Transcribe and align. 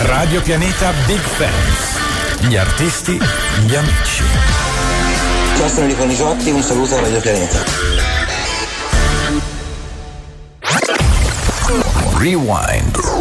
Radio 0.00 0.42
Pianeta 0.42 0.92
Big 1.06 1.20
Fans. 1.20 2.46
Gli 2.48 2.56
artisti, 2.56 3.18
gli 3.64 3.74
amici. 3.74 4.24
Ciao 5.56 5.68
sono 5.68 5.82
Enrico 5.82 6.04
Niciotti, 6.04 6.50
un 6.50 6.62
saluto 6.62 6.96
a 6.96 7.00
Radio 7.00 7.20
Pianeta. 7.20 7.64
Rewind. 12.18 13.15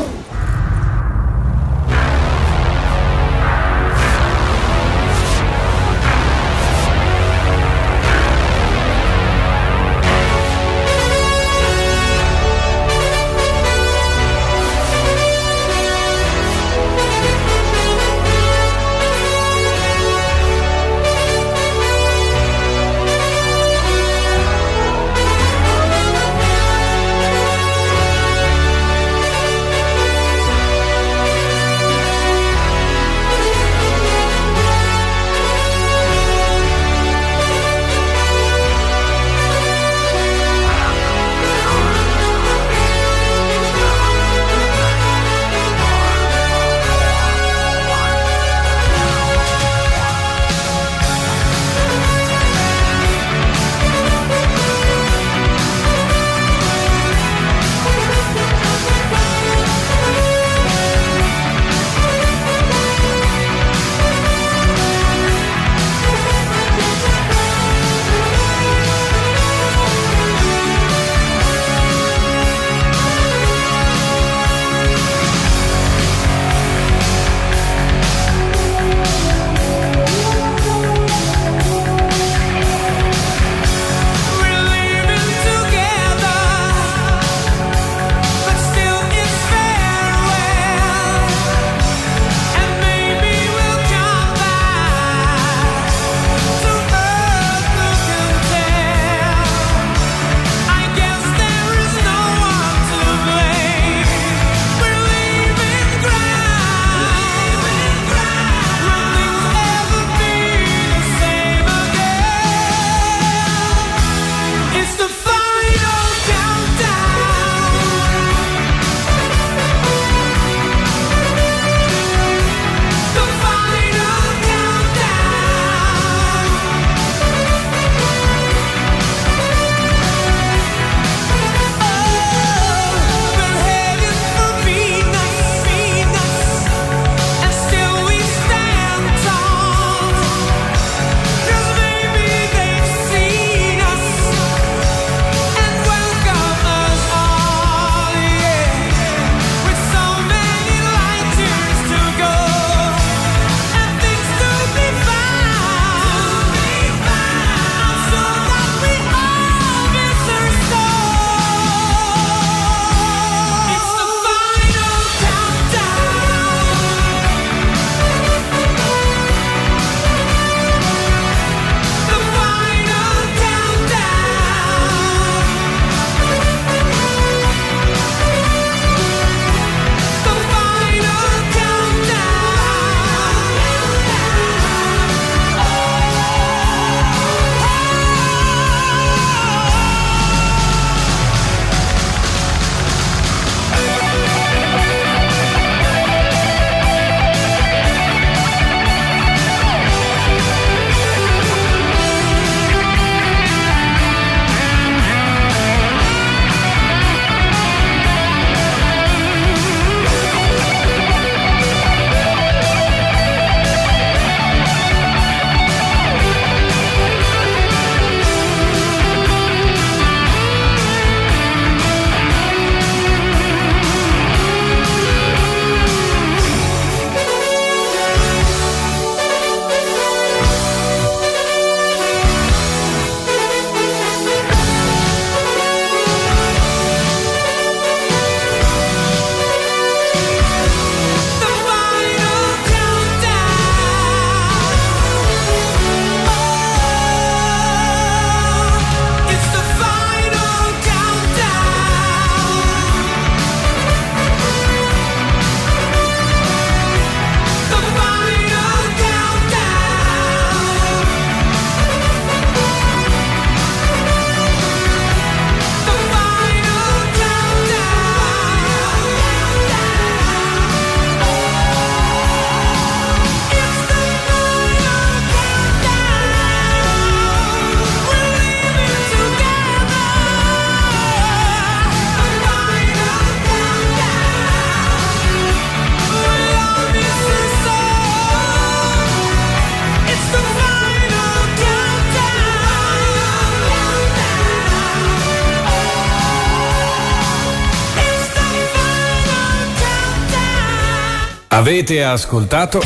Avete 301.68 302.04
ascoltato 302.04 302.80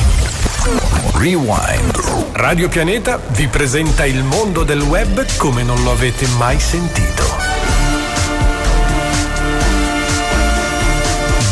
Rewind. 1.16 2.32
Radio 2.32 2.70
Pianeta 2.70 3.20
vi 3.32 3.46
presenta 3.48 4.06
il 4.06 4.24
mondo 4.24 4.64
del 4.64 4.80
web 4.80 5.26
come 5.36 5.64
non 5.64 5.84
lo 5.84 5.92
avete 5.92 6.26
mai 6.38 6.58
sentito. 6.62 7.24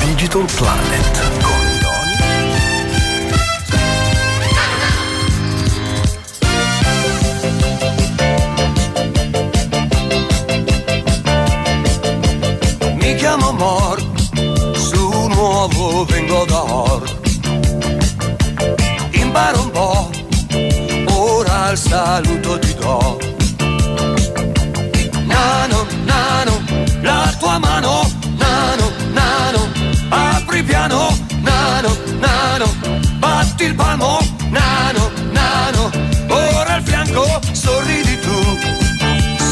Digital 0.05 0.45
Planet. 0.55 1.21
Mi 12.93 13.15
chiamo 13.15 13.51
Mor, 13.51 14.01
su 14.77 15.27
nuovo 15.27 16.05
vengo 16.05 16.45
da 16.45 16.63
Or. 16.63 17.16
Imparo 19.37 19.61
un 19.61 19.69
po', 19.69 20.09
ora 21.13 21.69
il 21.69 21.77
saluto 21.77 22.57
ti 22.57 22.73
do. 22.73 23.19
Nano, 25.25 25.85
nano, 26.05 26.63
la 27.01 27.35
tua 27.37 27.59
mano, 27.59 28.09
nano, 28.35 28.91
nano, 29.13 29.67
apri 30.09 30.63
piano, 30.63 31.15
nano, 31.41 31.95
nano, 32.17 32.65
batti 33.19 33.65
il 33.65 33.75
palmo, 33.75 34.17
nano, 34.49 35.11
nano, 35.29 35.91
ora 36.29 36.73
al 36.73 36.81
fianco 36.81 37.39
sorridi 37.51 38.19
tu, 38.19 38.57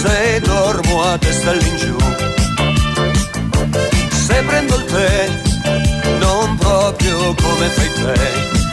se 0.02 0.42
dormo 0.44 1.04
a 1.04 1.18
testa 1.20 1.52
all'ingiù. 1.52 1.96
Se 4.10 4.42
prendo 4.48 4.78
il 4.78 4.86
tè, 4.86 5.30
non 6.18 6.56
proprio 6.58 7.36
come 7.36 7.68
fai 7.68 7.94
te. 7.94 8.65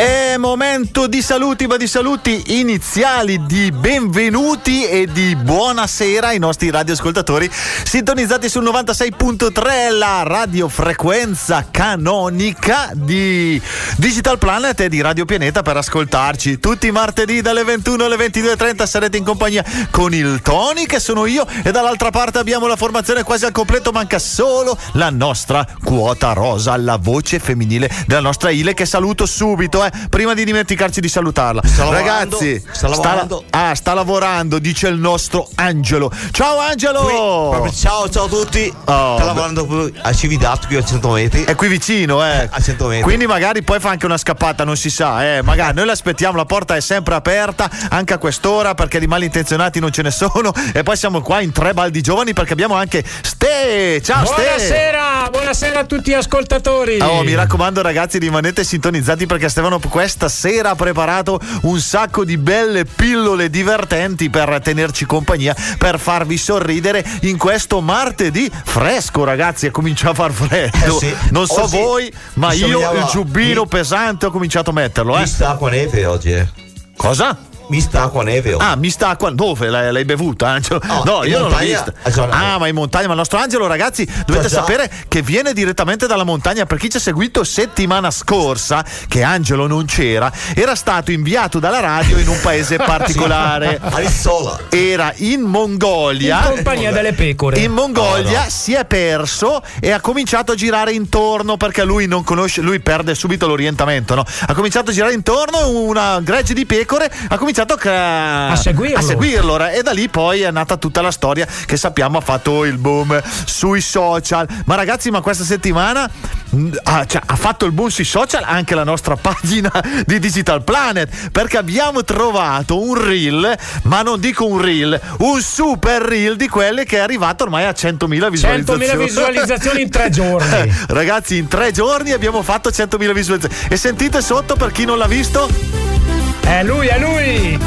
È 0.00 0.38
momento 0.38 1.06
di 1.06 1.20
saluti, 1.20 1.66
ma 1.66 1.76
di 1.76 1.86
saluti 1.86 2.58
iniziali, 2.58 3.44
di 3.44 3.70
benvenuti 3.70 4.86
e 4.86 5.06
di 5.06 5.36
buonasera 5.36 6.28
ai 6.28 6.38
nostri 6.38 6.70
radioascoltatori 6.70 7.50
sintonizzati 7.52 8.48
sul 8.48 8.64
96.3, 8.64 9.98
la 9.98 10.22
radiofrequenza 10.22 11.66
canonica 11.70 12.92
di 12.94 13.60
Digital 13.96 14.38
Planet 14.38 14.80
e 14.80 14.88
di 14.88 15.02
Radio 15.02 15.26
Pianeta 15.26 15.60
per 15.60 15.76
ascoltarci 15.76 16.58
tutti 16.58 16.86
i 16.86 16.92
martedì 16.92 17.42
dalle 17.42 17.62
21 17.62 18.02
alle 18.02 18.16
22.30 18.16 18.86
sarete 18.86 19.18
in 19.18 19.24
compagnia 19.24 19.62
con 19.90 20.14
il 20.14 20.40
Tony 20.40 20.86
che 20.86 20.98
sono 20.98 21.26
io 21.26 21.46
e 21.62 21.72
dall'altra 21.72 22.08
parte 22.08 22.38
abbiamo 22.38 22.66
la 22.66 22.76
formazione 22.76 23.22
quasi 23.22 23.44
al 23.44 23.52
completo, 23.52 23.92
manca 23.92 24.18
solo 24.18 24.78
la 24.92 25.10
nostra 25.10 25.66
quota 25.84 26.32
rosa, 26.32 26.74
la 26.78 26.96
voce 26.96 27.38
femminile 27.38 27.90
della 28.06 28.22
nostra 28.22 28.48
Ile 28.48 28.72
che 28.72 28.86
saluto 28.86 29.26
subito, 29.26 29.84
eh, 29.84 29.88
prima 30.08 30.34
di 30.34 30.44
dimenticarci 30.44 31.00
di 31.00 31.08
salutarla. 31.08 31.62
Sta 31.64 31.88
Ragazzi, 31.90 32.62
lavorando, 32.62 32.72
sta 32.72 32.88
lavorando. 32.88 33.44
ah, 33.50 33.74
sta 33.74 33.94
lavorando, 33.94 34.58
dice 34.58 34.88
il 34.88 34.98
nostro 34.98 35.48
Angelo. 35.56 36.10
Ciao 36.32 36.58
Angelo! 36.58 37.00
Qui, 37.00 37.12
proprio 37.50 37.72
ciao, 37.72 38.08
ciao 38.08 38.24
a 38.24 38.28
tutti. 38.28 38.72
Oh, 38.84 39.16
Sta 39.16 39.24
lavorando 39.24 39.90
a 40.02 40.12
Cividato 40.12 40.66
qui 40.66 40.76
a 40.76 40.84
100 40.84 41.10
metri. 41.10 41.44
È 41.44 41.54
qui 41.54 41.68
vicino, 41.68 42.24
eh. 42.24 42.48
A 42.50 42.60
100 42.60 42.86
metri. 42.86 43.02
Quindi 43.02 43.26
magari 43.26 43.62
poi 43.62 43.80
fa 43.80 43.90
anche 43.90 44.06
una 44.06 44.16
scappata, 44.18 44.64
non 44.64 44.76
si 44.76 44.90
sa, 44.90 45.36
eh. 45.36 45.42
Magari 45.42 45.74
noi 45.74 45.86
l'aspettiamo, 45.86 46.36
la 46.36 46.44
porta 46.44 46.76
è 46.76 46.80
sempre 46.80 47.14
aperta, 47.14 47.68
anche 47.90 48.14
a 48.14 48.18
quest'ora, 48.18 48.74
perché 48.74 48.98
di 49.00 49.06
malintenzionati 49.06 49.80
non 49.80 49.90
ce 49.92 50.02
ne 50.02 50.10
sono. 50.10 50.52
E 50.72 50.82
poi 50.82 50.96
siamo 50.96 51.20
qua 51.20 51.40
in 51.40 51.52
tre 51.52 51.72
baldi 51.74 52.00
giovani 52.00 52.32
perché 52.32 52.52
abbiamo 52.52 52.74
anche 52.74 53.04
Ste. 53.04 54.00
Ciao 54.02 54.24
Ste. 54.24 54.34
Buonasera, 54.42 55.28
buonasera 55.30 55.78
a 55.80 55.84
tutti 55.84 56.10
gli 56.10 56.14
ascoltatori. 56.14 57.00
Oh, 57.00 57.22
mi 57.22 57.34
raccomando 57.34 57.82
ragazzi 57.82 58.18
rimanete 58.18 58.62
sintonizzati 58.64 59.26
perché 59.26 59.48
Stefano 59.48 59.78
questa 59.88 60.28
sera 60.28 60.70
ha 60.70 60.74
preparato 60.74 61.40
un 61.62 61.78
sacco 61.80 62.24
di 62.24 62.36
belle 62.36 62.84
pillole 62.84 63.50
divertenti 63.50 64.30
per 64.30 64.60
tenerci 64.62 65.06
compagnia, 65.06 65.54
per 65.78 65.98
farvi 65.98 66.36
sorridere 66.36 67.04
in 67.22 67.36
questo 67.38 67.80
martedì 67.80 68.50
fresco 68.64 69.24
ragazzi, 69.24 69.66
è 69.66 69.70
cominciato 69.70 70.10
a 70.10 70.14
far 70.14 70.32
freddo. 70.32 70.96
Eh 70.96 70.98
sì. 70.98 71.14
Non 71.30 71.46
so 71.46 71.60
Oh 71.60 71.68
sì. 71.68 71.76
voi, 71.76 72.12
ma 72.34 72.52
io 72.52 72.78
il 72.94 73.08
giubbino 73.10 73.62
mi- 73.62 73.68
pesante 73.68 74.26
ho 74.26 74.30
cominciato 74.30 74.70
a 74.70 74.72
metterlo. 74.72 75.16
Eh. 75.16 75.20
Mi 75.20 75.26
sta 75.26 75.58
neve 75.60 76.06
oggi, 76.06 76.32
eh. 76.32 76.48
Cosa? 76.96 77.36
Mi 77.70 77.80
sta 77.80 78.02
acqua 78.02 78.24
neve 78.24 78.54
oggi. 78.54 78.64
Ah, 78.64 78.74
mi 78.74 78.90
sta 78.90 79.16
qua. 79.16 79.30
Dove 79.30 79.68
l'hai, 79.68 79.92
l'hai 79.92 80.04
bevuta, 80.04 80.48
Angelo? 80.48 80.80
Oh, 80.90 81.04
no, 81.04 81.24
io 81.24 81.38
non 81.38 81.50
l'ho 81.50 81.56
vista. 81.58 81.92
Ah, 82.30 82.58
ma 82.58 82.66
in 82.66 82.74
montagna. 82.74 83.06
Ma 83.06 83.12
il 83.12 83.18
nostro 83.18 83.38
Angelo, 83.38 83.66
ragazzi, 83.68 84.04
dovete 84.26 84.48
già. 84.48 84.56
sapere 84.56 84.90
che 85.06 85.22
viene 85.22 85.52
direttamente 85.52 86.06
dalla 86.08 86.24
montagna. 86.24 86.66
Per 86.66 86.78
chi 86.78 86.90
ci 86.90 86.96
ha 86.96 87.00
seguito 87.00 87.44
settimana 87.44 88.10
scorsa, 88.10 88.84
che 89.06 89.22
Angelo 89.22 89.68
non 89.68 89.84
c'era, 89.86 90.30
era 90.54 90.74
stato 90.74 91.12
inviato 91.12 91.60
dalla 91.60 91.78
radio 91.80 92.18
in 92.18 92.26
un 92.28 92.38
paese 92.42 92.76
particolare. 92.84 93.78
Arissola. 93.88 94.58
Era 94.68 95.12
in 95.18 95.42
Mongolia. 95.42 96.38
In 96.48 96.54
compagnia 96.56 96.90
delle 96.90 97.12
pecore. 97.12 97.60
In 97.60 97.70
Mongolia 97.72 98.08
No, 98.40 98.44
no. 98.44 98.50
si 98.50 98.72
è 98.74 98.84
perso 98.84 99.62
e 99.78 99.92
ha 99.92 100.00
cominciato 100.00 100.52
a 100.52 100.54
girare 100.56 100.92
intorno 100.92 101.56
perché 101.56 101.84
lui 101.84 102.06
non 102.06 102.24
conosce, 102.24 102.60
lui 102.62 102.80
perde 102.80 103.14
subito 103.14 103.46
l'orientamento. 103.46 104.16
No? 104.16 104.24
Ha 104.46 104.54
cominciato 104.54 104.90
a 104.90 104.92
girare 104.92 105.12
intorno 105.14 105.68
una 105.68 106.18
gregge 106.20 106.52
di 106.52 106.66
pecore, 106.66 107.10
ha 107.28 107.38
cominciato 107.38 107.58
a, 107.64 108.50
A 108.50 108.56
seguirlo. 108.56 108.98
a 108.98 109.02
seguirlo, 109.02 109.66
e 109.68 109.82
da 109.82 109.92
lì 109.92 110.08
poi 110.08 110.42
è 110.42 110.50
nata 110.50 110.76
tutta 110.76 111.00
la 111.00 111.10
storia 111.10 111.46
che 111.66 111.76
sappiamo 111.76 112.18
ha 112.18 112.20
fatto 112.20 112.64
il 112.64 112.78
boom 112.78 113.20
sui 113.44 113.80
social. 113.80 114.46
Ma 114.64 114.74
ragazzi, 114.74 115.10
ma 115.10 115.20
questa 115.20 115.44
settimana 115.44 116.08
mh, 116.50 116.68
ha, 116.84 117.04
cioè, 117.06 117.20
ha 117.24 117.36
fatto 117.36 117.66
il 117.66 117.72
boom 117.72 117.88
sui 117.88 118.04
social 118.04 118.42
anche 118.44 118.74
la 118.74 118.84
nostra 118.84 119.16
pagina 119.20 119.72
di 120.06 120.18
Digital 120.18 120.62
Planet 120.62 121.30
perché 121.30 121.56
abbiamo 121.56 122.04
trovato 122.04 122.80
un 122.80 122.94
reel, 122.94 123.56
ma 123.82 124.02
non 124.02 124.20
dico 124.20 124.46
un 124.46 124.60
reel, 124.60 124.98
un 125.18 125.40
super 125.40 126.02
reel 126.02 126.36
di 126.36 126.48
quelle 126.48 126.84
che 126.84 126.96
è 126.96 127.00
arrivato 127.00 127.44
ormai 127.44 127.64
a 127.64 127.70
100.000 127.70 128.30
visualizzazioni. 128.30 128.84
100.000 128.84 128.96
visualizzazioni 128.98 129.82
in 129.82 129.90
tre 129.90 130.10
giorni. 130.10 130.72
Ragazzi, 130.88 131.36
in 131.36 131.48
tre 131.48 131.72
giorni 131.72 132.12
abbiamo 132.12 132.42
fatto 132.42 132.70
100.000 132.70 133.12
visualizzazioni. 133.12 133.68
E 133.68 133.76
sentite 133.76 134.20
sotto 134.22 134.56
per 134.56 134.72
chi 134.72 134.84
non 134.84 134.98
l'ha 134.98 135.06
visto. 135.06 135.99
È 136.42 136.62
lui, 136.64 136.86
è 136.88 136.98
lui. 136.98 137.58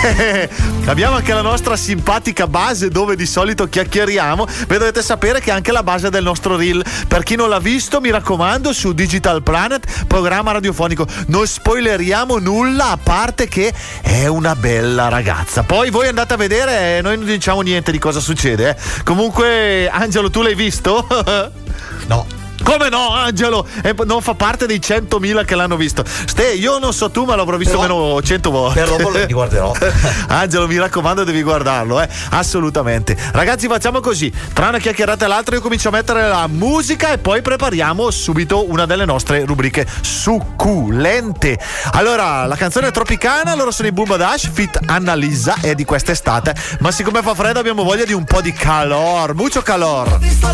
abbiamo 0.86 1.16
anche 1.16 1.32
la 1.34 1.42
nostra 1.42 1.76
simpatica 1.76 2.46
base 2.46 2.88
dove 2.88 3.16
di 3.16 3.26
solito 3.26 3.68
chiacchieriamo. 3.68 4.46
Beh, 4.66 4.78
dovete 4.78 5.02
sapere 5.02 5.40
che 5.40 5.50
è 5.50 5.52
anche 5.52 5.72
la 5.72 5.82
base 5.82 6.10
del 6.10 6.22
nostro 6.22 6.56
reel. 6.56 6.84
Per 7.08 7.22
chi 7.22 7.36
non 7.36 7.48
l'ha 7.48 7.58
visto, 7.58 8.00
mi 8.00 8.10
raccomando, 8.10 8.72
su 8.72 8.92
Digital 8.92 9.42
Planet, 9.42 10.04
programma 10.06 10.52
radiofonico. 10.52 11.06
Non 11.26 11.46
spoileriamo 11.46 12.38
nulla, 12.38 12.90
a 12.92 12.98
parte 13.02 13.48
che 13.48 13.72
è 14.00 14.26
una 14.26 14.54
bella 14.54 15.08
ragazza. 15.08 15.62
Poi 15.62 15.90
voi 15.90 16.08
andate 16.08 16.34
a 16.34 16.36
vedere 16.36 16.98
e 16.98 17.02
noi 17.02 17.16
non 17.16 17.26
diciamo 17.26 17.60
niente 17.62 17.90
di 17.92 17.98
cosa 17.98 18.20
succede. 18.20 18.70
eh. 18.70 19.02
Comunque, 19.02 19.88
Angelo, 19.88 20.30
tu 20.30 20.42
l'hai 20.42 20.54
visto? 20.54 21.06
No. 22.06 22.39
Come 22.62 22.88
no, 22.88 23.10
Angelo? 23.14 23.66
Eh, 23.82 23.94
non 24.04 24.20
fa 24.22 24.34
parte 24.34 24.66
dei 24.66 24.78
100.000 24.78 25.44
che 25.44 25.54
l'hanno 25.54 25.76
visto. 25.76 26.04
Ste, 26.06 26.52
io 26.54 26.78
non 26.78 26.92
so 26.92 27.10
tu, 27.10 27.24
ma 27.24 27.34
l'avrò 27.34 27.56
visto 27.56 27.78
Però- 27.78 27.92
almeno 27.94 28.22
100 28.22 28.50
volte. 28.50 28.80
però 28.82 28.96
lo 28.98 29.24
riguarderò. 29.24 29.72
Angelo, 30.28 30.66
mi 30.66 30.78
raccomando, 30.78 31.24
devi 31.24 31.42
guardarlo, 31.42 32.00
eh? 32.00 32.08
Assolutamente. 32.30 33.16
Ragazzi, 33.32 33.66
facciamo 33.66 34.00
così: 34.00 34.32
tra 34.52 34.68
una 34.68 34.78
chiacchierata 34.78 35.24
e 35.24 35.28
l'altra, 35.28 35.54
io 35.56 35.60
comincio 35.62 35.88
a 35.88 35.92
mettere 35.92 36.28
la 36.28 36.46
musica 36.46 37.12
e 37.12 37.18
poi 37.18 37.42
prepariamo 37.42 38.10
subito 38.10 38.70
una 38.70 38.86
delle 38.86 39.04
nostre 39.04 39.44
rubriche 39.44 39.86
succulente. 40.00 41.58
Allora, 41.92 42.46
la 42.46 42.56
canzone 42.56 42.88
è 42.88 42.90
tropicana, 42.90 43.54
loro 43.54 43.70
sono 43.70 43.88
i 43.88 43.92
Boom 43.92 44.16
Dash, 44.16 44.48
fit 44.52 44.78
Annalisa, 44.86 45.56
è 45.60 45.74
di 45.74 45.84
quest'estate. 45.84 46.54
Ma 46.80 46.90
siccome 46.90 47.22
fa 47.22 47.34
freddo, 47.34 47.58
abbiamo 47.58 47.82
voglia 47.82 48.04
di 48.04 48.12
un 48.12 48.24
po' 48.24 48.40
di 48.40 48.52
calor, 48.52 49.34
mucho 49.34 49.62
calor. 49.62 50.18
visto 50.18 50.46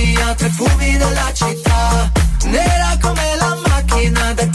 l'Amazzonia, 0.00 0.34
tre 0.34 0.48
fumi 0.50 0.96
della 0.96 1.30
città, 1.32 2.10
nera 2.46 2.96
come 3.00 3.36
la 3.36 3.56
macchina 3.68 4.32
del 4.32 4.49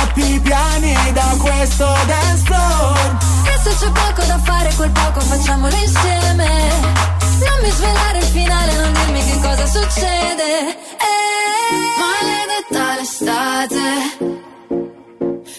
troppi 0.00 0.40
piani 0.40 0.94
da 1.12 1.36
questo 1.38 1.84
dance 2.06 2.44
floor 2.44 3.16
E 3.44 3.58
se 3.62 3.70
c'è 3.78 3.92
poco 3.92 4.24
da 4.26 4.38
fare, 4.38 4.72
quel 4.74 4.90
poco 4.90 5.20
facciamolo 5.20 5.74
insieme. 5.74 6.48
Non 7.40 7.58
mi 7.62 7.70
svelare 7.70 8.18
il 8.18 8.24
finale, 8.24 8.76
non 8.76 8.92
dirmi 8.92 9.24
che 9.24 9.40
cosa 9.40 9.66
succede. 9.66 10.68
Eh, 11.08 11.72
maledetta 12.02 12.94
l'estate. 12.96 13.78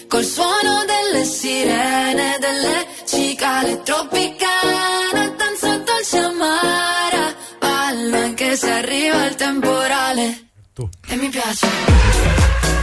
Col 0.08 0.24
suono 0.24 0.84
delle 0.86 1.24
sirene, 1.24 2.36
delle 2.38 2.86
cicale 3.06 3.82
tropicana, 3.82 5.32
danza 5.36 5.76
dolce 5.78 6.18
amara. 6.18 7.34
Ballo 7.58 8.16
anche 8.16 8.56
se 8.56 8.70
arriva 8.70 9.24
il 9.26 9.34
temporale. 9.36 10.50
E 11.08 11.16
mi 11.16 11.28
piace. 11.28 11.66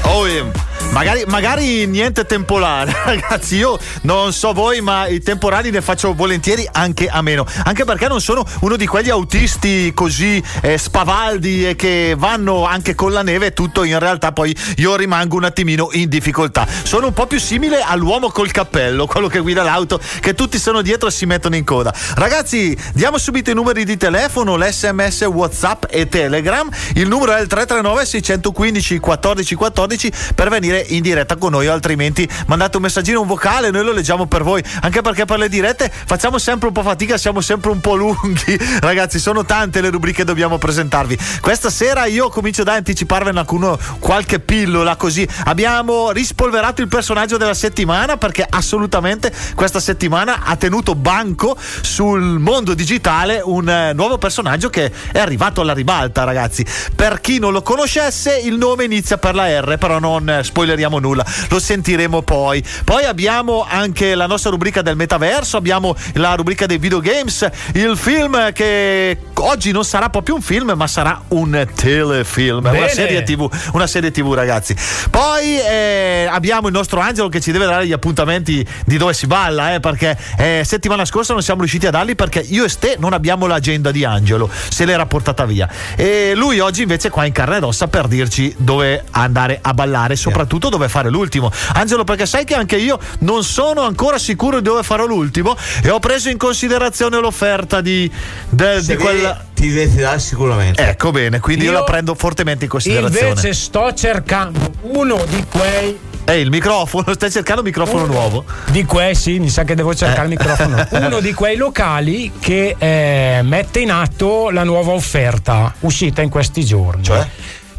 Oh, 0.03 0.27
eh, 0.27 0.68
magari, 0.91 1.23
magari 1.27 1.85
niente 1.87 2.25
temporale, 2.25 2.95
ragazzi. 3.05 3.55
Io 3.57 3.77
non 4.01 4.33
so 4.33 4.53
voi, 4.53 4.81
ma 4.81 5.07
i 5.07 5.21
temporali 5.21 5.69
ne 5.71 5.81
faccio 5.81 6.13
volentieri 6.13 6.67
anche 6.71 7.07
a 7.07 7.21
meno. 7.21 7.45
Anche 7.63 7.85
perché 7.85 8.07
non 8.07 8.21
sono 8.21 8.45
uno 8.61 8.75
di 8.75 8.87
quegli 8.87 9.09
autisti 9.09 9.91
così 9.93 10.41
eh, 10.61 10.77
spavaldi 10.77 11.67
e 11.67 11.75
che 11.75 12.15
vanno 12.17 12.65
anche 12.65 12.95
con 12.95 13.11
la 13.11 13.21
neve 13.21 13.47
e 13.47 13.53
tutto. 13.53 13.83
In 13.83 13.99
realtà, 13.99 14.31
poi 14.31 14.55
io 14.77 14.95
rimango 14.95 15.35
un 15.35 15.43
attimino 15.43 15.89
in 15.93 16.09
difficoltà. 16.09 16.67
Sono 16.83 17.07
un 17.07 17.13
po' 17.13 17.27
più 17.27 17.39
simile 17.39 17.81
all'uomo 17.81 18.29
col 18.29 18.51
cappello, 18.51 19.05
quello 19.05 19.27
che 19.27 19.39
guida 19.39 19.63
l'auto, 19.63 19.99
che 20.19 20.33
tutti 20.33 20.57
sono 20.57 20.81
dietro 20.81 21.07
e 21.09 21.11
si 21.11 21.25
mettono 21.25 21.55
in 21.55 21.63
coda. 21.63 21.93
Ragazzi, 22.15 22.77
diamo 22.93 23.17
subito 23.17 23.51
i 23.51 23.53
numeri 23.53 23.85
di 23.85 23.97
telefono, 23.97 24.55
l'SMS, 24.55 25.21
WhatsApp 25.21 25.85
e 25.89 26.07
Telegram. 26.07 26.69
Il 26.95 27.07
numero 27.07 27.33
è 27.33 27.41
il 27.41 27.47
339 27.47 28.05
615 28.05 28.99
14 28.99 29.55
14 29.55 30.11
per 30.35 30.49
venire 30.49 30.68
in 30.77 31.01
diretta 31.01 31.35
con 31.37 31.51
noi, 31.51 31.67
altrimenti 31.67 32.27
mandate 32.45 32.77
un 32.77 32.83
messaggino, 32.83 33.21
un 33.21 33.27
vocale, 33.27 33.71
noi 33.71 33.83
lo 33.83 33.93
leggiamo 33.93 34.27
per 34.27 34.43
voi. 34.43 34.63
Anche 34.81 35.01
perché 35.01 35.25
per 35.25 35.39
le 35.39 35.49
dirette 35.49 35.91
facciamo 35.91 36.37
sempre 36.37 36.67
un 36.67 36.73
po' 36.73 36.83
fatica, 36.83 37.17
siamo 37.17 37.41
sempre 37.41 37.71
un 37.71 37.79
po' 37.79 37.95
lunghi. 37.95 38.57
Ragazzi, 38.79 39.17
sono 39.17 39.43
tante 39.43 39.81
le 39.81 39.89
rubriche 39.89 40.19
che 40.19 40.25
dobbiamo 40.25 40.57
presentarvi. 40.57 41.17
Questa 41.39 41.69
sera 41.69 42.05
io 42.05 42.27
comincio 42.27 42.63
da 42.63 42.73
anticiparvene 42.73 43.39
alcuno, 43.39 43.79
qualche 43.99 44.41
pillola 44.41 44.97
così. 44.97 45.25
Abbiamo 45.45 46.11
rispolverato 46.11 46.81
il 46.81 46.89
personaggio 46.89 47.37
della 47.37 47.53
settimana 47.53 48.17
perché 48.17 48.45
assolutamente 48.47 49.31
questa 49.55 49.79
settimana 49.79 50.43
ha 50.43 50.57
tenuto 50.57 50.93
banco 50.93 51.57
sul 51.81 52.21
mondo 52.21 52.73
digitale 52.73 53.41
un 53.41 53.69
eh, 53.69 53.93
nuovo 53.93 54.17
personaggio 54.17 54.69
che 54.69 54.91
è 55.13 55.19
arrivato 55.19 55.61
alla 55.61 55.73
ribalta, 55.73 56.25
ragazzi. 56.25 56.65
Per 56.93 57.21
chi 57.21 57.39
non 57.39 57.53
lo 57.53 57.61
conoscesse, 57.61 58.37
il 58.37 58.55
nome 58.55 58.83
inizia 58.83 59.17
per 59.17 59.35
la 59.35 59.47
R, 59.61 59.77
però 59.77 59.99
non 59.99 60.29
eh, 60.29 60.43
spoileriamo 60.59 60.99
nulla, 60.99 61.25
lo 61.49 61.57
sentiremo 61.59 62.21
poi. 62.21 62.61
Poi 62.83 63.05
abbiamo 63.05 63.65
anche 63.67 64.13
la 64.13 64.27
nostra 64.27 64.49
rubrica 64.49 64.81
del 64.81 64.97
metaverso, 64.97 65.55
abbiamo 65.55 65.95
la 66.15 66.35
rubrica 66.35 66.65
dei 66.65 66.77
videogames, 66.77 67.47
il 67.75 67.95
film 67.95 68.51
che 68.51 69.17
oggi 69.35 69.71
non 69.71 69.85
sarà 69.85 70.09
proprio 70.09 70.35
un 70.35 70.41
film, 70.41 70.73
ma 70.75 70.87
sarà 70.87 71.21
un 71.29 71.65
telefilm, 71.73 72.57
una 72.57 72.71
Bene. 72.71 72.89
serie 72.89 73.23
TV, 73.23 73.49
una 73.71 73.87
serie 73.87 74.11
TV, 74.11 74.33
ragazzi. 74.33 74.75
Poi 75.09 75.59
eh, 75.59 76.27
abbiamo 76.29 76.67
il 76.67 76.73
nostro 76.73 76.99
Angelo 76.99 77.29
che 77.29 77.39
ci 77.39 77.53
deve 77.53 77.65
dare 77.65 77.87
gli 77.87 77.93
appuntamenti 77.93 78.65
di 78.85 78.97
dove 78.97 79.13
si 79.13 79.27
balla, 79.27 79.75
eh, 79.75 79.79
perché 79.79 80.17
eh, 80.37 80.63
settimana 80.65 81.05
scorsa 81.05 81.31
non 81.31 81.41
siamo 81.41 81.61
riusciti 81.61 81.87
a 81.87 81.91
darli 81.91 82.15
perché 82.15 82.39
io 82.39 82.65
e 82.65 82.69
Ste 82.69 82.97
non 82.99 83.13
abbiamo 83.13 83.47
l'agenda 83.47 83.91
di 83.91 84.03
Angelo, 84.03 84.49
se 84.67 84.83
l'era 84.83 85.05
portata 85.05 85.45
via. 85.45 85.69
E 85.95 86.33
lui 86.35 86.59
oggi 86.59 86.81
invece 86.81 87.07
è 87.07 87.11
qua 87.11 87.23
in 87.23 87.31
carne 87.31 87.57
ed 87.57 87.63
ossa 87.63 87.87
per 87.87 88.07
dirci 88.07 88.53
dove 88.57 89.05
andare 89.11 89.59
a 89.61 89.73
ballare, 89.73 90.17
soprattutto 90.17 90.48
dove 90.57 90.89
fare 90.89 91.09
l'ultimo. 91.09 91.51
Angelo, 91.73 92.03
perché 92.03 92.25
sai 92.25 92.45
che 92.45 92.55
anche 92.55 92.77
io 92.77 92.97
non 93.19 93.43
sono 93.43 93.81
ancora 93.81 94.17
sicuro 94.17 94.57
di 94.57 94.63
dove 94.63 94.83
farò 94.83 95.05
l'ultimo 95.05 95.55
e 95.83 95.89
ho 95.89 95.99
preso 95.99 96.29
in 96.29 96.37
considerazione 96.37 97.19
l'offerta 97.19 97.81
di, 97.81 98.09
de- 98.49 98.81
Se 98.81 98.95
di 98.95 99.01
quella. 99.01 99.45
Ti 99.53 99.67
divertirà 99.67 100.17
sicuramente. 100.17 100.81
Ecco 100.87 101.11
bene, 101.11 101.39
quindi 101.41 101.65
io, 101.65 101.71
Io 101.71 101.77
la 101.79 101.83
prendo 101.83 102.15
fortemente 102.15 102.63
in 102.63 102.69
considerazione. 102.69 103.27
Invece 103.29 103.53
sto 103.53 103.93
cercando 103.93 104.59
uno 104.83 105.21
di 105.27 105.43
quei. 105.51 105.99
Eh, 106.23 106.39
il 106.39 106.49
microfono, 106.51 107.11
stai 107.13 107.31
cercando 107.31 107.61
un 107.61 107.67
microfono 107.67 108.05
nuovo? 108.05 108.45
Di 108.69 108.85
quei, 108.85 109.15
sì, 109.15 109.39
mi 109.39 109.49
sa 109.49 109.63
che 109.63 109.73
devo 109.75 109.93
cercare 109.95 110.21
Eh. 110.27 110.31
il 110.31 110.37
microfono. 110.37 110.87
Uno 111.07 111.19
di 111.19 111.33
quei 111.33 111.57
locali 111.57 112.31
che 112.39 112.75
eh, 112.77 113.39
mette 113.41 113.79
in 113.79 113.91
atto 113.91 114.49
la 114.51 114.63
nuova 114.63 114.91
offerta 114.91 115.73
uscita 115.79 116.21
in 116.21 116.29
questi 116.29 116.63
giorni. 116.63 117.03
Cioè? 117.03 117.27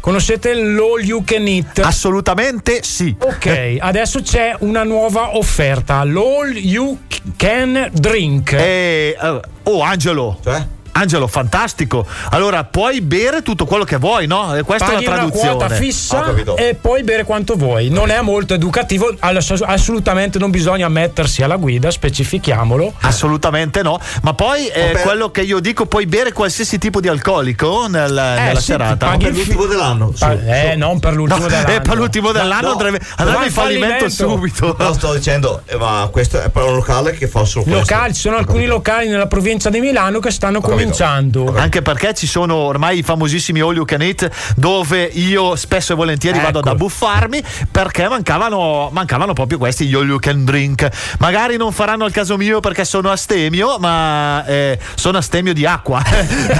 Conoscete 0.01 0.55
l'All 0.55 1.03
You 1.03 1.23
Can 1.23 1.45
Eat? 1.47 1.77
Assolutamente 1.77 2.81
sì. 2.81 3.15
Ok, 3.19 3.77
adesso 3.79 4.21
c'è 4.23 4.55
una 4.61 4.83
nuova 4.83 5.37
offerta, 5.37 6.03
l'All 6.03 6.55
You 6.57 6.97
Can 7.37 7.87
Drink. 7.93 8.53
Eh, 8.53 9.15
eh, 9.21 9.39
oh, 9.63 9.81
Angelo. 9.81 10.39
Cioè? 10.43 10.65
Angelo, 10.93 11.27
fantastico. 11.27 12.05
Allora, 12.31 12.63
puoi 12.63 13.01
bere 13.01 13.41
tutto 13.41 13.65
quello 13.65 13.83
che 13.83 13.97
vuoi, 13.97 14.27
no? 14.27 14.55
E 14.55 14.63
questa 14.63 14.85
Paghi 14.87 15.03
è 15.03 15.07
la 15.07 15.11
una 15.13 15.19
traduzione. 15.21 15.55
quota 15.55 15.73
Ho 15.73 15.77
fissa 15.77 16.33
e 16.55 16.75
puoi 16.79 17.03
bere 17.03 17.23
quanto 17.23 17.55
vuoi. 17.55 17.89
Non 17.89 18.09
è 18.09 18.21
molto 18.21 18.53
educativo, 18.53 19.13
ass- 19.19 19.61
assolutamente 19.65 20.37
non 20.39 20.49
bisogna 20.51 20.87
mettersi 20.89 21.43
alla 21.43 21.55
guida, 21.55 21.89
specifichiamolo. 21.91 22.93
Assolutamente 23.01 23.81
no, 23.81 23.99
ma 24.23 24.33
poi 24.33 24.67
eh, 24.67 24.91
per- 24.93 25.01
quello 25.01 25.31
che 25.31 25.41
io 25.41 25.59
dico, 25.59 25.85
puoi 25.85 26.05
bere 26.05 26.31
qualsiasi 26.33 26.77
tipo 26.77 26.99
di 26.99 27.07
alcolico 27.07 27.87
nel- 27.87 28.11
nella 28.13 28.59
sì, 28.59 28.65
serata. 28.65 29.07
paghi 29.07 29.25
Per 29.25 29.33
l'ultimo 29.33 29.65
dell'anno. 29.65 30.11
su, 30.13 30.25
eh, 30.25 30.69
su. 30.73 30.77
non 30.77 30.99
per 30.99 31.13
l'ultimo 31.13 31.39
No, 31.41 31.47
dell'anno. 31.47 31.69
eh, 31.75 31.81
per 31.81 31.95
l'ultimo 31.95 32.31
dell'anno 32.31 32.67
no, 32.67 32.71
andrebbe, 32.73 32.99
andrebbe 33.15 33.45
in 33.45 33.51
fallimento 33.51 34.09
fallimento. 34.09 34.09
subito. 34.09 34.75
No, 34.77 34.93
sto 34.93 35.13
dicendo, 35.13 35.61
eh, 35.65 35.75
ma 35.77 36.07
questo 36.11 36.41
è 36.41 36.49
per 36.49 36.63
un 36.63 36.75
locale 36.75 37.11
che 37.11 37.27
fa 37.27 37.45
solo 37.45 37.63
questo. 37.63 37.79
Locali, 37.81 38.13
ci 38.13 38.21
sono 38.21 38.37
alcuni 38.37 38.65
locali 38.65 39.07
nella 39.07 39.27
provincia 39.27 39.69
di 39.69 39.79
Milano 39.79 40.19
che 40.19 40.31
stanno 40.31 40.59
capito. 40.61 40.79
Cominciando. 40.81 41.53
Anche 41.55 41.81
perché 41.81 42.13
ci 42.13 42.27
sono 42.27 42.55
ormai 42.55 42.99
i 42.99 43.03
famosissimi 43.03 43.59
all 43.59 43.75
you 43.75 43.85
can 43.85 44.01
eat 44.01 44.29
dove 44.55 45.03
io 45.03 45.55
spesso 45.55 45.93
e 45.93 45.95
volentieri 45.95 46.39
vado 46.39 46.59
ad 46.59 46.65
Ecco. 46.65 46.75
abbuffarmi 46.75 47.43
perché 47.69 48.07
mancavano, 48.07 48.89
mancavano 48.91 49.33
proprio 49.33 49.57
questi 49.57 49.85
gli 49.87 49.95
all 49.95 50.07
you 50.07 50.19
can 50.19 50.45
drink. 50.45 50.87
Magari 51.19 51.57
non 51.57 51.71
faranno 51.71 52.05
il 52.05 52.11
caso 52.11 52.37
mio 52.37 52.59
perché 52.59 52.85
sono 52.85 53.09
astemio, 53.09 53.77
ma 53.79 54.45
eh, 54.45 54.79
sono 54.95 55.17
astemio 55.17 55.53
di 55.53 55.65
acqua. 55.65 56.01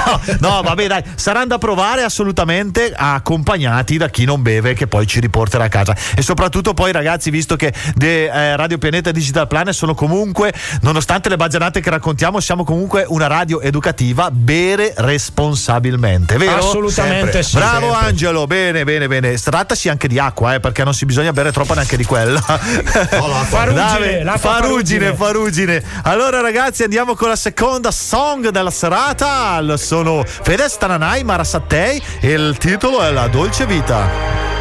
no, 0.06 0.22
no, 0.40 0.62
vabbè, 0.62 0.88
dai, 0.88 1.04
saranno 1.16 1.48
da 1.48 1.58
provare 1.58 2.04
assolutamente 2.04 2.94
accompagnati 2.96 3.98
da 3.98 4.10
chi 4.10 4.26
non 4.26 4.42
beve 4.42 4.74
che 4.74 4.88
poi 4.88 5.08
ci 5.08 5.20
riporterà 5.20 5.66
a 5.66 5.70
casa. 5.70 5.96
E 6.16 6.22
soprattutto 6.22 6.74
poi 6.74 6.92
ragazzi, 6.92 7.30
visto 7.30 7.56
che 7.56 7.74
de, 7.96 8.26
eh, 8.26 8.56
Radio 8.56 8.78
Pianeta 8.78 9.10
e 9.10 9.14
Digital 9.14 9.48
Planet 9.48 9.74
sono 9.74 9.94
comunque, 9.94 10.54
nonostante 10.82 11.30
le 11.30 11.38
baggianate 11.38 11.82
che 11.82 11.90
raccontiamo, 11.90 12.40
siamo 12.40 12.64
comunque 12.64 13.06
una 13.08 13.28
radio 13.28 13.62
educativa, 13.62 14.11
bere 14.32 14.94
responsabilmente, 14.98 16.38
vero? 16.38 16.58
Assolutamente 16.58 17.42
Sempre. 17.42 17.44
sì. 17.44 17.56
Bravo 17.58 17.92
Sempre. 17.92 18.08
Angelo, 18.08 18.48
bene, 18.48 18.84
bene, 18.84 19.08
bene. 19.08 19.38
Trattasi 19.38 19.90
anche 19.90 20.08
di 20.08 20.20
acqua, 20.20 20.56
eh, 20.56 20.60
perché 20.60 20.84
non 20.84 20.94
si 20.94 21.06
bisogna 21.06 21.34
bere 21.34 21.52
troppo 21.52 21.74
neanche 21.74 21.98
di 21.98 22.06
quella. 22.06 22.42
La 22.46 23.46
Farugine, 23.48 24.24
Dai, 24.24 24.38
farugine, 24.38 25.16
farugine. 25.16 25.84
Allora, 26.04 26.42
ragazzi, 26.42 26.84
andiamo 26.84 27.16
con 27.16 27.30
la 27.30 27.36
seconda 27.36 27.92
song 27.92 28.50
della 28.50 28.72
serata. 28.72 29.62
Sono 29.78 30.24
Fedez 30.26 30.78
Tananai, 30.78 31.24
Mara 31.24 31.44
Sattei 31.44 32.02
e 32.20 32.32
il 32.32 32.58
titolo 32.58 33.02
è 33.02 33.12
La 33.12 33.28
dolce 33.28 33.66
vita. 33.66 34.61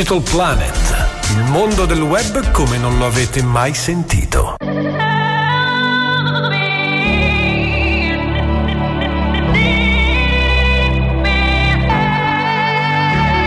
Digital 0.00 0.22
Planet, 0.22 1.06
il 1.36 1.44
mondo 1.50 1.84
del 1.84 2.00
web 2.00 2.50
come 2.52 2.78
non 2.78 2.96
lo 2.96 3.04
avete 3.04 3.42
mai 3.42 3.74
sentito. 3.74 4.56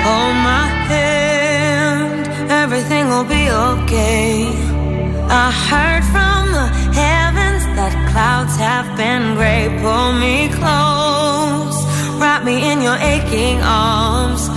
Hold 0.04 0.36
my 0.44 0.68
hand, 0.89 2.28
everything 2.52 3.10
will 3.10 3.26
be 3.26 3.50
okay. 3.50 4.46
I 5.30 5.52
heard 5.72 6.04
from 6.04 6.52
the 6.52 6.70
heavens 6.94 7.66
that 7.76 7.96
clouds 8.12 8.56
have 8.58 8.96
been 8.96 9.34
gray. 9.34 9.70
Pull 9.82 10.13
me 10.20 10.50
close, 10.50 11.84
wrap 12.20 12.44
me 12.44 12.72
in 12.72 12.80
your 12.84 12.98
aching 12.98 13.60
arms. 13.63 14.52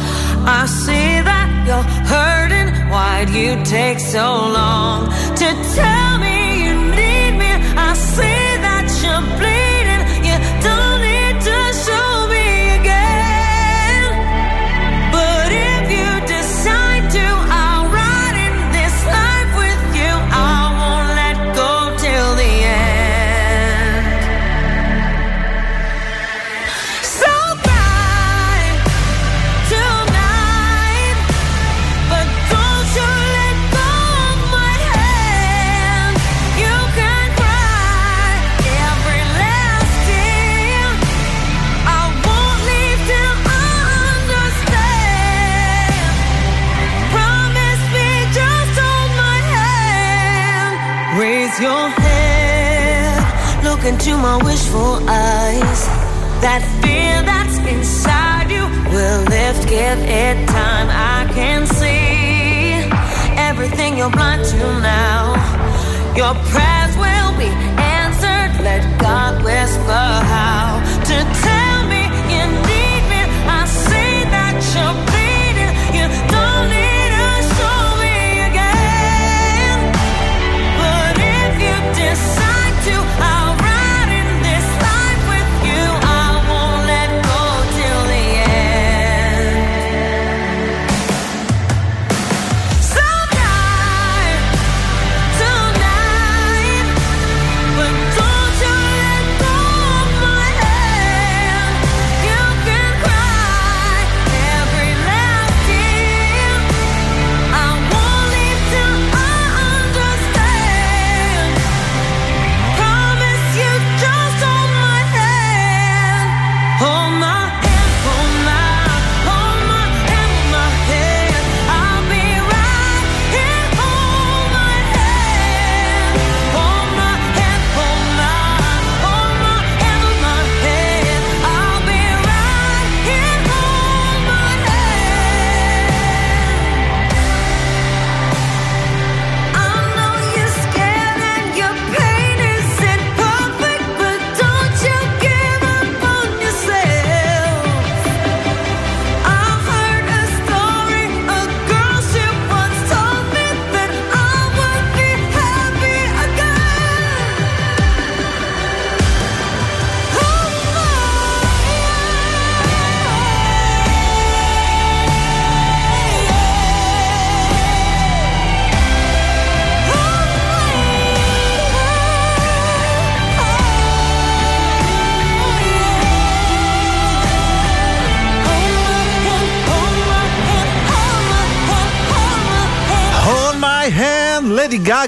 I 0.44 0.66
see 0.66 1.22
that 1.22 1.45
you're 1.66 1.82
hurting. 1.82 2.68
Why'd 2.90 3.30
you 3.30 3.62
take 3.64 3.98
so 3.98 4.26
long 4.58 5.10
to 5.40 5.48
tell 5.74 6.18
me 6.18 6.45
into 54.06 54.18
my 54.18 54.36
wishful 54.44 54.98
eyes. 55.08 55.86
That 56.40 56.62
fear 56.80 57.22
that's 57.22 57.58
inside 57.58 58.50
you 58.50 58.62
will 58.92 59.22
lift, 59.24 59.68
give 59.68 59.98
it 59.98 60.48
time. 60.48 60.88
I 60.90 61.32
can 61.34 61.66
see 61.66 62.88
everything 63.36 63.96
you're 63.96 64.10
blind 64.10 64.44
to 64.44 64.58
now. 64.80 65.34
Your 66.14 66.34
prayers 66.52 66.75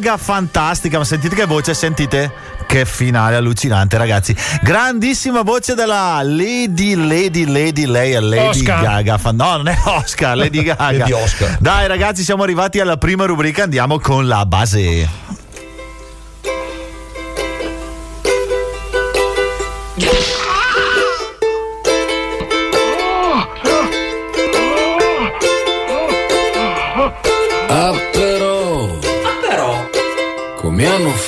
Gaga, 0.09 0.17
fantastica. 0.17 0.97
Ma 0.97 1.05
sentite 1.05 1.35
che 1.35 1.45
voce, 1.45 1.75
sentite? 1.75 2.33
Che 2.67 2.87
finale 2.87 3.37
allucinante, 3.37 3.99
ragazzi. 3.99 4.35
Grandissima 4.63 5.43
voce 5.43 5.75
della 5.75 6.21
Lady, 6.23 6.95
Lady, 6.95 7.45
Lady, 7.45 7.85
lei 7.85 8.13
è 8.13 8.21
Lady 8.21 8.47
Oscar. 8.47 8.83
Gaga. 8.83 9.19
No, 9.33 9.57
non 9.57 9.69
è 9.69 9.77
Oscar, 9.85 10.37
Lady 10.37 10.63
Gaga. 10.65 10.99
Lady 10.99 11.13
Oscar. 11.13 11.59
Dai, 11.61 11.87
ragazzi, 11.87 12.23
siamo 12.23 12.43
arrivati 12.43 12.81
alla 12.81 12.97
prima 12.97 13.27
rubrica. 13.27 13.65
Andiamo 13.65 13.99
con 13.99 14.27
la 14.27 14.47
base. 14.47 15.18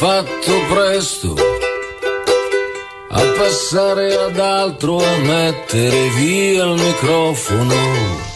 Fatto 0.00 0.52
presto 0.72 1.34
a 3.10 3.20
passare 3.36 4.14
ad 4.16 4.38
altro, 4.38 4.96
a 4.96 5.16
mettere 5.18 6.08
via 6.16 6.64
il 6.64 6.80
microfono. 6.80 8.29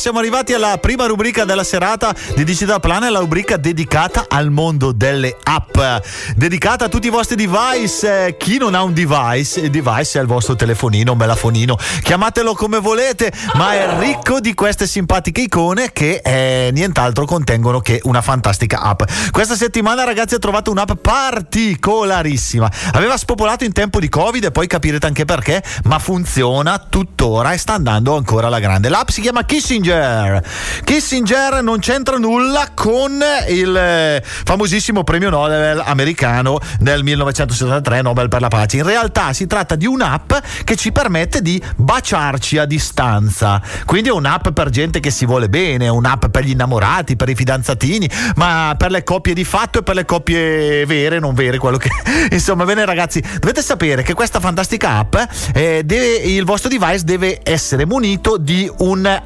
Siamo 0.00 0.18
arrivati 0.18 0.54
alla 0.54 0.78
prima 0.78 1.04
rubrica 1.04 1.44
della 1.44 1.62
serata 1.62 2.14
di 2.34 2.42
Digital 2.42 2.80
Plan, 2.80 3.12
la 3.12 3.18
rubrica 3.18 3.58
dedicata 3.58 4.24
al 4.28 4.50
mondo 4.50 4.92
delle 4.92 5.36
app, 5.42 5.76
dedicata 6.34 6.86
a 6.86 6.88
tutti 6.88 7.08
i 7.08 7.10
vostri 7.10 7.36
device. 7.36 8.28
Eh, 8.28 8.36
chi 8.38 8.56
non 8.56 8.74
ha 8.74 8.82
un 8.82 8.94
device, 8.94 9.60
il 9.60 9.68
device 9.68 10.18
è 10.18 10.22
il 10.22 10.26
vostro 10.26 10.56
telefonino, 10.56 11.14
melafonino, 11.14 11.76
chiamatelo 12.02 12.54
come 12.54 12.78
volete, 12.78 13.30
ma 13.56 13.74
è 13.74 13.98
ricco 13.98 14.40
di 14.40 14.54
queste 14.54 14.86
simpatiche 14.86 15.42
icone 15.42 15.92
che 15.92 16.22
eh, 16.24 16.70
nient'altro 16.72 17.26
contengono 17.26 17.80
che 17.80 18.00
una 18.04 18.22
fantastica 18.22 18.80
app. 18.80 19.02
Questa 19.30 19.54
settimana, 19.54 20.04
ragazzi, 20.04 20.32
ho 20.34 20.38
trovato 20.38 20.70
un'app 20.70 20.92
particolarissima. 20.92 22.70
Aveva 22.92 23.18
spopolato 23.18 23.64
in 23.64 23.72
tempo 23.72 24.00
di 24.00 24.08
Covid 24.08 24.44
e 24.44 24.50
poi 24.50 24.66
capirete 24.66 25.06
anche 25.06 25.26
perché, 25.26 25.62
ma 25.84 25.98
funziona 25.98 26.78
tuttora 26.78 27.52
e 27.52 27.58
sta 27.58 27.74
andando 27.74 28.16
ancora 28.16 28.46
alla 28.46 28.60
grande. 28.60 28.88
L'app 28.88 29.10
si 29.10 29.20
chiama 29.20 29.44
Kissinger. 29.44 29.88
Kissinger 30.84 31.62
non 31.62 31.78
c'entra 31.78 32.16
nulla 32.16 32.68
con 32.74 33.20
il 33.48 33.76
eh, 33.76 34.22
famosissimo 34.24 35.04
premio 35.04 35.30
Nobel 35.30 35.82
americano 35.84 36.58
del 36.78 37.02
1973, 37.02 38.02
Nobel 38.02 38.28
per 38.28 38.40
la 38.40 38.48
pace. 38.48 38.78
In 38.78 38.84
realtà 38.84 39.32
si 39.32 39.46
tratta 39.46 39.74
di 39.74 39.86
un'app 39.86 40.32
che 40.64 40.76
ci 40.76 40.92
permette 40.92 41.42
di 41.42 41.62
baciarci 41.76 42.58
a 42.58 42.64
distanza. 42.64 43.60
Quindi 43.84 44.08
è 44.08 44.12
un'app 44.12 44.48
per 44.48 44.70
gente 44.70 45.00
che 45.00 45.10
si 45.10 45.26
vuole 45.26 45.48
bene, 45.48 45.86
è 45.86 45.88
un'app 45.88 46.26
per 46.26 46.44
gli 46.44 46.50
innamorati, 46.50 47.16
per 47.16 47.28
i 47.28 47.34
fidanzatini, 47.34 48.08
ma 48.36 48.74
per 48.76 48.90
le 48.90 49.02
coppie 49.02 49.34
di 49.34 49.44
fatto 49.44 49.80
e 49.80 49.82
per 49.82 49.94
le 49.94 50.04
coppie 50.04 50.86
vere, 50.86 51.18
non 51.18 51.34
vere, 51.34 51.58
quello 51.58 51.76
che 51.76 51.90
insomma, 52.30 52.64
bene 52.64 52.84
ragazzi, 52.84 53.22
dovete 53.38 53.62
sapere 53.62 54.02
che 54.02 54.14
questa 54.14 54.40
fantastica 54.40 54.98
app 54.98 55.16
eh, 55.54 55.82
deve- 55.84 56.16
il 56.16 56.44
vostro 56.44 56.68
device 56.68 57.04
deve 57.04 57.40
essere 57.42 57.86
munito 57.86 58.36
di 58.36 58.70
un 58.78 59.22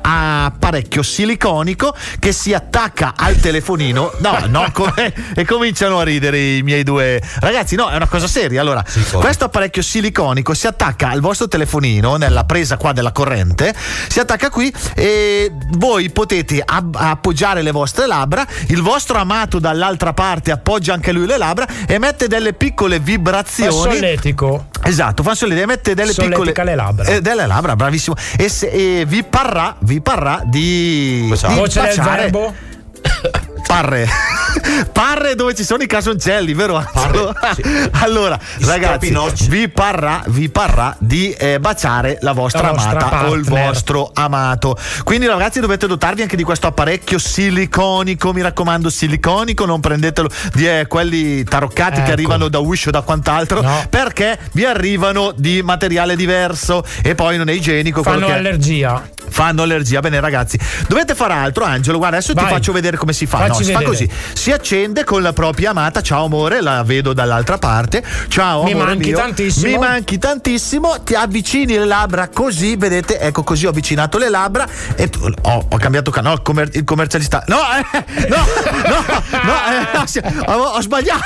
apparecchio 0.54 1.02
siliconico 1.02 1.94
che 2.18 2.32
si 2.32 2.54
attacca 2.54 3.14
al 3.16 3.36
telefonino. 3.36 4.12
No, 4.18 4.38
no, 4.48 4.68
come- 4.72 5.12
e 5.34 5.44
cominciano 5.44 5.98
a 5.98 6.02
ridere 6.04 6.38
i 6.56 6.62
miei 6.62 6.82
due 6.84 7.20
ragazzi. 7.40 7.74
No, 7.74 7.88
è 7.90 7.96
una 7.96 8.06
cosa 8.06 8.26
seria. 8.26 8.60
Allora, 8.60 8.82
questo 9.12 9.44
apparecchio 9.44 9.82
siliconico 9.82 10.54
si 10.54 10.66
attacca 10.66 11.08
al 11.10 11.20
vostro 11.20 11.48
telefonino 11.48 12.16
nella 12.16 12.44
presa 12.44 12.76
qua 12.76 12.92
della 12.92 13.12
corrente, 13.12 13.74
si 14.08 14.20
attacca 14.20 14.48
qui 14.50 14.72
e 14.94 15.52
voi 15.72 16.10
potete 16.10 16.62
ab- 16.64 16.96
appoggiare 16.98 17.62
le 17.62 17.70
vostre 17.72 18.06
labbra, 18.06 18.46
il 18.68 18.80
vostro 18.80 19.18
amato 19.18 19.58
dall'altra 19.58 20.12
parte 20.12 20.50
appoggia 20.52 20.92
anche 20.94 21.12
lui 21.12 21.26
le 21.26 21.36
labbra 21.36 21.66
e 21.86 21.98
mette 21.98 22.28
delle 22.28 22.52
piccole 22.52 22.96
È 22.96 23.00
vibrazioni. 23.00 23.72
solletico. 23.94 24.66
Esatto, 24.82 25.22
fa 25.22 25.34
solide, 25.34 25.64
mette 25.66 25.94
delle 25.94 26.12
Solletica 26.12 26.42
piccole 26.42 26.64
le 26.70 26.74
labbra. 26.76 27.04
eh, 27.06 27.20
delle 27.20 27.46
labbra, 27.46 27.74
bravissimo. 27.74 28.14
E, 28.36 28.48
se- 28.48 28.68
e 28.68 29.04
vi 29.06 29.22
parrà, 29.24 29.74
vi 29.80 30.00
parrà 30.02 30.42
di, 30.46 31.28
di 31.28 31.54
Voce 31.54 31.80
del 31.80 32.00
verbo. 32.00 32.54
Parre. 33.66 34.08
Parre 34.92 35.34
dove 35.34 35.54
ci 35.54 35.64
sono 35.64 35.82
i 35.82 35.86
casoncelli, 35.86 36.54
vero? 36.54 36.82
Parre, 36.92 37.32
sì. 37.54 37.62
allora, 38.02 38.38
I 38.58 38.64
ragazzi, 38.64 39.12
vi 39.48 39.68
parrà, 39.68 40.22
vi 40.28 40.48
parrà 40.48 40.94
di 40.98 41.32
eh, 41.32 41.58
baciare 41.58 42.18
la 42.20 42.32
vostra 42.32 42.62
La 42.62 42.70
vostra 42.72 42.90
amata 43.00 43.28
o 43.28 43.34
il 43.34 43.42
partner. 43.44 43.66
vostro 43.66 44.10
amato. 44.14 44.76
Quindi, 45.02 45.26
ragazzi, 45.26 45.60
dovete 45.60 45.86
dotarvi 45.86 46.22
anche 46.22 46.36
di 46.36 46.42
questo 46.44 46.66
apparecchio 46.68 47.18
siliconico. 47.18 48.32
Mi 48.32 48.42
raccomando, 48.42 48.90
siliconico, 48.90 49.64
non 49.64 49.80
prendetelo 49.80 50.28
di 50.52 50.68
eh, 50.68 50.86
quelli 50.86 51.42
taroccati 51.44 51.96
che 51.96 52.02
Ecco. 52.02 52.12
arrivano 52.12 52.48
da 52.48 52.58
Wish 52.60 52.86
o 52.86 52.90
da 52.90 53.00
quant'altro, 53.02 53.60
No. 53.60 53.86
perché 53.90 54.38
vi 54.52 54.64
arrivano 54.64 55.32
di 55.34 55.62
materiale 55.62 56.16
diverso 56.16 56.84
e 57.02 57.14
poi 57.14 57.36
non 57.38 57.48
è 57.48 57.52
igienico. 57.52 58.02
Fanno 58.02 58.26
che- 58.26 58.32
allergia. 58.32 59.02
fanno 59.28 59.62
allergia. 59.62 60.00
Bene, 60.00 60.20
ragazzi, 60.20 60.58
dovete 60.86 61.14
fare 61.14 61.32
altro, 61.34 61.64
Angelo. 61.64 61.98
Guarda, 61.98 62.16
adesso 62.18 62.34
ti 62.34 62.40
Vai. 62.42 62.52
faccio 62.52 62.72
vedere 62.72 62.96
come 62.96 63.12
si 63.12 63.26
fa. 63.26 63.38
No, 63.58 63.64
si 63.64 63.72
fa 63.72 63.78
vedere. 63.78 63.84
così: 63.84 64.10
si 64.34 64.52
accende 64.52 65.04
con 65.04 65.22
la 65.22 65.32
propria 65.32 65.70
amata. 65.70 66.00
Ciao, 66.02 66.24
amore, 66.26 66.60
la 66.60 66.82
vedo 66.82 67.12
dall'altra 67.12 67.58
parte. 67.58 68.02
Ciao, 68.28 68.62
Mi 68.64 68.72
amore 68.72 68.88
manchi 68.88 69.08
mio. 69.08 69.16
tantissimo. 69.18 69.66
Mi 69.70 69.78
manchi 69.78 70.18
tantissimo. 70.18 71.02
Ti 71.02 71.14
avvicini 71.14 71.74
le 71.78 71.84
labbra 71.86 72.28
così, 72.28 72.76
vedete? 72.76 73.18
Ecco, 73.18 73.42
così 73.42 73.66
ho 73.66 73.70
avvicinato 73.70 74.18
le 74.18 74.28
labbra 74.28 74.66
e 74.96 75.10
ho, 75.42 75.66
ho 75.70 75.76
cambiato 75.76 76.10
canale. 76.10 76.36
il, 76.36 76.42
commer- 76.42 76.74
il 76.74 76.84
commercialista. 76.84 77.44
No, 77.46 77.58
eh, 77.58 78.04
no, 78.28 78.36
no, 78.36 79.04
no, 79.42 79.54
eh, 79.70 80.32
no, 80.46 80.52
ho, 80.52 80.62
ho 80.76 80.80
sbagliato. 80.80 81.22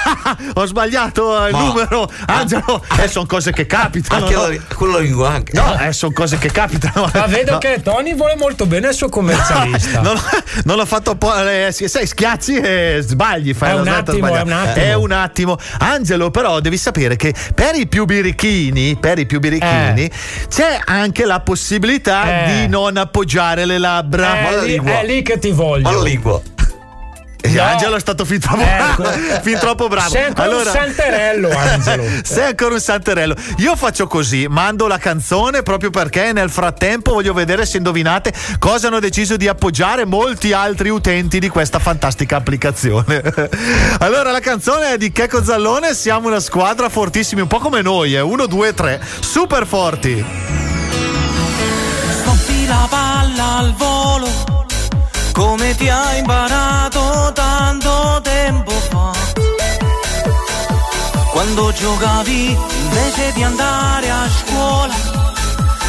Ho 0.54 0.66
sbagliato 0.66 1.46
il 1.46 1.52
Ma- 1.52 1.58
numero. 1.62 2.10
Angelo, 2.26 2.82
eh, 3.00 3.08
sono 3.08 3.26
cose 3.26 3.52
che 3.52 3.66
capitano. 3.66 4.24
Anche 4.24 4.34
no? 4.36 4.48
la- 4.48 4.74
quello 4.74 4.98
lingua 4.98 5.30
anche. 5.30 5.52
No, 5.54 5.78
eh, 5.78 5.92
sono 5.92 6.12
cose 6.12 6.38
che 6.38 6.50
capitano. 6.50 7.08
Ma 7.12 7.26
vedo 7.26 7.52
No. 7.52 7.58
che 7.58 7.80
Tony 7.82 8.14
vuole 8.14 8.36
molto 8.36 8.66
bene 8.66 8.88
il 8.88 8.94
suo 8.94 9.08
commercialista. 9.08 10.00
non, 10.02 10.76
l'ho 10.76 10.86
fatto 10.86 11.10
apposta. 11.12 11.72
sai, 11.72 12.06
schiacci 12.18 12.56
e 12.56 12.98
sbagli. 13.00 13.54
Fai 13.54 13.70
È 13.70 13.74
la 13.74 13.80
un 13.80 13.88
attimo, 13.88 14.26
sbagliata. 14.26 14.40
è 14.40 14.42
un 14.42 14.52
attimo. 14.52 14.84
È 14.84 14.94
un 14.94 15.12
attimo. 15.12 15.56
Angelo, 15.78 16.30
però, 16.32 16.58
devi 16.58 16.76
sapere 16.76 17.14
che 17.14 17.32
per 17.54 17.76
i 17.76 17.86
più 17.86 18.04
birichini, 18.06 18.96
per 18.96 19.18
i 19.20 19.26
più 19.26 19.38
birichini, 19.38 20.10
c'è 20.48 20.80
anche 20.84 21.24
la 21.24 21.38
possibilità 21.40 22.44
Eh. 22.46 22.52
di 22.62 22.68
non 22.68 22.96
appoggiare 22.96 23.64
le 23.64 23.78
labbra. 23.78 24.50
è, 24.50 24.64
lì, 24.64 24.74
è 24.82 25.06
lì 25.06 25.22
che 25.22 25.38
ti 25.38 25.52
voglio. 25.52 26.02
lingua. 26.02 26.40
E 27.40 27.50
No. 27.58 27.62
Angelo 27.62 27.96
è 27.96 28.00
stato 28.00 28.24
fin 28.24 28.40
troppo, 28.40 28.60
Ecco. 28.62 29.04
fin 29.42 29.58
troppo 29.58 29.88
bravo. 29.88 30.10
Sei 30.10 30.24
ancora 30.24 30.56
un 30.56 30.64
santerello, 30.64 31.50
Angelo. 31.56 32.04
Sei 32.22 32.46
ancora 32.46 32.74
un 32.74 32.80
santerello. 32.80 33.34
Io 33.58 33.76
faccio 33.76 34.06
così: 34.06 34.46
mando 34.48 34.86
la 34.86 34.98
canzone 34.98 35.62
proprio 35.62 35.90
perché 35.90 36.32
nel 36.32 36.50
frattempo 36.50 37.12
voglio 37.12 37.32
vedere 37.32 37.64
se 37.66 37.76
indovinate 37.76 38.32
cosa 38.58 38.88
hanno 38.88 39.00
deciso 39.00 39.36
di 39.36 39.48
appoggiare 39.48 40.04
molti 40.04 40.52
altri 40.52 40.88
utenti 40.88 41.38
di 41.38 41.48
questa 41.48 41.78
fantastica 41.78 42.36
applicazione. 42.36 43.22
allora, 44.00 44.30
la 44.30 44.40
canzone 44.40 44.94
è 44.94 44.96
di 44.96 45.12
Checco 45.12 45.42
Zallone. 45.42 45.94
Siamo 45.94 46.28
una 46.28 46.40
squadra 46.40 46.88
fortissimi, 46.88 47.40
un 47.40 47.48
po' 47.48 47.58
come 47.58 47.82
noi, 47.82 48.14
eh. 48.14 48.20
Uno, 48.20 48.46
due, 48.46 48.74
tre, 48.74 49.00
super 49.20 49.66
forti. 49.66 50.24
Stoppi 52.10 52.66
la 52.66 52.86
palla 52.88 53.56
al 53.58 53.74
volo 53.74 54.66
come 55.38 55.72
ti 55.76 55.88
ha 55.88 56.16
imparato 56.16 57.30
tanto 57.32 58.20
tempo 58.22 58.72
fa. 58.90 59.12
Quando 61.30 61.72
giocavi 61.72 62.58
invece 62.82 63.32
di 63.34 63.42
andare 63.44 64.10
a 64.10 64.28
scuola, 64.28 64.94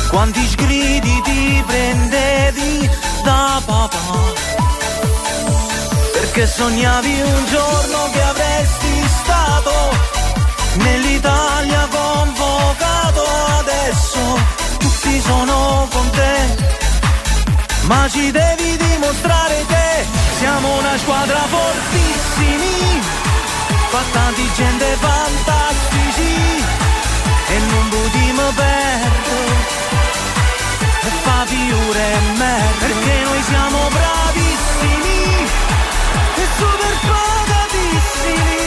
quanti 0.09 0.45
sgridi 0.45 1.21
ti 1.23 1.63
prendevi 1.65 2.89
da 3.23 3.59
papà. 3.65 3.97
Perché 6.13 6.45
sognavi 6.45 7.21
un 7.21 7.45
giorno 7.47 8.09
che 8.13 8.21
avresti 8.21 9.03
stato 9.19 9.73
nell'Italia 10.75 11.87
convocato 11.89 13.23
adesso 13.57 14.19
tutti 14.77 15.21
sono 15.21 15.87
con 15.91 16.09
te 16.11 16.78
ma 17.89 18.07
ci 18.07 18.29
devi 18.29 18.77
dimostrare 18.77 19.65
che 19.67 20.05
siamo 20.37 20.77
una 20.77 20.95
squadra 20.97 21.41
fortissimi. 21.55 23.01
Fatta 23.89 24.31
di 24.35 24.47
gente 24.53 24.85
fantastici 24.99 26.33
e 27.47 27.59
non 27.71 27.89
potremo 27.89 28.45
perdere 28.53 29.55
e 31.01 31.09
fa 31.23 31.45
fiore 31.47 32.03
e 32.13 32.19
merda. 32.37 32.85
Perché 32.85 33.15
noi 33.27 33.41
siamo 33.51 33.79
bravissimi 33.97 35.21
e 36.41 36.45
super 36.59 36.93
pagatissimi 37.09 38.57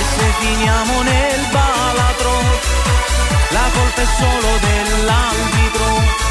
e 0.00 0.02
se 0.16 0.26
finiamo 0.40 1.02
nel 1.02 1.46
balatro 1.52 2.32
la 3.50 3.66
colpa 3.72 4.00
è 4.00 4.06
solo 4.18 4.50
dell'arbitro 4.66 6.24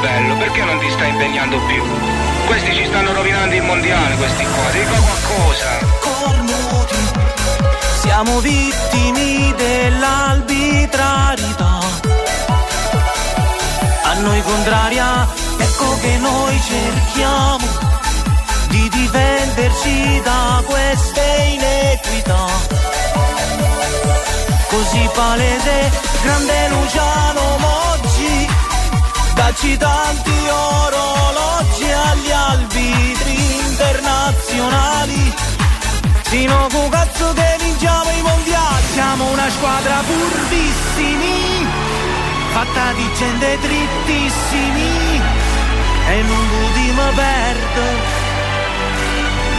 bello, 0.00 0.34
perché 0.36 0.64
non 0.64 0.78
ti 0.78 0.90
stai 0.90 1.10
impegnando 1.10 1.58
più? 1.66 1.84
Questi 2.46 2.74
ci 2.74 2.86
stanno 2.86 3.12
rovinando 3.12 3.54
il 3.54 3.62
mondiale, 3.62 4.16
questi 4.16 4.44
qua, 4.44 4.70
dica 4.72 4.90
qualcosa. 4.90 5.78
cornuti, 6.00 6.96
siamo 8.00 8.40
vittime 8.40 9.54
dell'arbitrarietà. 9.56 11.78
A 14.02 14.14
noi 14.14 14.42
contraria, 14.42 15.28
ecco 15.58 16.00
che 16.00 16.16
noi 16.18 16.60
cerchiamo 16.60 17.66
di 18.68 18.88
difenderci 18.88 20.20
da 20.22 20.62
queste 20.64 21.20
inequità. 21.54 22.46
Così 24.68 25.08
palese, 25.12 25.90
grande 26.22 26.68
Luciano 26.68 27.58
Moggi, 27.58 28.09
dacci 29.50 29.76
tanti 29.76 30.30
orologi 30.48 31.90
agli 31.90 32.30
arbitri 32.30 33.36
internazionali. 33.66 35.34
Sino 36.22 36.68
con 36.70 36.88
cazzo 36.88 37.32
che 37.32 37.56
vinciamo 37.58 38.10
i 38.10 38.22
mondiali. 38.22 38.84
Siamo 38.92 39.30
una 39.30 39.50
squadra 39.50 40.02
furbissimi 40.02 41.66
Fatta 42.52 42.92
di 42.92 43.08
gente 43.14 43.58
drittissimi 43.60 45.20
E 46.08 46.22
non 46.22 46.48
potremo 46.50 47.02
perdere 47.14 47.98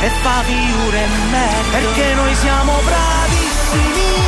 E 0.02 0.10
fa 0.22 0.44
figure 0.44 1.04
e 1.04 1.08
merda. 1.32 1.78
Perché 1.78 2.14
noi 2.14 2.36
siamo 2.36 2.74
bravissimi 2.84 4.21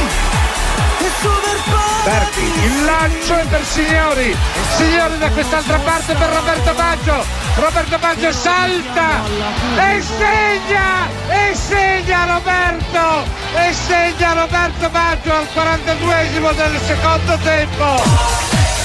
Berti, 2.03 2.41
il 2.65 2.83
lancio 2.85 3.35
è 3.35 3.45
per 3.45 3.63
signori, 3.65 4.35
signori 4.75 5.17
da 5.17 5.29
quest'altra 5.29 5.77
parte 5.79 6.13
per 6.13 6.29
Roberto 6.29 6.73
Baggio, 6.73 7.25
Roberto 7.55 7.97
Baggio 7.97 8.31
salta 8.31 9.21
e 9.77 10.01
segna, 10.01 11.07
e 11.29 11.55
segna 11.55 12.25
Roberto, 12.25 13.25
e 13.55 13.73
segna 13.73 14.33
Roberto 14.33 14.89
Baggio 14.89 15.33
al 15.33 15.47
42esimo 15.53 16.53
del 16.53 16.79
secondo 16.85 17.37
tempo. 17.41 18.82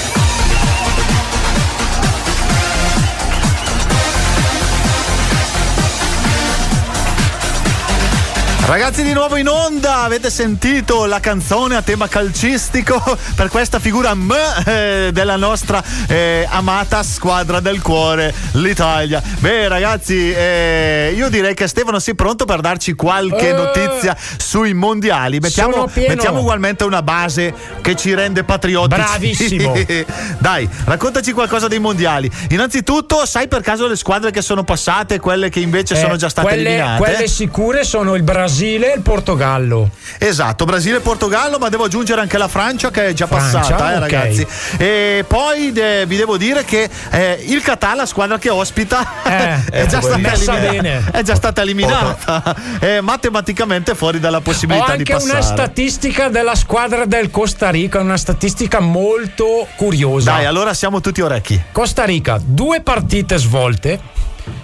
Ragazzi 8.69 9.01
di 9.01 9.13
nuovo 9.13 9.35
in 9.35 9.47
onda, 9.47 10.03
avete 10.03 10.29
sentito 10.29 11.05
la 11.05 11.19
canzone 11.19 11.75
a 11.75 11.81
tema 11.81 12.07
calcistico 12.07 13.01
per 13.35 13.49
questa 13.49 13.79
figura 13.79 14.13
M 14.13 14.31
eh, 14.63 15.09
della 15.11 15.37
nostra 15.37 15.83
eh, 16.07 16.45
amata 16.47 17.01
squadra 17.01 17.61
del 17.61 17.81
cuore, 17.81 18.31
l'Italia. 18.51 19.23
Beh 19.39 19.67
ragazzi, 19.69 20.31
eh, 20.31 21.13
io 21.15 21.29
direi 21.29 21.55
che 21.55 21.65
Stefano 21.67 21.97
sia 21.97 22.13
pronto 22.13 22.45
per 22.45 22.59
darci 22.61 22.93
qualche 22.93 23.49
Eh. 23.49 23.53
notizia 23.53 24.15
sui 24.37 24.75
mondiali. 24.75 25.39
Mettiamo, 25.39 25.71
Sono 25.73 25.91
mettiamo 26.07 26.39
ugualmente 26.41 26.83
una 26.83 27.01
base 27.01 27.51
che 27.81 27.95
ci 27.95 28.13
rende 28.13 28.43
patriottici. 28.43 29.01
Bravissimo. 29.01 29.73
Dai, 30.37 30.69
raccontaci 30.83 31.31
qualcosa 31.31 31.67
dei 31.67 31.79
mondiali. 31.79 32.29
Innanzitutto, 32.49 33.25
sai 33.25 33.47
per 33.47 33.61
caso 33.61 33.87
le 33.87 33.95
squadre 33.95 34.29
che 34.29 34.43
sono 34.43 34.63
passate 34.63 35.15
e 35.15 35.19
quelle 35.19 35.49
che 35.49 35.59
invece 35.59 35.95
sono 35.95 36.13
Eh, 36.13 36.17
già 36.17 36.29
state 36.29 36.47
quelle, 36.47 36.69
eliminate? 36.69 37.01
quelle 37.01 37.27
sicure 37.27 37.83
sono 37.83 38.13
il 38.13 38.21
Brasile 38.21 38.57
e 38.65 38.93
il 38.95 39.01
Portogallo. 39.01 39.89
Esatto, 40.17 40.65
Brasile 40.65 40.97
e 40.97 40.99
Portogallo, 40.99 41.57
ma 41.57 41.69
devo 41.69 41.85
aggiungere 41.85 42.21
anche 42.21 42.37
la 42.37 42.47
Francia 42.47 42.91
che 42.91 43.07
è 43.07 43.13
già 43.13 43.27
Francia, 43.27 43.59
passata, 43.59 43.91
eh, 43.91 43.95
ok. 43.95 43.99
ragazzi. 43.99 44.47
E 44.77 45.25
poi 45.27 45.71
de- 45.71 46.05
vi 46.05 46.17
devo 46.17 46.37
dire 46.37 46.65
che 46.65 46.89
eh, 47.11 47.43
il 47.47 47.61
Qatar, 47.61 47.95
la 47.95 48.05
squadra 48.05 48.37
che 48.37 48.49
ospita, 48.49 49.07
Eh, 49.23 49.59
è, 49.71 49.85
già 49.87 50.01
stata 50.01 50.17
messa 50.17 50.57
eliminata, 50.57 50.71
bene. 50.71 51.11
è 51.19 51.21
già 51.21 51.35
stata 51.35 51.61
eliminata. 51.61 52.55
È 52.79 52.99
matematicamente 53.01 53.95
fuori 53.95 54.19
dalla 54.19 54.37
Ho 54.37 54.41
possibilità 54.41 54.93
di 54.95 54.99
anche 54.99 55.13
passare. 55.13 55.31
una 55.31 55.41
statistica 55.41 56.27
della 56.29 56.55
squadra 56.55 57.05
del 57.05 57.29
Costa 57.31 57.69
Rica, 57.69 57.99
una 57.99 58.17
statistica 58.17 58.79
molto 58.79 59.67
curiosa. 59.75 60.31
Dai, 60.31 60.45
allora 60.45 60.73
siamo 60.73 61.01
tutti 61.01 61.21
orecchi. 61.21 61.61
Costa 61.71 62.03
Rica, 62.05 62.39
due 62.43 62.81
partite 62.81 63.37
svolte, 63.37 63.99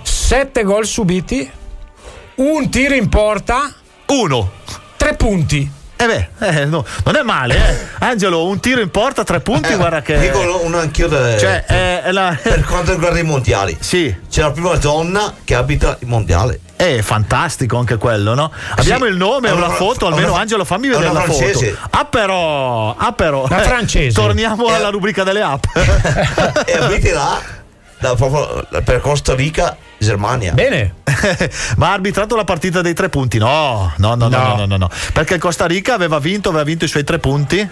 sette 0.01 0.63
gol 0.63 0.85
subiti, 0.85 1.49
un 2.35 2.69
tiro 2.69 2.95
in 2.95 3.07
porta, 3.09 3.71
uno, 4.07 4.51
tre 4.97 5.15
punti. 5.15 5.71
Eh 5.97 6.05
beh, 6.05 6.27
eh, 6.61 6.65
no, 6.65 6.85
non 7.05 7.15
è 7.15 7.21
male, 7.21 7.55
eh. 7.55 7.77
Angelo, 7.99 8.45
un 8.47 8.59
tiro 8.59 8.81
in 8.81 8.89
porta, 8.91 9.23
tre 9.23 9.39
punti, 9.39 9.73
guarda 9.75 10.01
che. 10.01 10.19
Dico 10.19 10.59
uno 10.63 10.77
anch'io 10.79 11.07
da- 11.07 11.37
Cioè, 11.37 11.63
eh, 11.67 12.01
è 12.03 12.11
la- 12.11 12.37
per 12.41 12.65
quanto 12.65 12.91
riguarda 12.91 13.17
i 13.19 13.23
mondiali. 13.23 13.77
Sì. 13.79 14.13
C'è 14.29 14.41
la 14.41 14.51
prima 14.51 14.75
donna 14.75 15.33
che 15.45 15.55
abita 15.55 15.95
il 16.01 16.07
mondiale. 16.07 16.59
È 16.75 16.99
fantastico 17.01 17.77
anche 17.77 17.95
quello, 17.95 18.33
no? 18.33 18.51
Abbiamo 18.75 19.05
il 19.05 19.15
nome 19.15 19.49
una, 19.49 19.67
una- 19.67 19.75
foto, 19.75 20.07
almeno 20.07 20.33
una- 20.33 20.41
Angelo 20.41 20.65
fammi 20.65 20.89
vedere 20.89 21.13
la 21.13 21.21
foto. 21.21 21.59
Ah 21.91 22.03
però, 22.03 22.93
ah 22.97 23.13
però. 23.13 23.45
Una 23.45 23.61
Eh, 23.61 23.65
francese. 23.65 24.11
torniamo 24.13 24.67
alla 24.67 24.89
rubrica 24.89 25.23
delle 25.23 25.41
app. 25.41 25.63
e 26.67 26.73
abiterà 26.73 27.39
da- 27.99 28.15
proprio 28.15 28.67
per 28.83 28.99
Costa 28.99 29.33
Rica, 29.33 29.77
Germania. 30.05 30.53
Bene. 30.53 30.93
Ma 31.77 31.89
ha 31.89 31.93
arbitrato 31.93 32.35
la 32.35 32.43
partita 32.43 32.81
dei 32.81 32.93
tre 32.93 33.09
punti? 33.09 33.37
No, 33.37 33.91
no, 33.97 34.15
no, 34.15 34.27
no, 34.27 34.37
no, 34.37 34.55
no, 34.55 34.65
no, 34.65 34.77
no. 34.77 34.89
Perché 35.13 35.33
il 35.35 35.39
Costa 35.41 35.65
Rica 35.65 35.93
aveva 35.93 36.19
vinto, 36.19 36.49
aveva 36.49 36.63
vinto 36.63 36.85
i 36.85 36.87
suoi 36.87 37.03
tre 37.03 37.19
punti. 37.19 37.69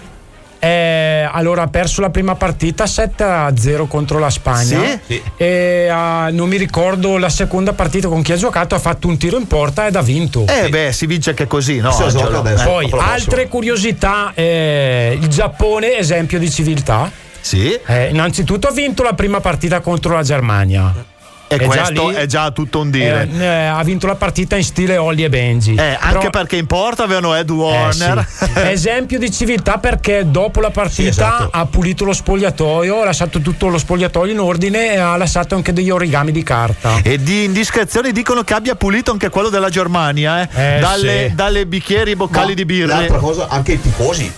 Eh, 0.58 1.28
allora 1.30 1.62
ha 1.62 1.66
perso 1.66 2.00
la 2.00 2.08
prima 2.08 2.36
partita 2.36 2.84
7-0 2.84 3.86
contro 3.86 4.18
la 4.18 4.30
Spagna 4.30 4.82
Sì? 4.82 4.98
Sì. 5.06 5.22
e 5.36 5.88
ah, 5.90 6.30
non 6.30 6.48
mi 6.48 6.56
ricordo 6.56 7.18
la 7.18 7.28
seconda 7.28 7.74
partita 7.74 8.08
con 8.08 8.22
chi 8.22 8.32
ha 8.32 8.36
giocato 8.36 8.74
ha 8.74 8.78
fatto 8.78 9.06
un 9.06 9.18
tiro 9.18 9.36
in 9.36 9.46
porta 9.46 9.86
ed 9.86 9.96
ha 9.96 10.00
vinto 10.00 10.46
Eh 10.46 10.70
beh, 10.70 10.90
si 10.92 11.04
vince 11.04 11.30
anche 11.30 11.46
così, 11.46 11.80
no? 11.80 11.90
Si 11.92 12.02
Angelo? 12.04 12.22
gioca 12.24 12.38
adesso. 12.38 12.64
Poi 12.64 12.90
altre 12.98 13.46
curiosità 13.48 14.32
eh, 14.34 15.18
il 15.20 15.28
Giappone 15.28 15.98
esempio 15.98 16.38
di 16.38 16.50
civiltà 16.50 17.10
Sì. 17.42 17.78
Eh, 17.84 18.08
innanzitutto 18.08 18.66
ha 18.68 18.72
vinto 18.72 19.02
la 19.02 19.12
prima 19.12 19.40
partita 19.40 19.80
contro 19.80 20.14
la 20.14 20.22
Germania 20.22 20.94
E 21.46 21.56
È 21.56 21.58
già 21.58 21.66
questo 21.66 22.08
lì. 22.08 22.14
è 22.16 22.26
già 22.26 22.50
tutto 22.50 22.80
un 22.80 22.90
dire. 22.90 23.28
Eh, 23.30 23.44
eh, 23.44 23.66
ha 23.66 23.82
vinto 23.84 24.06
la 24.06 24.14
partita 24.14 24.56
in 24.56 24.64
stile 24.64 24.96
Olli 24.96 25.24
e 25.24 25.28
Benji 25.28 25.74
Eh, 25.74 25.96
anche 26.00 26.16
Però- 26.16 26.30
perché 26.30 26.56
in 26.56 26.66
porta 26.66 27.04
avevano 27.04 27.34
Ed 27.36 27.48
Eh, 27.50 27.52
Warner. 27.52 28.26
sì. 28.28 28.44
Esempio 28.64 29.18
di 29.18 29.30
civiltà 29.30 29.78
perché 29.78 30.24
dopo 30.26 30.60
la 30.60 30.70
partita 30.70 31.02
Sì, 31.02 31.06
esatto. 31.08 31.48
ha 31.52 31.66
pulito 31.66 32.04
lo 32.04 32.12
spogliatoio, 32.14 33.02
ha 33.02 33.04
lasciato 33.04 33.40
tutto 33.40 33.68
lo 33.68 33.78
spogliatoio 33.78 34.32
in 34.32 34.40
ordine 34.40 34.94
e 34.94 34.96
ha 34.98 35.16
lasciato 35.16 35.54
anche 35.54 35.72
degli 35.72 35.90
origami 35.90 36.32
di 36.32 36.42
carta. 36.42 37.00
E 37.02 37.22
di 37.22 37.44
indiscrezioni 37.44 38.10
dicono 38.12 38.42
che 38.42 38.54
abbia 38.54 38.74
pulito 38.74 39.10
anche 39.10 39.28
quello 39.28 39.50
della 39.50 39.68
Germania, 39.68 40.42
eh? 40.42 40.76
Eh, 40.76 40.80
dalle, 40.80 41.26
sì. 41.28 41.34
dalle 41.34 41.66
bicchieri 41.66 42.12
e 42.12 42.16
boccali 42.16 42.48
Ma 42.48 42.54
di 42.54 42.64
birra. 42.64 42.96
L'altra 42.98 43.18
cosa, 43.18 43.48
anche 43.48 43.72
i 43.72 43.80
tifosi. 43.80 44.32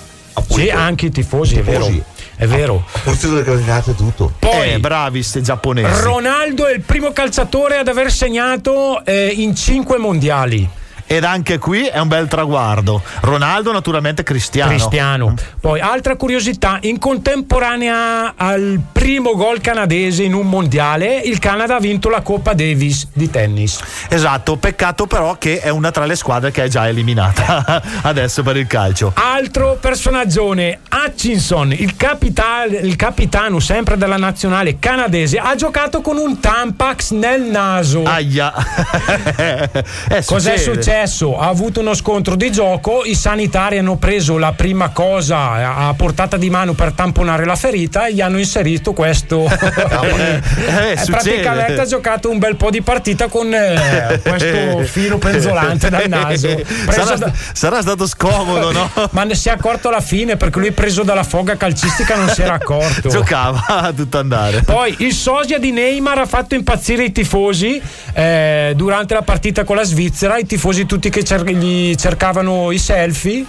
Sì, 0.51 0.69
anche 0.71 1.07
i 1.07 1.11
tifosi, 1.11 1.57
è 1.59 1.63
vero. 1.63 1.89
È 2.37 2.47
vero. 2.47 2.85
Ha 2.93 2.99
pulito 3.01 3.33
le 3.33 3.43
granate 3.43 3.93
e 3.93 3.95
tutto. 3.95 4.33
Poi 4.39 4.73
eh, 4.73 4.79
bravi 4.79 5.23
sti 5.23 5.43
giapponesi. 5.43 6.03
Ronaldo 6.03 6.67
è 6.67 6.73
il 6.73 6.83
primo 6.83 7.13
calciatore 7.13 7.79
ad 7.79 7.89
aver 7.89 8.13
segnato 8.13 9.05
eh, 9.05 9.33
in 9.35 9.55
cinque 9.57 9.97
mondiali. 9.97 10.69
Ed 11.07 11.25
anche 11.25 11.59
qui 11.59 11.87
è 11.87 11.99
un 11.99 12.09
bel 12.09 12.27
traguardo. 12.27 13.01
Ronaldo, 13.21 13.71
naturalmente, 13.73 14.23
cristiano. 14.23 14.71
Cristiano. 14.71 15.35
Poi, 15.61 15.81
altra 15.81 16.17
curiosità: 16.17 16.79
in 16.83 16.99
contemporanea 16.99 18.35
al 18.37 18.81
primo 18.93 19.37
gol 19.37 19.61
canadese 19.61 20.25
in 20.25 20.35
un 20.35 20.49
mondiale, 20.49 21.21
il 21.25 21.39
Canada 21.39 21.77
ha 21.77 21.79
vinto 21.79 22.09
la 22.09 22.23
Coppa 22.23 22.55
Davis 22.55 23.07
di 23.13 23.31
tennis. 23.31 23.79
Esatto, 24.09 24.57
peccato 24.57 25.07
però 25.07 25.37
che 25.39 25.61
è 25.61 25.69
una 25.69 25.91
tra 25.91 26.07
le 26.07 26.17
squadre 26.17 26.51
che 26.51 26.65
è 26.65 26.69
già 26.69 26.89
eliminata 26.89 27.83
adesso 28.03 28.43
per 28.43 28.57
il 28.57 28.67
calcio. 28.67 29.13
Altro 29.15 29.79
personaggione, 29.81 30.81
Hutchinson, 30.91 31.73
il, 31.73 31.97
capita- 31.97 32.65
il 32.65 32.97
capitano 32.97 33.61
sempre 33.61 33.97
della 33.97 34.17
nazionale 34.17 34.79
canadese, 34.79 35.39
ha 35.39 35.55
giocato 35.55 36.01
con 36.01 36.17
un 36.17 36.41
Tampax 36.41 37.13
nel 37.13 37.43
naso. 37.43 38.03
Aia. 38.03 38.53
Cos'è 40.25 40.57
succede. 40.57 40.96
Successo? 40.97 41.39
Ha 41.39 41.49
avuto 41.49 41.81
uno 41.81 41.95
scontro 41.95 42.37
di 42.37 42.51
gioco, 42.51 43.05
i 43.05 43.15
sanitari 43.15 43.79
hanno 43.79 43.97
preso 43.97 44.39
la 44.39 44.53
prima 44.53 44.91
cosa 44.91 45.77
a 45.77 45.95
portata 45.95 46.37
di 46.37 46.49
mano 46.49 46.73
per 46.73 46.93
tamponare 46.93 47.45
la 47.45 47.57
ferita 47.57 48.07
e 48.07 48.15
gli 48.15 48.21
hanno 48.21 48.39
inserito 48.39 48.93
questo. 48.93 49.45
Eh, 50.07 50.93
eh, 50.93 51.05
praticamente 51.07 51.81
ha 51.81 51.87
giocato 51.87 52.31
un 52.31 52.39
bel 52.39 52.57
po' 52.57 52.71
di 52.71 52.81
partita 52.81 53.29
con 53.29 53.53
eh, 53.53 54.21
questo 54.23 54.85
filo 54.91 55.19
penzolante 55.19 55.91
dal 55.91 56.09
naso. 56.09 56.49
Sarà, 56.89 57.17
da- 57.17 57.33
sarà 57.53 57.81
stato 57.81 58.07
scomodo, 58.07 58.73
no? 58.73 58.91
Ma 59.11 59.25
ne 59.25 59.35
si 59.35 59.49
è 59.49 59.53
accorto 59.53 59.89
alla 59.89 60.01
fine 60.01 60.37
perché 60.37 60.59
lui 60.59 60.73
preso 60.73 61.03
dalla 61.03 61.23
foga 61.23 61.57
calcistica 61.57 62.17
non 62.17 62.29
si 62.29 62.43
era 62.43 62.55
accorto. 62.55 63.09
Giocava 63.09 63.65
a 63.67 63.93
tutto 63.93 64.19
andare. 64.19 64.63
Poi 64.63 64.95
il 64.99 65.13
sosia 65.13 65.59
di 65.59 65.73
Neymar 65.73 66.19
ha 66.19 66.27
fatto 66.27 66.55
impazzire 66.55 67.05
i 67.05 67.13
tifosi 67.13 67.81
eh, 68.13 68.73
durante 68.77 69.15
la 69.15 69.23
partita 69.23 69.65
con 69.65 69.77
la 69.77 69.85
Svizzera, 69.85 70.39
i 70.39 70.47
tifosi 70.47 70.86
tutti 70.87 71.11
che 71.11 71.23
cer- 71.25 71.49
gli 71.51 71.95
cercavano 71.97 72.71
i 72.71 72.79
selfie. 72.79 73.45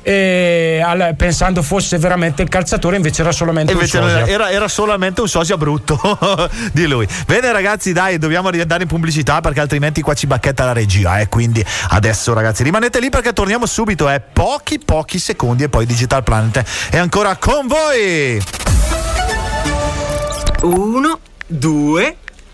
e 0.00 0.80
al- 0.82 1.14
pensando 1.16 1.60
fosse 1.60 1.98
veramente 1.98 2.40
il 2.40 2.48
calciatore, 2.48 2.96
invece 2.96 3.20
era 3.20 3.32
solamente 3.32 3.72
invece 3.72 3.98
un 3.98 4.04
sosia. 4.04 4.18
era, 4.20 4.28
era- 4.30 4.50
era 4.50 4.68
solamente 4.68 5.20
un 5.20 5.28
sosia 5.28 5.56
brutto 5.58 5.98
di 6.72 6.86
lui. 6.86 7.06
Bene, 7.26 7.50
ragazzi, 7.52 7.92
dai, 7.92 8.16
dobbiamo 8.16 8.48
andare 8.48 8.84
in 8.84 8.88
pubblicità 8.88 9.40
perché 9.40 9.60
altrimenti 9.60 10.00
qua 10.00 10.14
ci 10.14 10.26
bacchetta 10.26 10.64
la 10.64 10.72
regia. 10.72 11.18
Eh. 11.18 11.28
Quindi 11.28 11.62
adesso, 11.90 12.32
ragazzi, 12.32 12.62
rimanete 12.62 13.00
lì 13.00 13.10
perché 13.10 13.32
torniamo 13.34 13.66
subito. 13.66 14.08
Eh. 14.08 14.20
Pochi, 14.20 14.78
pochi 14.78 15.18
secondi 15.18 15.64
e 15.64 15.68
poi 15.68 15.84
Digital 15.84 16.22
Planet 16.22 16.64
è 16.90 16.96
ancora 16.96 17.36
con 17.36 17.66
voi. 17.66 18.40
Uno, 20.62 21.18
due, 21.46 22.16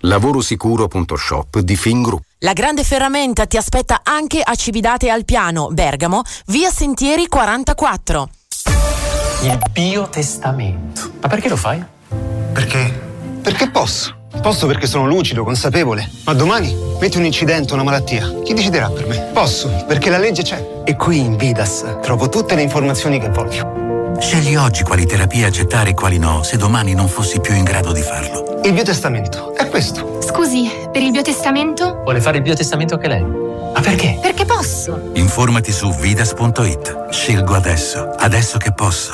Lavorosicuro.shop 0.00 1.58
di 1.60 1.76
Fingroup. 1.76 2.22
La 2.40 2.52
grande 2.52 2.84
ferramenta 2.84 3.46
ti 3.46 3.56
aspetta 3.56 4.00
anche 4.02 4.40
a 4.42 4.54
Cividate 4.54 5.10
al 5.10 5.24
Piano, 5.24 5.68
Bergamo, 5.70 6.22
via 6.46 6.70
Sentieri 6.70 7.26
44. 7.26 8.28
Il 9.42 9.58
biotestamento. 9.72 11.12
Ma 11.20 11.28
perché 11.28 11.48
lo 11.48 11.56
fai? 11.56 11.82
Perché? 12.52 13.06
Perché 13.42 13.70
posso. 13.70 14.16
Posso 14.42 14.66
perché 14.66 14.86
sono 14.86 15.06
lucido, 15.06 15.42
consapevole. 15.42 16.08
Ma 16.24 16.34
domani 16.34 16.76
metti 17.00 17.16
un 17.16 17.24
incidente, 17.24 17.72
una 17.74 17.82
malattia. 17.82 18.40
Chi 18.44 18.54
deciderà 18.54 18.90
per 18.90 19.06
me? 19.06 19.30
Posso, 19.32 19.84
perché 19.86 20.10
la 20.10 20.18
legge 20.18 20.42
c'è. 20.42 20.82
E 20.84 20.96
qui 20.96 21.18
in 21.18 21.36
Vidas 21.36 21.84
trovo 22.02 22.28
tutte 22.28 22.54
le 22.54 22.62
informazioni 22.62 23.18
che 23.18 23.30
voglio. 23.30 23.87
Scegli 24.20 24.56
oggi 24.56 24.82
quali 24.82 25.06
terapie 25.06 25.46
accettare 25.46 25.90
e 25.90 25.94
quali 25.94 26.18
no, 26.18 26.42
se 26.42 26.56
domani 26.56 26.92
non 26.94 27.08
fossi 27.08 27.40
più 27.40 27.54
in 27.54 27.64
grado 27.64 27.92
di 27.92 28.02
farlo. 28.02 28.60
Il 28.64 28.72
biotestamento 28.72 29.54
è 29.54 29.68
questo. 29.68 30.20
Scusi, 30.20 30.70
per 30.92 31.02
il 31.02 31.10
biotestamento? 31.10 32.00
Vuole 32.02 32.20
fare 32.20 32.38
il 32.38 32.42
biotestamento 32.42 32.94
anche 32.94 33.08
lei? 33.08 33.22
Ma 33.22 33.80
perché? 33.80 34.18
Perché 34.20 34.44
posso? 34.44 35.10
Informati 35.14 35.72
su 35.72 35.92
vidas.it. 35.92 37.10
Scelgo 37.10 37.54
adesso, 37.54 38.10
adesso 38.18 38.58
che 38.58 38.72
posso. 38.72 39.12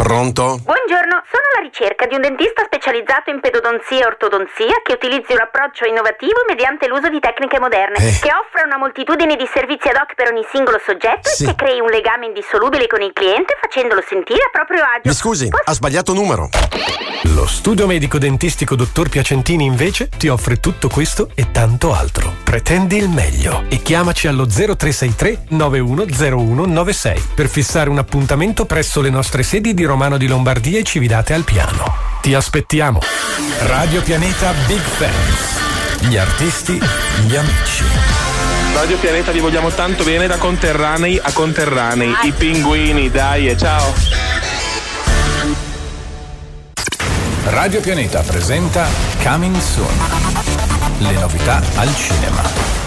Pronto? 0.00 0.56
Buongiorno, 0.64 1.20
sono 1.28 1.44
alla 1.52 1.60
ricerca 1.68 2.06
di 2.06 2.14
un 2.14 2.22
dentista 2.22 2.64
specializzato 2.64 3.28
in 3.28 3.38
pedodonzia 3.40 4.00
e 4.00 4.06
ortodonzia 4.06 4.80
che 4.82 4.94
utilizzi 4.96 5.32
un 5.36 5.40
approccio 5.44 5.84
innovativo 5.84 6.40
mediante 6.48 6.88
l'uso 6.88 7.10
di 7.12 7.20
tecniche 7.20 7.60
moderne, 7.60 8.00
Eh. 8.00 8.16
che 8.18 8.32
offra 8.32 8.64
una 8.64 8.78
moltitudine 8.80 9.36
di 9.36 9.44
servizi 9.52 9.88
ad 9.92 9.96
hoc 10.00 10.14
per 10.16 10.32
ogni 10.32 10.40
singolo 10.50 10.80
soggetto 10.80 11.28
Sì. 11.28 11.44
e 11.44 11.46
che 11.52 11.54
crei 11.54 11.80
un 11.84 11.92
legame 11.92 12.32
indissolubile 12.32 12.86
con 12.88 13.02
il 13.04 13.12
cliente 13.12 13.52
facendolo 13.60 14.00
sentire 14.00 14.40
a 14.40 14.48
proprio 14.50 14.80
agio. 14.80 15.04
Mi 15.04 15.12
scusi, 15.12 15.48
ha 15.52 15.72
sbagliato 15.76 16.14
numero. 16.16 16.48
Lo 17.36 17.46
studio 17.46 17.86
medico 17.86 18.16
dentistico 18.16 18.74
dottor 18.76 19.10
Piacentini 19.10 19.66
invece 19.66 20.08
ti 20.16 20.28
offre 20.28 20.56
tutto 20.60 20.88
questo 20.88 21.28
e 21.34 21.50
tanto 21.52 21.92
altro. 21.92 22.32
Pretendi 22.42 22.96
il 22.96 23.10
meglio 23.10 23.64
e 23.68 23.82
chiamaci 23.82 24.26
allo 24.28 24.46
0363 24.48 25.44
910196 25.48 27.22
per 27.34 27.48
fissare 27.48 27.90
un 27.90 27.98
appuntamento 27.98 28.64
presso 28.64 29.02
le 29.02 29.10
nostre 29.10 29.42
sedi 29.42 29.74
di 29.74 29.84
Romano 29.90 30.18
di 30.18 30.28
Lombardia 30.28 30.78
e 30.78 30.84
Cividate 30.84 31.34
al 31.34 31.42
Piano. 31.42 31.96
Ti 32.22 32.32
aspettiamo. 32.32 33.00
Radio 33.62 34.00
Pianeta 34.02 34.52
Big 34.68 34.78
Fans. 34.78 36.06
Gli 36.08 36.16
artisti, 36.16 36.80
gli 37.26 37.34
amici. 37.34 37.82
Radio 38.72 38.96
Pianeta 38.98 39.32
vi 39.32 39.40
vogliamo 39.40 39.70
tanto 39.70 40.04
bene 40.04 40.28
da 40.28 40.36
conterranei 40.36 41.18
a 41.20 41.32
conterranei. 41.32 42.14
I 42.22 42.30
pinguini, 42.30 43.10
dai, 43.10 43.48
e 43.48 43.56
ciao. 43.56 43.92
Radio 47.46 47.80
Pianeta 47.80 48.20
presenta 48.20 48.86
Coming 49.24 49.58
Soon. 49.58 49.98
Le 50.98 51.12
novità 51.14 51.60
al 51.74 51.92
cinema. 51.96 52.79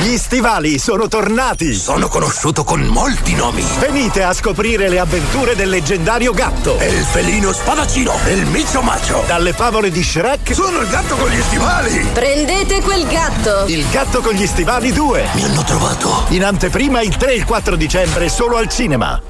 Gli 0.00 0.16
stivali 0.16 0.78
sono 0.78 1.08
tornati! 1.08 1.74
Sono 1.74 2.06
conosciuto 2.06 2.62
con 2.62 2.82
molti 2.82 3.34
nomi! 3.34 3.64
Venite 3.80 4.22
a 4.22 4.32
scoprire 4.32 4.88
le 4.88 5.00
avventure 5.00 5.56
del 5.56 5.68
leggendario 5.68 6.30
gatto! 6.30 6.78
E 6.78 6.86
il 6.86 7.02
felino 7.02 7.52
spadaccino, 7.52 8.14
il 8.28 8.46
micio 8.46 8.80
macio. 8.80 9.24
Dalle 9.26 9.52
favole 9.52 9.90
di 9.90 10.00
Shrek. 10.00 10.54
Sono 10.54 10.78
il 10.82 10.88
gatto 10.88 11.16
con 11.16 11.28
gli 11.28 11.40
stivali. 11.40 12.08
Prendete 12.12 12.80
quel 12.80 13.08
gatto! 13.08 13.64
Il 13.66 13.84
gatto 13.90 14.20
con 14.20 14.34
gli 14.34 14.46
stivali 14.46 14.92
2. 14.92 15.30
Mi 15.34 15.42
hanno 15.42 15.64
trovato. 15.64 16.26
In 16.28 16.44
anteprima 16.44 17.00
il 17.00 17.16
3 17.16 17.32
e 17.32 17.34
il 17.34 17.44
4 17.44 17.74
dicembre 17.74 18.28
solo 18.28 18.56
al 18.56 18.68
cinema. 18.68 19.20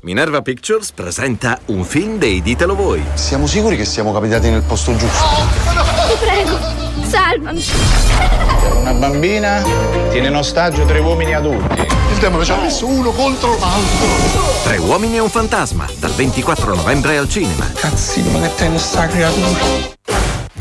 Minerva 0.00 0.40
Pictures 0.40 0.92
presenta 0.92 1.60
un 1.66 1.84
film 1.84 2.16
dei 2.16 2.40
Ditelo 2.40 2.74
Voi. 2.74 3.04
Siamo 3.12 3.46
sicuri 3.46 3.76
che 3.76 3.84
siamo 3.84 4.14
capitati 4.14 4.48
nel 4.48 4.62
posto 4.62 4.96
giusto? 4.96 5.24
Ti 6.08 6.16
prego, 6.18 6.79
salvami! 7.10 7.64
Una 8.78 8.92
bambina 8.94 9.62
tiene 10.10 10.28
in 10.28 10.36
ostaggio 10.36 10.84
tre 10.84 11.00
uomini 11.00 11.34
adulti. 11.34 11.80
Il 12.12 12.18
demone 12.18 12.44
ci 12.44 12.52
ha 12.52 12.56
messo 12.56 12.86
uno 12.86 13.10
contro 13.10 13.58
l'altro. 13.58 14.06
Tre 14.62 14.76
uomini 14.78 15.16
e 15.16 15.20
un 15.20 15.30
fantasma, 15.30 15.86
dal 15.98 16.12
24 16.12 16.74
novembre 16.74 17.16
al 17.18 17.28
cinema. 17.28 17.68
Cazzino, 17.74 18.30
ma 18.30 18.40
che 18.40 18.54
te 18.54 18.68
ne 18.68 18.78
sta 18.78 19.06
creatura? 19.08 19.99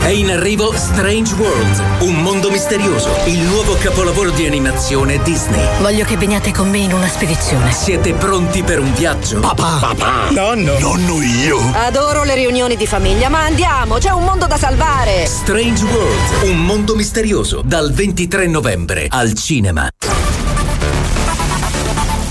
È 0.10 0.12
in 0.12 0.32
arrivo 0.32 0.74
Strange 0.76 1.36
World, 1.36 2.02
un 2.02 2.16
mondo 2.24 2.50
misterioso, 2.50 3.16
il 3.26 3.42
nuovo 3.42 3.76
capolavoro 3.76 4.32
di 4.32 4.48
animazione 4.48 5.22
Disney. 5.22 5.64
Voglio 5.82 6.04
che 6.04 6.18
veniate 6.18 6.52
con 6.52 6.68
me 6.68 6.80
in 6.80 6.94
una 6.94 7.08
spedizione. 7.08 7.72
Siete 7.72 8.14
pronti 8.14 8.64
per 8.64 8.80
un 8.80 8.92
viaggio? 8.96 9.40
Papà. 9.40 9.78
Papà. 9.80 10.30
Nonno. 10.32 10.80
Nonno 10.80 11.22
io. 11.22 11.60
Adoro 11.74 12.24
le 12.24 12.34
riunioni 12.34 12.76
di 12.76 12.88
famiglia, 12.88 13.30
ma 13.30 13.44
andiamo, 13.44 14.00
c'è 14.00 14.10
un 14.10 14.24
mondo 14.24 14.48
da 14.48 14.58
salvare! 14.58 15.28
Strange 15.28 15.84
World, 15.84 16.42
un 16.42 16.58
mondo 16.58 16.96
misterioso, 16.96 17.62
dal 17.64 17.94
23 17.94 18.48
novembre 18.48 19.06
al 19.10 19.36
cinema. 19.36 19.88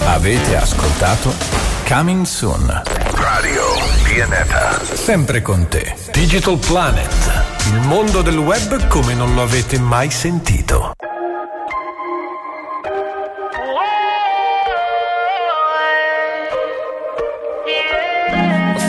Avete 0.04 0.56
ascoltato 0.56 1.32
Coming 1.86 2.26
Soon. 2.26 2.82
Radio 3.12 3.62
Pianeta. 4.02 4.80
Sempre 4.94 5.42
con 5.42 5.68
te. 5.68 5.94
Digital 6.10 6.58
Planet. 6.58 7.57
Il 7.70 7.80
mondo 7.86 8.22
del 8.22 8.38
web 8.38 8.88
come 8.88 9.12
non 9.12 9.34
lo 9.34 9.42
avete 9.42 9.78
mai 9.78 10.10
sentito. 10.10 10.94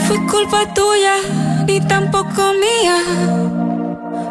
Fue 0.06 0.18
culpa 0.26 0.66
tuya, 0.72 1.16
ni 1.66 1.78
tampoco 1.86 2.54
mía. 2.64 2.98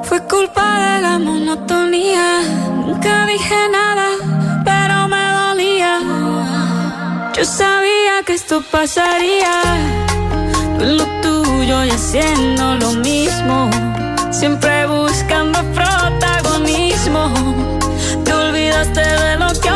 Fue 0.02 0.20
culpa 0.26 0.66
de 0.84 1.02
la 1.04 1.20
monotonía. 1.20 2.42
Nunca 2.88 3.28
dije 3.28 3.60
nada, 3.72 4.08
pero 4.66 5.08
me 5.14 5.26
dolía. 5.42 5.94
Yo 7.36 7.46
sabía 7.46 8.24
que 8.26 8.34
esto 8.34 8.64
pasaría. 8.72 9.54
Lo 10.80 11.06
tuyo 11.22 11.86
y 11.86 11.92
haciendo 11.92 12.76
lo 12.78 12.94
mismo. 12.94 13.70
Siempre 14.32 14.86
buscando 14.88 15.60
protagonismo. 15.74 17.34
Te 18.24 18.34
olvidaste 18.34 19.02
de 19.02 19.36
lo 19.38 19.48
que 19.60 19.72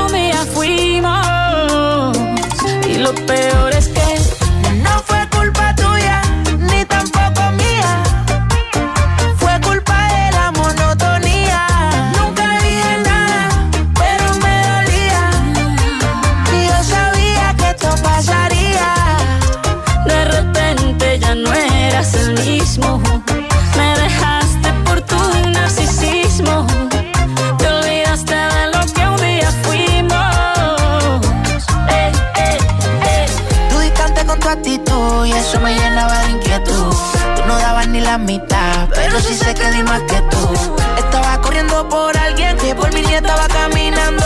pero 38.15 39.19
sí 39.19 39.33
sé 39.33 39.55
que 39.55 39.71
di 39.71 39.81
más 39.81 40.01
que 40.03 40.21
tú. 40.29 40.75
Estaba 40.97 41.41
corriendo 41.41 41.89
por 41.89 42.15
alguien 42.15 42.55
que 42.57 42.75
por 42.75 42.93
mí 42.93 43.01
ni 43.01 43.15
estaba 43.15 43.47
caminando. 43.47 44.23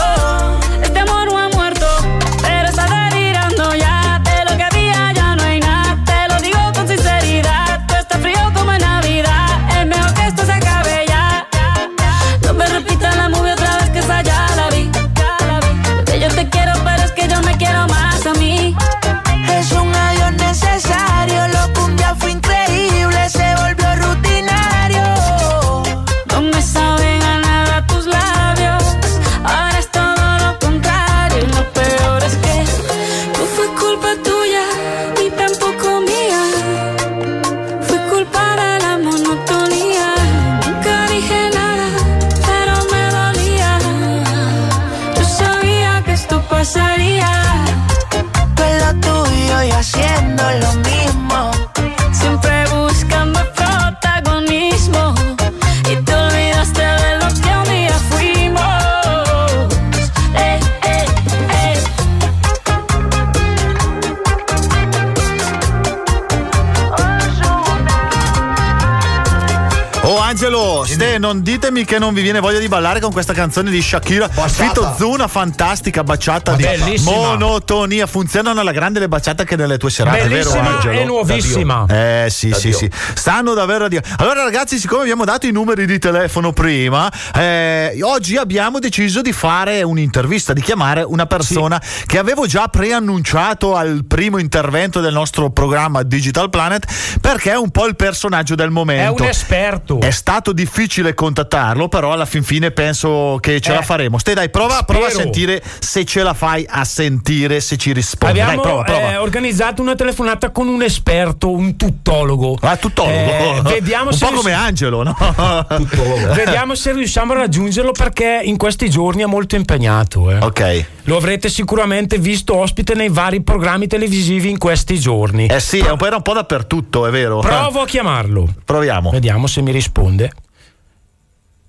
Ditemi 71.68 71.84
che 71.84 71.98
non 71.98 72.14
vi 72.14 72.22
viene 72.22 72.40
voglia 72.40 72.58
di 72.58 72.68
ballare 72.68 72.98
con 72.98 73.12
questa 73.12 73.34
canzone 73.34 73.70
di 73.70 73.82
Shakira. 73.82 74.28
Fito 74.28 74.94
Zuna, 74.96 75.28
fantastica 75.28 76.02
baciata 76.02 76.52
Ma 76.52 76.56
di 76.56 76.62
bellissima. 76.62 77.10
monotonia. 77.10 78.06
Funzionano 78.06 78.60
alla 78.60 78.72
grande 78.72 79.00
le 79.00 79.08
baciate 79.08 79.42
anche 79.42 79.56
nelle 79.56 79.76
tue 79.76 79.90
serate, 79.90 80.28
vero 80.28 80.50
Bellissima 80.50 80.74
Angelo? 80.76 80.98
e 81.00 81.04
nuovissima. 81.04 81.86
Eh 81.88 82.26
sì, 82.30 82.52
sì, 82.54 82.72
sì. 82.72 82.90
Stanno 83.14 83.52
davvero 83.54 83.84
a 83.84 83.88
dire. 83.88 84.02
Allora, 84.16 84.44
ragazzi, 84.44 84.78
siccome 84.78 85.02
abbiamo 85.02 85.24
dato 85.24 85.46
i 85.46 85.52
numeri 85.52 85.84
di 85.84 85.98
telefono 85.98 86.52
prima, 86.52 87.10
eh, 87.34 87.98
oggi 88.02 88.36
abbiamo 88.36 88.78
deciso 88.78 89.20
di 89.20 89.32
fare 89.32 89.82
un'intervista, 89.82 90.52
di 90.54 90.62
chiamare 90.62 91.02
una 91.02 91.26
persona 91.26 91.80
che 92.06 92.18
avevo 92.18 92.46
già 92.46 92.68
preannunciato 92.68 93.76
al 93.76 94.04
primo 94.06 94.38
intervento 94.38 95.00
del 95.00 95.12
nostro 95.12 95.50
programma 95.50 96.02
Digital 96.02 96.48
Planet, 96.48 96.86
perché 97.20 97.52
è 97.52 97.56
un 97.56 97.70
po' 97.70 97.86
il 97.86 97.96
personaggio 97.96 98.54
del 98.54 98.70
momento. 98.70 99.16
È 99.18 99.22
un 99.22 99.28
esperto. 99.28 100.00
È 100.00 100.10
stato 100.10 100.52
difficile 100.52 101.12
contattarlo, 101.58 101.88
però 101.88 102.12
alla 102.12 102.24
fin 102.24 102.42
fine 102.42 102.70
penso 102.70 103.38
che 103.40 103.60
ce 103.60 103.72
Eh. 103.72 103.74
la 103.74 103.82
faremo. 103.82 104.18
Ste, 104.18 104.34
dai, 104.34 104.50
prova, 104.50 104.82
prova 104.84 105.06
a 105.06 105.10
sentire 105.10 105.62
se 105.80 106.04
ce 106.04 106.22
la 106.22 106.34
fai 106.34 106.64
a 106.68 106.84
sentire, 106.84 107.60
se 107.60 107.76
ci 107.76 107.92
risponde. 107.92 108.40
Abbiamo 108.40 108.62
dai, 108.62 108.70
prova, 108.70 108.82
prova. 108.84 109.12
eh, 109.12 109.16
organizzato 109.16 109.82
una 109.82 109.94
telefonata 109.94 110.50
con 110.50 110.68
un 110.68 110.82
esperto, 110.82 111.50
un 111.50 111.76
tuttologo. 111.76 112.56
Ah, 112.60 112.76
tuttologo. 112.76 113.16
Eh, 113.16 113.60
vediamo 113.64 114.10
un 114.10 114.16
se 114.16 114.26
po' 114.26 114.32
come 114.32 114.52
Angelo, 114.52 115.02
no? 115.02 115.16
Vediamo 116.34 116.74
se 116.74 116.92
riusciamo 116.92 117.32
a 117.32 117.36
raggiungerlo 117.36 117.92
perché 117.92 118.40
in 118.44 118.56
questi 118.56 118.88
giorni 118.88 119.22
è 119.22 119.26
molto 119.26 119.56
impegnato. 119.56 120.30
eh. 120.30 120.38
Ok. 120.38 120.84
Lo 121.04 121.16
avrete 121.16 121.48
sicuramente 121.48 122.18
visto 122.18 122.56
ospite 122.56 122.94
nei 122.94 123.08
vari 123.08 123.42
programmi 123.42 123.86
televisivi 123.86 124.50
in 124.50 124.58
questi 124.58 124.98
giorni. 124.98 125.46
Eh 125.46 125.60
sì, 125.60 125.78
era 125.78 125.92
un 125.92 126.22
po' 126.22 126.32
dappertutto, 126.34 127.06
è 127.06 127.10
vero. 127.10 127.38
Provo 127.40 127.80
a 127.80 127.86
chiamarlo. 127.86 128.46
Proviamo. 128.64 129.10
Vediamo 129.10 129.46
se 129.46 129.62
mi 129.62 129.70
risponde. 129.72 130.30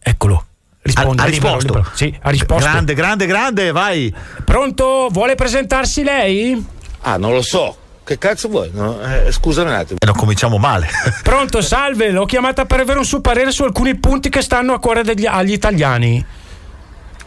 Eccolo. 0.10 0.43
Risponde, 0.82 1.22
Ha- 1.22 1.26
ha 1.26 1.28
libero, 1.28 1.53
risposto. 1.55 1.74
libero. 1.80 1.95
Sì, 1.95 2.18
ha 2.22 2.30
risposto. 2.30 2.68
Grande, 2.70 2.93
grande, 2.95 3.26
grande, 3.28 3.72
vai. 3.72 4.14
Pronto? 4.43 5.07
Vuole 5.12 5.36
presentarsi 5.36 6.03
lei? 6.03 6.66
Ah, 7.01 7.18
non 7.18 7.32
lo 7.34 7.41
so. 7.41 7.78
Che 8.03 8.18
cazzo 8.18 8.47
vuoi? 8.47 8.72
No? 8.74 8.99
Eh, 9.01 9.32
scusa 9.32 9.62
un 9.62 9.68
attimo. 9.68 9.99
E 10.01 10.05
non 10.05 10.16
cominciamo 10.16 10.57
male. 10.57 10.88
Pronto, 11.22 11.62
salve, 11.62 12.10
l'ho 12.10 12.26
chiamata 12.26 12.66
per 12.66 12.80
avere 12.80 12.97
un 12.97 13.05
suo 13.05 13.22
parere 13.22 13.51
su 13.51 13.64
alcuni 13.64 13.95
punti 13.99 14.30
che 14.30 14.41
stanno 14.41 14.74
a 14.74 14.80
cuore 14.80 15.03
degli- 15.03 15.28
agli 15.28 15.51
italiani. 15.51 16.26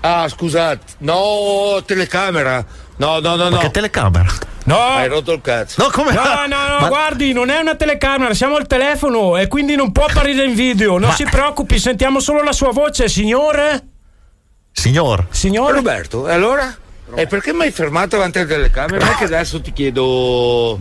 Ah, 0.01 0.27
scusate. 0.29 0.81
No, 0.99 1.81
telecamera. 1.87 2.65
No, 2.97 3.19
no, 3.21 3.37
no, 3.37 3.49
no. 3.49 3.59
Che 3.59 3.71
telecamera? 3.71 4.33
No. 4.65 4.79
Hai 4.79 5.09
rotto 5.09 5.33
il 5.33 5.41
cazzo. 5.41 5.83
No, 5.83 5.91
come? 5.91 6.13
No, 6.13 6.23
no, 6.23 6.69
no, 6.69 6.79
Ma- 6.81 6.89
guardi, 6.89 7.33
non 7.33 7.51
è 7.51 7.59
una 7.59 7.75
telecamera, 7.75 8.33
siamo 8.35 8.57
al 8.57 8.67
telefono 8.67 9.37
e 9.37 9.49
quindi 9.49 9.75
non 9.75 9.91
può 9.93 10.05
apparire 10.05 10.45
in 10.45 10.55
video. 10.55 10.99
Non 10.99 11.09
Ma- 11.09 11.15
si 11.15 11.25
preoccupi, 11.25 11.79
sentiamo 11.79 12.21
solo 12.21 12.43
la 12.43 12.53
sua 12.53 12.71
voce, 12.71 13.09
signore. 13.09 13.89
Signor. 14.73 15.27
Signore. 15.31 15.73
Roberto, 15.75 16.29
e 16.29 16.33
allora? 16.33 16.75
E 17.15 17.27
perché 17.27 17.53
mi 17.53 17.63
hai 17.63 17.71
fermato 17.71 18.17
davanti 18.17 18.39
alla 18.39 18.49
telecamera? 18.49 19.05
Non 19.05 19.15
è 19.15 19.17
che 19.17 19.25
adesso 19.25 19.61
ti 19.61 19.73
chiedo. 19.73 20.79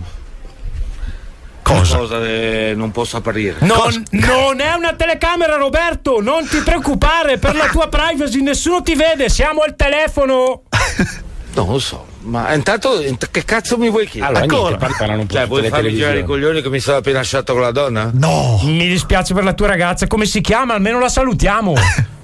Cosa? 1.63 2.05
che 2.19 2.73
non 2.75 2.91
posso 2.91 3.17
apparire. 3.17 3.55
Non, 3.59 4.03
non 4.11 4.59
è 4.59 4.73
una 4.73 4.93
telecamera, 4.93 5.55
Roberto, 5.55 6.21
non 6.21 6.47
ti 6.47 6.57
preoccupare 6.59 7.37
per 7.37 7.55
la 7.55 7.67
tua 7.67 7.87
privacy, 7.87 8.41
nessuno 8.41 8.81
ti 8.81 8.95
vede, 8.95 9.29
siamo 9.29 9.61
al 9.61 9.75
telefono. 9.75 10.63
Non 11.53 11.67
lo 11.67 11.79
so. 11.79 12.05
Ma 12.21 12.53
intanto 12.53 13.01
int- 13.01 13.29
che 13.31 13.43
cazzo 13.43 13.77
mi 13.77 13.89
vuoi 13.89 14.07
chiedere? 14.07 14.37
Allora, 14.37 14.43
Ancora? 14.53 14.77
niente, 14.77 14.95
parlano 14.97 15.21
un 15.21 15.27
po' 15.27 15.33
Cioè, 15.33 15.47
vuoi 15.47 15.67
farmi 15.69 15.93
girare 15.93 16.19
i 16.19 16.23
coglioni 16.23 16.61
che 16.61 16.69
mi 16.69 16.79
sono 16.79 16.97
appena 16.97 17.17
lasciato 17.17 17.53
con 17.53 17.61
la 17.61 17.71
donna? 17.71 18.09
No. 18.13 18.59
Mi 18.63 18.87
dispiace 18.87 19.33
per 19.33 19.43
la 19.43 19.53
tua 19.53 19.67
ragazza, 19.67 20.07
come 20.07 20.25
si 20.25 20.39
chiama? 20.41 20.75
Almeno 20.75 20.99
la 20.99 21.09
salutiamo. 21.09 21.73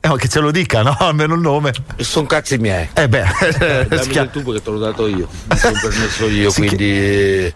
Eh, 0.00 0.06
ma 0.06 0.14
che 0.14 0.28
ce 0.28 0.38
lo 0.38 0.52
dica, 0.52 0.82
no? 0.82 0.96
Almeno 0.96 1.34
il 1.34 1.40
nome. 1.40 1.72
Sono 1.96 2.26
cazzi 2.26 2.56
miei. 2.56 2.88
Eh 2.94 3.08
beh, 3.08 3.24
si 3.50 3.88
Dammi 3.88 4.16
il 4.16 4.30
tubo 4.30 4.52
che 4.52 4.62
te 4.62 4.70
l'ho 4.70 4.78
dato 4.78 5.08
io. 5.08 5.26
Mi 5.50 5.56
sono 5.56 5.74
permesso 5.82 6.26
io, 6.28 6.50
Si 6.50 6.60
quindi. 6.60 7.52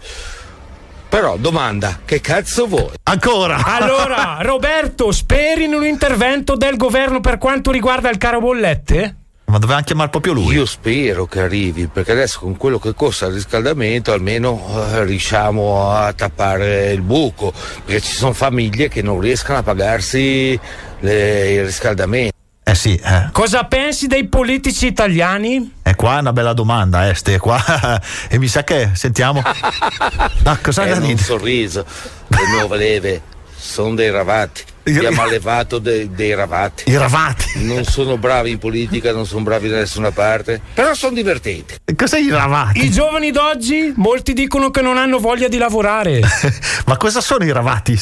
Però, 1.09 1.37
domanda, 1.37 2.01
che 2.05 2.21
cazzo 2.21 2.67
vuoi? 2.67 2.91
Ancora? 3.05 3.63
Allora, 3.65 4.39
Roberto, 4.41 5.13
speri 5.13 5.65
in 5.65 5.75
un 5.75 5.85
intervento 5.85 6.57
del 6.57 6.77
governo 6.77 7.21
per 7.21 7.39
quanto 7.39 7.71
riguarda 7.71 8.11
il 8.11 8.19
caro 8.19 8.41
bollette? 8.41 9.17
Ma 9.53 9.59
doveva 9.59 9.83
chiamare 9.83 10.09
proprio 10.09 10.33
lui. 10.33 10.55
Io 10.55 10.65
spero 10.65 11.27
che 11.27 11.41
arrivi, 11.41 11.87
perché 11.87 12.13
adesso 12.13 12.39
con 12.39 12.57
quello 12.57 12.79
che 12.79 12.95
costa 12.95 13.27
il 13.27 13.35
riscaldamento 13.35 14.11
almeno 14.11 14.67
eh, 14.91 15.05
riusciamo 15.05 15.91
a 15.91 16.11
tappare 16.15 16.91
il 16.93 17.03
buco, 17.03 17.53
perché 17.85 18.01
ci 18.01 18.15
sono 18.15 18.33
famiglie 18.33 18.89
che 18.89 19.03
non 19.03 19.21
riescono 19.21 19.59
a 19.59 19.63
pagarsi 19.63 20.59
le- 21.01 21.53
il 21.53 21.65
riscaldamento. 21.67 22.35
Eh 22.65 22.75
sì, 22.75 22.95
eh. 22.95 23.29
Cosa 23.31 23.65
pensi 23.65 24.07
dei 24.07 24.27
politici 24.27 24.87
italiani? 24.87 25.75
E 25.83 25.95
qua 25.97 26.17
è 26.17 26.21
una 26.21 26.33
bella 26.33 26.55
domanda, 26.55 27.11
eh, 27.11 27.15
Ste, 27.15 27.39
qua. 27.39 27.63
e 28.31 28.39
mi 28.39 28.49
sa 28.49 28.65
che 28.65 28.93
sentiamo. 28.95 29.43
No, 30.45 30.59
cosa 30.63 30.85
da 30.87 30.97
un 30.97 31.19
sorriso, 31.19 31.85
le 32.29 32.39
nuove 32.57 32.79
leve, 32.79 33.21
sono 33.55 33.95
dei 33.97 34.11
ravati. 34.11 34.63
Abbiamo 34.85 35.23
allevato 35.23 35.79
dei, 35.79 36.11
dei 36.11 36.35
ravati. 36.35 36.91
I 36.91 36.97
ravati. 36.97 37.65
Non 37.65 37.85
sono 37.85 38.17
bravi 38.17 38.51
in 38.51 38.59
politica, 38.59 39.13
non 39.13 39.27
sono 39.27 39.43
bravi 39.43 39.69
da 39.69 39.77
nessuna 39.77 40.11
parte, 40.11 40.61
però 40.75 40.95
sono 40.95 41.15
divertenti. 41.15 41.77
Cos'è 41.95 42.19
i 42.19 42.31
ravati? 42.31 42.85
I 42.85 42.91
giovani 42.91 43.31
d'oggi, 43.31 43.93
molti 43.97 44.33
dicono 44.33 44.71
che 44.71 44.83
non 44.83 44.99
hanno 44.99 45.19
voglia 45.19 45.49
di 45.49 45.59
lavorare. 45.59 46.21
Ma 46.87 46.97
cosa 46.97 47.21
sono 47.21 47.45
i 47.45 47.53
ravati? 47.53 48.01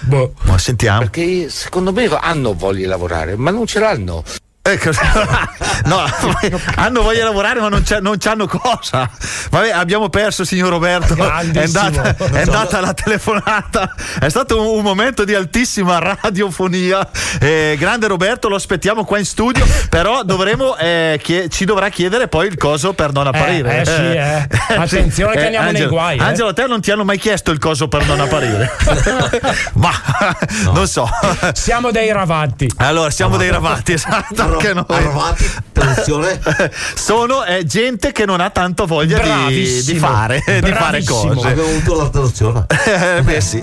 Boh. 0.00 0.34
Ma 0.42 0.58
sentiamo. 0.58 1.00
Perché 1.00 1.48
secondo 1.48 1.92
me 1.92 2.06
hanno 2.06 2.54
voglia 2.54 2.78
di 2.78 2.86
lavorare, 2.86 3.36
ma 3.36 3.50
non 3.50 3.66
ce 3.66 3.80
l'hanno. 3.80 4.22
Eh, 4.64 4.78
cosa- 4.78 5.02
no, 5.86 6.04
hanno 6.76 7.02
voglia 7.02 7.18
di 7.18 7.24
lavorare 7.24 7.58
ma 7.58 7.68
non, 7.68 7.82
c'è, 7.82 7.98
non 7.98 8.16
c'hanno 8.18 8.46
cosa. 8.46 9.10
Vabbè, 9.50 9.70
abbiamo 9.70 10.08
perso 10.08 10.44
signor 10.44 10.70
Roberto. 10.70 11.16
È 11.16 11.62
andata, 11.64 12.14
è 12.16 12.42
andata 12.42 12.78
la 12.80 12.94
telefonata. 12.94 13.92
È 14.20 14.28
stato 14.28 14.60
un, 14.60 14.78
un 14.78 14.82
momento 14.84 15.24
di 15.24 15.34
altissima 15.34 15.98
radiofonia. 16.20 17.04
Eh, 17.40 17.74
grande 17.76 18.06
Roberto, 18.06 18.48
lo 18.48 18.54
aspettiamo 18.54 19.04
qua 19.04 19.18
in 19.18 19.24
studio. 19.24 19.66
Però 19.88 20.22
dovremo, 20.22 20.76
eh, 20.76 21.18
chie- 21.20 21.48
ci 21.48 21.64
dovrà 21.64 21.88
chiedere 21.88 22.28
poi 22.28 22.46
il 22.46 22.56
coso 22.56 22.92
per 22.92 23.12
non 23.12 23.26
apparire. 23.26 23.80
eh, 23.80 23.84
sì, 23.84 23.92
eh. 23.92 24.46
Attenzione 24.78 25.32
che 25.32 25.44
andiamo 25.44 25.64
nei 25.72 25.74
Angelo, 25.74 25.90
guai, 25.90 26.18
eh. 26.18 26.22
Angelo, 26.22 26.48
a 26.50 26.52
te 26.52 26.66
non 26.68 26.80
ti 26.80 26.92
hanno 26.92 27.04
mai 27.04 27.18
chiesto 27.18 27.50
il 27.50 27.58
coso 27.58 27.88
per 27.88 28.06
non 28.06 28.20
apparire? 28.20 28.70
ma 29.74 29.90
non 30.72 30.86
so. 30.86 31.08
Siamo 31.52 31.90
dei 31.90 32.12
ravati. 32.12 32.70
Allora, 32.76 33.10
siamo 33.10 33.36
dei 33.36 33.50
ravati, 33.50 33.94
esatto. 33.94 34.50
Noi. 34.60 34.84
Arrovati, 34.86 35.50
attenzione. 35.72 36.40
Sono 36.94 37.44
eh, 37.44 37.64
gente 37.64 38.12
che 38.12 38.24
non 38.24 38.40
ha 38.40 38.50
tanto 38.50 38.86
voglia 38.86 39.18
di, 39.48 39.82
di 39.82 39.94
fare, 39.96 40.42
di 40.46 40.72
fare 40.72 41.02
cose. 41.04 41.48
Abbiamo 41.48 41.68
avuto 41.68 41.96
la 41.96 42.08
traduzione. 42.08 42.66
Eh, 42.86 43.22
Beh 43.22 43.40
sì. 43.40 43.62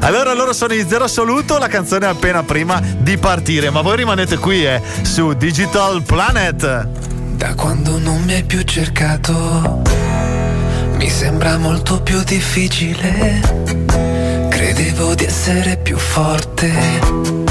Allora 0.00 0.32
loro 0.34 0.52
sono 0.52 0.74
in 0.74 0.86
zero 0.88 1.04
assoluto, 1.04 1.58
la 1.58 1.68
canzone 1.68 2.06
è 2.06 2.08
appena 2.08 2.42
prima 2.42 2.80
di 2.98 3.16
partire, 3.18 3.70
ma 3.70 3.80
voi 3.80 3.96
rimanete 3.96 4.38
qui 4.38 4.64
eh, 4.64 4.80
su 5.02 5.32
Digital 5.34 6.02
Planet. 6.02 6.88
Da 7.36 7.54
quando 7.54 7.98
non 7.98 8.22
mi 8.22 8.34
hai 8.34 8.44
più 8.44 8.62
cercato, 8.62 9.82
mi 10.96 11.10
sembra 11.10 11.58
molto 11.58 12.00
più 12.00 12.22
difficile. 12.22 13.40
Credevo 14.48 15.14
di 15.14 15.24
essere 15.24 15.76
più 15.76 15.98
forte 15.98 17.43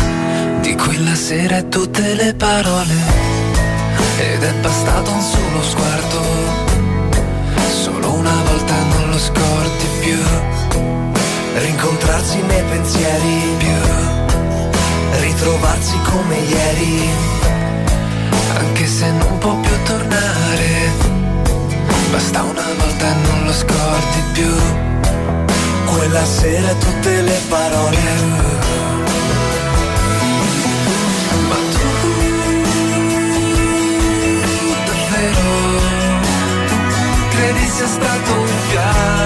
quella 0.76 1.16
sera 1.16 1.62
tutte 1.64 2.14
le 2.14 2.34
parole. 2.34 2.96
Ed 4.18 4.44
è 4.44 4.54
bastato 4.62 5.12
un 5.12 5.22
solo 5.22 5.64
sguardo, 5.64 6.22
solo 7.84 8.14
una 8.14 8.42
volta 8.50 8.76
non 8.94 9.10
lo 9.10 9.18
scordi 9.18 9.88
più. 10.00 10.18
Rincontrarsi 11.56 12.42
nei 12.42 12.64
pensieri 12.70 13.56
più, 13.58 15.22
ritrovarsi 15.22 15.98
come 16.12 16.38
ieri 16.38 17.32
anche 18.58 18.88
se 18.88 19.12
non 19.12 19.38
può 19.38 19.56
più 19.58 19.84
tornare. 19.84 20.92
Basta 22.12 22.44
una 22.44 22.68
volta 22.78 23.14
non 23.14 23.46
lo 23.46 23.54
scordi 23.54 24.22
più. 24.34 24.54
Quella 25.86 26.26
sera 26.26 26.74
tutte 26.74 27.22
le 27.22 27.40
parole. 27.50 28.83
delícia 37.44 37.86
está 37.86 38.14
confiar. 38.30 39.23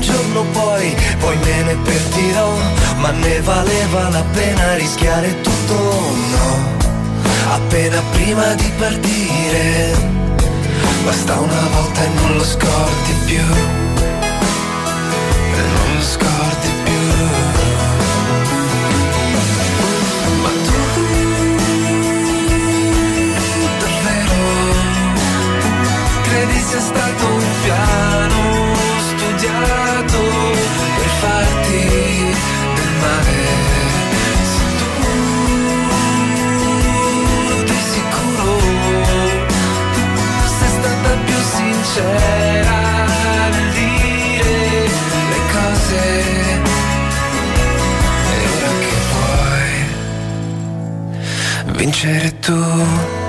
Un 0.00 0.06
giorno 0.06 0.44
poi, 0.52 0.96
poi 1.18 1.36
me 1.36 1.62
ne 1.62 1.76
pentirò, 1.76 2.56
ma 3.00 3.10
ne 3.10 3.40
valeva 3.40 4.08
la 4.08 4.24
pena 4.32 4.74
rischiare 4.74 5.40
tutto 5.42 5.74
o 5.74 6.14
no? 6.30 6.78
Appena 7.52 8.00
prima 8.12 8.54
di 8.54 8.72
partire, 8.78 9.94
basta 11.04 11.38
una 11.38 11.68
volta 11.74 12.02
e 12.02 12.08
non 12.14 12.36
lo 12.36 12.44
scordi 12.44 13.12
più, 13.26 13.44
e 15.52 15.62
non 15.74 15.94
lo 15.96 16.02
scordi 16.02 16.68
più. 16.84 16.98
Credi 26.22 26.60
sia 26.68 26.80
farti 31.70 31.86
del 32.74 32.92
male? 33.00 33.38
Se 34.52 34.64
tu 34.78 34.90
di 37.64 37.78
sicuro 37.90 38.52
sei 40.58 40.70
stata 40.78 41.10
più 41.24 41.38
sincera 41.56 42.78
nel 43.50 43.68
dire 43.72 44.58
le 45.30 45.40
cose 45.52 46.02
e 48.26 48.42
che 48.80 48.98
vuoi 49.12 49.74
vincere 51.76 52.28
tu. 52.40 53.19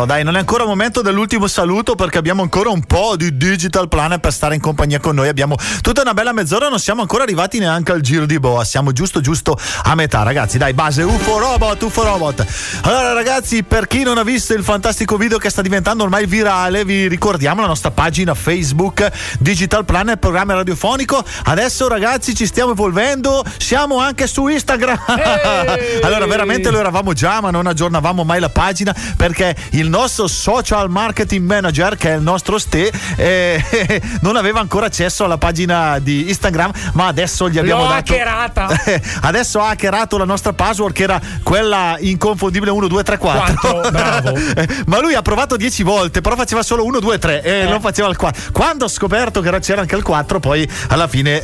No 0.00 0.06
dai, 0.06 0.24
non 0.24 0.36
è 0.36 0.38
ancora 0.38 0.62
il 0.62 0.68
momento 0.68 1.02
dell'ultimo 1.02 1.46
saluto 1.46 1.94
perché 1.94 2.16
abbiamo 2.16 2.40
ancora 2.40 2.70
un 2.70 2.84
po' 2.84 3.16
di 3.16 3.36
Digital 3.36 3.88
Planet 3.88 4.18
per 4.18 4.32
stare 4.32 4.54
in 4.54 4.60
compagnia 4.60 4.98
con 4.98 5.14
noi. 5.14 5.28
Abbiamo 5.28 5.56
tutta 5.82 6.00
una 6.00 6.14
bella 6.14 6.32
mezz'ora, 6.32 6.68
non 6.68 6.78
siamo 6.78 7.02
ancora 7.02 7.24
arrivati 7.24 7.58
neanche 7.58 7.92
al 7.92 8.00
giro 8.00 8.24
di 8.24 8.38
boa, 8.38 8.64
siamo 8.64 8.92
giusto 8.92 9.20
giusto 9.20 9.58
a 9.82 9.94
metà. 9.94 10.22
Ragazzi, 10.22 10.56
dai, 10.56 10.72
base 10.72 11.02
UFO 11.02 11.38
Robot, 11.38 11.82
UFO 11.82 12.02
Robot. 12.02 12.46
Allora 12.82 13.12
ragazzi, 13.12 13.62
per 13.62 13.86
chi 13.86 14.02
non 14.02 14.16
ha 14.16 14.22
visto 14.22 14.54
il 14.54 14.64
fantastico 14.64 15.18
video 15.18 15.36
che 15.36 15.50
sta 15.50 15.60
diventando 15.60 16.04
ormai 16.04 16.24
virale, 16.24 16.84
vi 16.86 17.06
ricordiamo 17.06 17.60
la 17.60 17.66
nostra 17.66 17.90
pagina 17.90 18.32
Facebook 18.32 19.10
Digital 19.38 19.84
Planet, 19.84 20.18
programma 20.18 20.54
radiofonico. 20.54 21.22
Adesso 21.44 21.88
ragazzi 21.88 22.34
ci 22.34 22.46
stiamo 22.46 22.72
evolvendo, 22.72 23.44
siamo 23.58 23.98
anche 23.98 24.26
su 24.26 24.46
Instagram. 24.46 24.98
allora 26.02 26.26
veramente 26.26 26.70
lo 26.70 26.78
eravamo 26.78 27.12
già, 27.12 27.42
ma 27.42 27.50
non 27.50 27.66
aggiornavamo 27.66 28.24
mai 28.24 28.40
la 28.40 28.48
pagina 28.48 28.94
perché 29.16 29.54
il 29.72 29.89
nostro 29.90 30.26
social 30.26 30.88
marketing 30.88 31.46
manager, 31.46 31.96
che 31.96 32.12
è 32.12 32.16
il 32.16 32.22
nostro 32.22 32.58
Ste, 32.58 32.90
eh, 33.16 34.02
non 34.22 34.36
aveva 34.36 34.60
ancora 34.60 34.86
accesso 34.86 35.24
alla 35.24 35.36
pagina 35.38 35.98
di 35.98 36.28
Instagram, 36.28 36.70
ma 36.94 37.06
adesso 37.06 37.48
gli 37.50 37.58
abbiamo 37.58 37.82
L'ho 37.82 37.88
dato. 37.88 38.12
hackerata. 38.12 38.68
adesso 39.22 39.60
ha 39.60 39.68
hackerato 39.70 40.16
la 40.16 40.24
nostra 40.24 40.52
password, 40.52 40.94
che 40.94 41.02
era 41.02 41.20
quella 41.42 41.96
inconfondibile 41.98 42.70
1, 42.70 42.86
2, 42.86 43.02
3, 43.02 43.18
4. 43.18 43.54
Quattro, 43.58 43.90
bravo. 43.90 44.32
ma 44.86 45.00
lui 45.00 45.14
ha 45.14 45.22
provato 45.22 45.56
10 45.56 45.82
volte, 45.82 46.20
però 46.20 46.36
faceva 46.36 46.62
solo 46.62 46.84
1, 46.84 47.00
2, 47.00 47.18
3 47.18 47.42
e 47.42 47.64
non 47.64 47.80
faceva 47.80 48.08
il 48.08 48.16
4. 48.16 48.52
Quando 48.52 48.84
ha 48.84 48.88
scoperto 48.88 49.40
che 49.40 49.48
era- 49.48 49.58
c'era 49.58 49.80
anche 49.82 49.96
il 49.96 50.02
4, 50.02 50.40
poi 50.40 50.68
alla 50.88 51.08
fine 51.08 51.42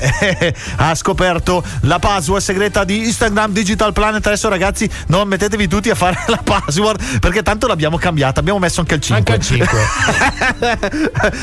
ha 0.77 0.95
scoperto 0.95 1.63
la 1.83 1.99
password 1.99 2.43
segreta 2.43 2.85
di 2.85 2.99
Instagram 3.05 3.53
Digital 3.53 3.93
Planet. 3.93 4.25
Adesso, 4.27 4.49
ragazzi, 4.49 4.89
non 5.09 5.29
mettetevi 5.29 5.67
tutti 5.69 5.91
a 5.91 5.95
fare 5.95 6.17
la 6.27 6.41
password 6.43 7.19
perché 7.19 7.43
tanto 7.43 7.67
l'abbiamo 7.67 7.99
cambiata. 7.99 8.36
Abbiamo 8.39 8.59
messo 8.59 8.81
anche 8.81 8.95
il 8.95 9.01
5. 9.01 9.17
Anche 9.17 9.33
al 9.33 9.41
5. 9.41 9.79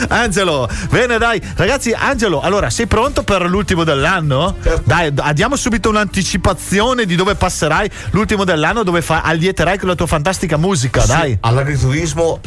Angelo, 0.10 0.70
bene, 0.90 1.18
dai, 1.18 1.42
ragazzi. 1.56 1.92
Angelo, 1.92 2.42
allora 2.42 2.70
sei 2.70 2.88
pronto 2.88 3.24
per 3.24 3.48
l'ultimo 3.50 3.84
dell'anno? 3.84 4.56
Dai, 4.84 5.14
d- 5.14 5.32
diamo 5.34 5.56
subito 5.56 5.90
un'anticipazione 5.90 7.06
di 7.06 7.16
dove 7.16 7.36
passerai 7.36 7.90
l'ultimo 8.12 8.44
dell'anno, 8.44 8.84
dove 8.84 9.02
fa- 9.02 9.22
allieterai 9.22 9.78
con 9.78 9.90
la 9.90 9.96
tua 9.96 10.08
fantastica 10.08 10.58
musica. 10.58 11.06
Dai. 11.06 11.38
All'agriturismo 11.42 12.40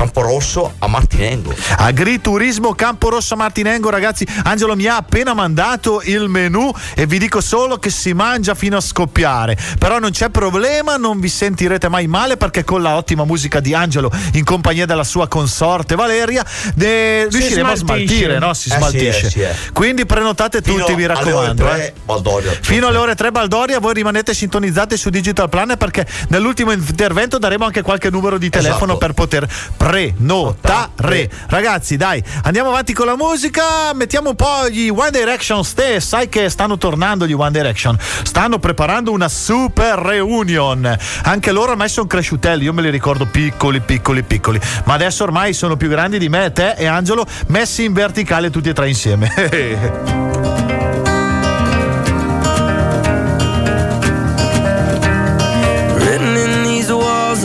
Camporosso 0.00 0.74
a 0.80 0.88
Martinengo. 0.88 1.54
Agriturismo 1.78 2.74
Camporosso 2.74 3.34
Martinengo, 3.34 3.88
ragazzi. 3.88 4.26
Angelo 4.44 4.76
mi 4.76 4.84
ha 4.84 4.96
appena 4.96 5.32
mandato 5.32 6.02
il 6.04 6.28
menù 6.28 6.70
e 6.94 7.06
vi 7.06 7.18
dico 7.18 7.40
solo 7.40 7.78
che 7.78 7.88
si 7.88 8.12
mangia 8.12 8.54
fino 8.54 8.76
a 8.76 8.82
scoppiare. 8.82 9.56
Però 9.78 9.98
non 9.98 10.10
c'è 10.10 10.28
problema, 10.28 10.96
non 10.96 11.18
vi 11.18 11.30
sentirete 11.30 11.88
mai 11.88 12.08
male 12.08 12.36
perché 12.36 12.62
con 12.62 12.82
la 12.82 12.96
ottima 12.96 13.24
musica 13.24 13.58
di 13.60 13.72
Angelo 13.72 14.12
in 14.34 14.44
compagnia 14.44 14.84
della 14.84 15.02
sua 15.02 15.28
consorte 15.28 15.94
Valeria 15.94 16.44
de- 16.74 17.28
Si 17.30 17.38
riusciremo 17.38 17.70
a 17.70 17.74
smaltisce. 17.76 18.06
smaltire, 18.16 18.38
no? 18.38 18.52
Si 18.52 18.68
Eh 18.68 18.72
sì, 18.72 18.76
smaltisce. 18.76 19.26
eh 19.26 19.30
sì, 19.30 19.40
eh. 19.40 19.54
Quindi 19.72 20.04
prenotate 20.04 20.60
Fino 20.60 20.80
tutti, 20.84 20.94
vi 20.94 21.04
alle 21.06 21.14
raccomando. 21.14 21.64
ore 21.64 21.74
tre, 21.74 21.86
eh. 21.86 21.92
Baldoria. 22.04 22.52
Fino 22.60 22.86
alle 22.88 22.98
ore 22.98 23.14
3 23.14 23.30
Baldoria, 23.32 23.80
voi 23.80 23.94
rimanete 23.94 24.34
sintonizzati 24.34 24.94
su 24.98 25.08
Digital 25.08 25.48
Planet 25.48 25.78
perché 25.78 26.06
nell'ultimo 26.28 26.70
intervento 26.72 27.38
daremo 27.38 27.64
anche 27.64 27.80
qualche 27.80 28.10
numero 28.10 28.36
di 28.36 28.50
telefono 28.50 28.92
Esatto. 28.92 28.98
per 28.98 29.12
poter 29.14 29.48
prenotare. 29.86 31.30
Ragazzi, 31.46 31.96
dai, 31.96 32.20
andiamo 32.42 32.70
avanti 32.70 32.92
con 32.92 33.06
la 33.06 33.14
musica. 33.16 33.92
Mettiamo 33.94 34.30
un 34.30 34.34
po' 34.34 34.68
gli 34.68 34.88
One 34.88 35.12
Direction 35.12 35.62
ste. 35.64 36.00
Sai 36.00 36.28
che 36.28 36.50
stanno 36.50 36.76
tornando 36.76 37.24
gli 37.24 37.32
One 37.32 37.52
Direction. 37.52 37.96
Stanno 38.24 38.58
preparando 38.58 39.12
una 39.12 39.28
super 39.28 39.96
reunion. 39.96 40.98
Anche 41.22 41.52
loro 41.52 41.70
ormai 41.70 41.88
sono 41.88 42.08
cresciutelli. 42.08 42.64
Io 42.64 42.72
me 42.72 42.82
li 42.82 42.90
ricordo 42.90 43.26
piccoli, 43.26 43.80
piccoli, 43.80 44.24
piccoli. 44.24 44.60
Ma 44.86 44.94
adesso 44.94 45.22
ormai 45.22 45.52
sono 45.52 45.76
più 45.76 45.88
grandi 45.88 46.18
di 46.18 46.28
me, 46.28 46.50
te 46.50 46.72
e 46.72 46.86
Angelo, 46.86 47.24
messi 47.48 47.84
in 47.84 47.92
verticale 47.92 48.50
tutti 48.50 48.70
e 48.70 48.72
tre 48.72 48.88
insieme. 48.88 50.74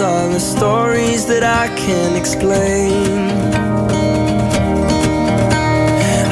are 0.01 0.27
the 0.29 0.39
stories 0.39 1.27
that 1.27 1.43
I 1.43 1.67
can't 1.75 2.15
explain. 2.17 3.29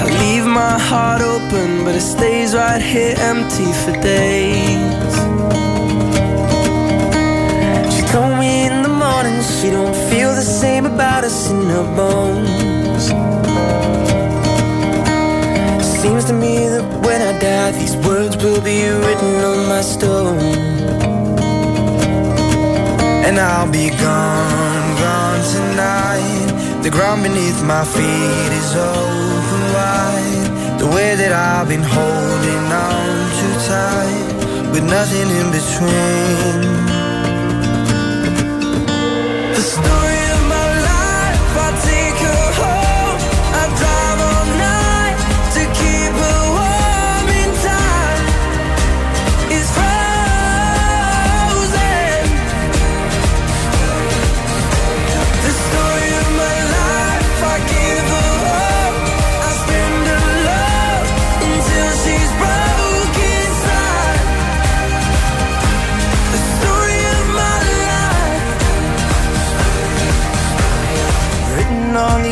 I 0.02 0.06
leave 0.22 0.46
my 0.46 0.80
heart 0.80 1.22
open, 1.22 1.84
but 1.84 1.94
it 1.94 2.02
stays 2.02 2.56
right 2.56 2.82
here 2.82 3.16
empty 3.20 3.72
for 3.82 3.94
days. 4.02 5.14
She 7.94 8.02
told 8.14 8.40
me 8.40 8.66
in 8.66 8.82
the 8.82 8.94
morning 9.04 9.40
she 9.60 9.70
don't 9.70 9.96
feel 10.10 10.34
the 10.34 10.48
same 10.62 10.86
about 10.86 11.24
us 11.24 11.52
in 11.52 11.62
her 11.76 11.88
bones. 11.96 13.04
Seems 16.02 16.26
to 16.26 16.34
me 16.34 16.56
that 16.74 16.86
when 17.06 17.22
I 17.22 17.38
die, 17.40 17.72
these 17.72 17.96
words 17.98 18.36
will 18.44 18.62
be 18.62 18.82
written 18.90 19.36
on 19.52 19.70
my 19.70 19.82
stone. 19.82 21.19
And 23.30 23.40
I'll 23.40 23.72
be 23.72 23.90
gone, 23.90 24.88
gone 25.06 25.42
tonight. 25.54 26.82
The 26.82 26.90
ground 26.90 27.22
beneath 27.22 27.62
my 27.64 27.86
feet 27.86 28.52
is 28.62 28.72
open 28.76 29.62
wide. 29.76 30.80
The 30.82 30.88
way 30.96 31.14
that 31.22 31.32
I've 31.32 31.68
been 31.68 31.86
holding 31.98 32.66
on 32.90 33.10
too 33.40 33.56
tight, 33.70 34.30
with 34.74 34.86
nothing 34.98 35.30
in 35.40 35.48
between. 35.58 36.62
The 39.58 39.64
story 39.76 40.29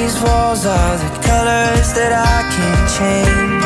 these 0.07 0.21
walls 0.21 0.65
are 0.65 0.97
the 0.97 1.09
colors 1.27 1.89
that 1.99 2.13
I 2.15 2.37
can't 2.55 2.87
change. 2.97 3.63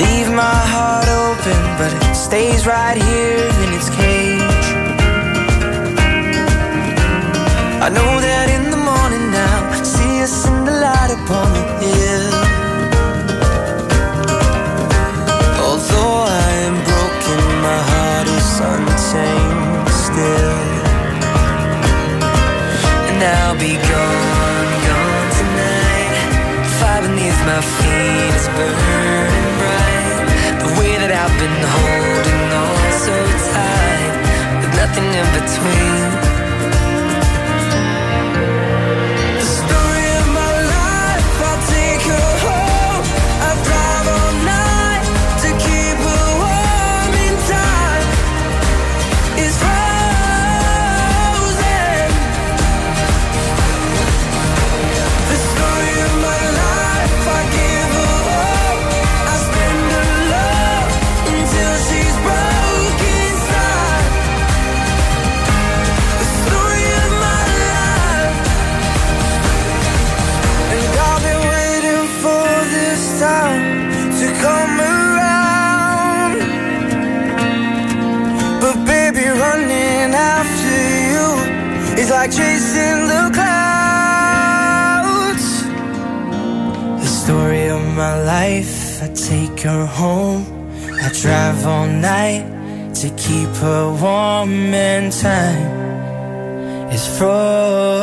Leave 0.00 0.28
my 0.34 0.60
heart 0.74 1.08
open, 1.26 1.60
but 1.78 1.92
it 2.08 2.16
stays 2.16 2.66
right 2.66 2.98
here 3.10 3.46
in 3.62 3.68
its 3.78 3.90
cage. 4.00 4.66
I 7.86 7.88
know 7.96 8.12
that 8.26 8.46
in 8.56 8.64
the 8.74 8.80
morning 8.90 9.26
now, 9.30 9.82
see 9.84 10.22
us 10.26 10.46
in 10.48 10.64
the 10.64 10.72
light 10.72 11.12
upon 11.18 11.52
the 11.80 11.86
hill. 11.86 11.99
Between. 35.40 36.09
Life, 88.30 89.02
I 89.02 89.08
take 89.32 89.58
her 89.68 89.84
home. 89.86 90.42
I 91.04 91.08
drive 91.22 91.66
all 91.66 91.86
night 91.86 92.44
to 93.00 93.08
keep 93.24 93.52
her 93.66 93.84
warm 94.02 94.72
and 94.72 95.10
time 95.12 95.80
is 96.96 97.04
frozen. 97.18 98.00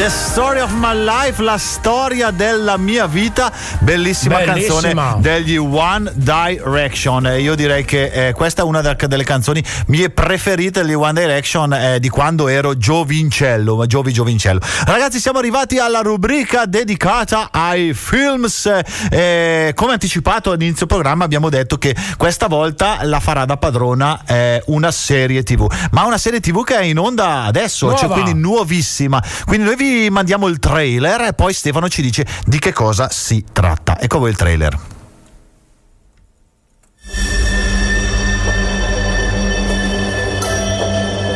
The 0.00 0.08
Story 0.08 0.60
of 0.60 0.72
My 0.72 0.94
Life, 0.94 1.42
la 1.42 1.58
storia 1.58 2.30
della 2.30 2.78
mia 2.78 3.06
vita, 3.06 3.52
bellissima, 3.80 4.36
Bellissima. 4.38 5.14
canzone 5.14 5.20
degli 5.20 5.56
One 5.56 6.12
Direction. 6.14 7.26
E 7.26 7.40
io 7.40 7.54
direi 7.54 7.84
che 7.84 8.28
eh, 8.28 8.32
questa 8.32 8.62
è 8.62 8.64
una 8.64 8.80
de- 8.80 9.06
delle 9.06 9.24
canzoni 9.24 9.62
mie 9.86 10.10
preferite 10.10 10.82
degli 10.82 10.92
One 10.94 11.12
Direction 11.20 11.72
eh, 11.72 12.00
di 12.00 12.08
quando 12.08 12.48
ero 12.48 12.76
giovincello, 12.76 13.76
ma 13.76 13.86
giovi 13.86 14.12
giovincello. 14.12 14.60
Ragazzi, 14.84 15.18
siamo 15.18 15.38
arrivati 15.38 15.78
alla 15.78 16.00
rubrica 16.00 16.66
dedicata 16.66 17.48
ai 17.50 17.92
films. 17.94 18.70
Eh, 19.10 19.72
come 19.74 19.92
anticipato 19.92 20.52
all'inizio 20.52 20.86
programma 20.86 21.24
abbiamo 21.24 21.48
detto 21.48 21.78
che 21.78 21.94
questa 22.16 22.46
volta 22.46 22.98
la 23.02 23.20
farà 23.20 23.44
da 23.44 23.56
padrona 23.56 24.22
eh, 24.26 24.62
una 24.66 24.90
serie 24.90 25.42
TV, 25.42 25.66
ma 25.92 26.04
una 26.04 26.18
serie 26.18 26.40
TV 26.40 26.62
che 26.64 26.76
è 26.76 26.82
in 26.82 26.98
onda 26.98 27.42
adesso, 27.44 27.90
cioè 27.96 28.06
Nuova. 28.06 28.22
quindi 28.22 28.40
nuovissima. 28.40 29.22
Quindi 29.44 29.64
noi 29.66 29.76
vi 29.76 30.08
mandiamo 30.10 30.46
il 30.48 30.58
trailer 30.58 31.22
e 31.22 31.32
poi 31.32 31.52
Stefano 31.52 31.88
ci 31.88 32.02
dice 32.02 32.26
di 32.44 32.58
che 32.58 32.72
cosa 32.72 33.08
si 33.10 33.44
tratta. 33.52 33.79
Ecco 33.98 34.18
voi 34.18 34.30
il 34.30 34.36
trailer. 34.36 34.78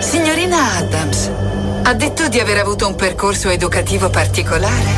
Signorina 0.01 0.77
Adams, 0.77 1.31
ha 1.83 1.95
detto 1.95 2.29
di 2.29 2.39
aver 2.41 2.59
avuto 2.59 2.87
un 2.87 2.95
percorso 2.95 3.49
educativo 3.49 4.11
particolare. 4.11 4.93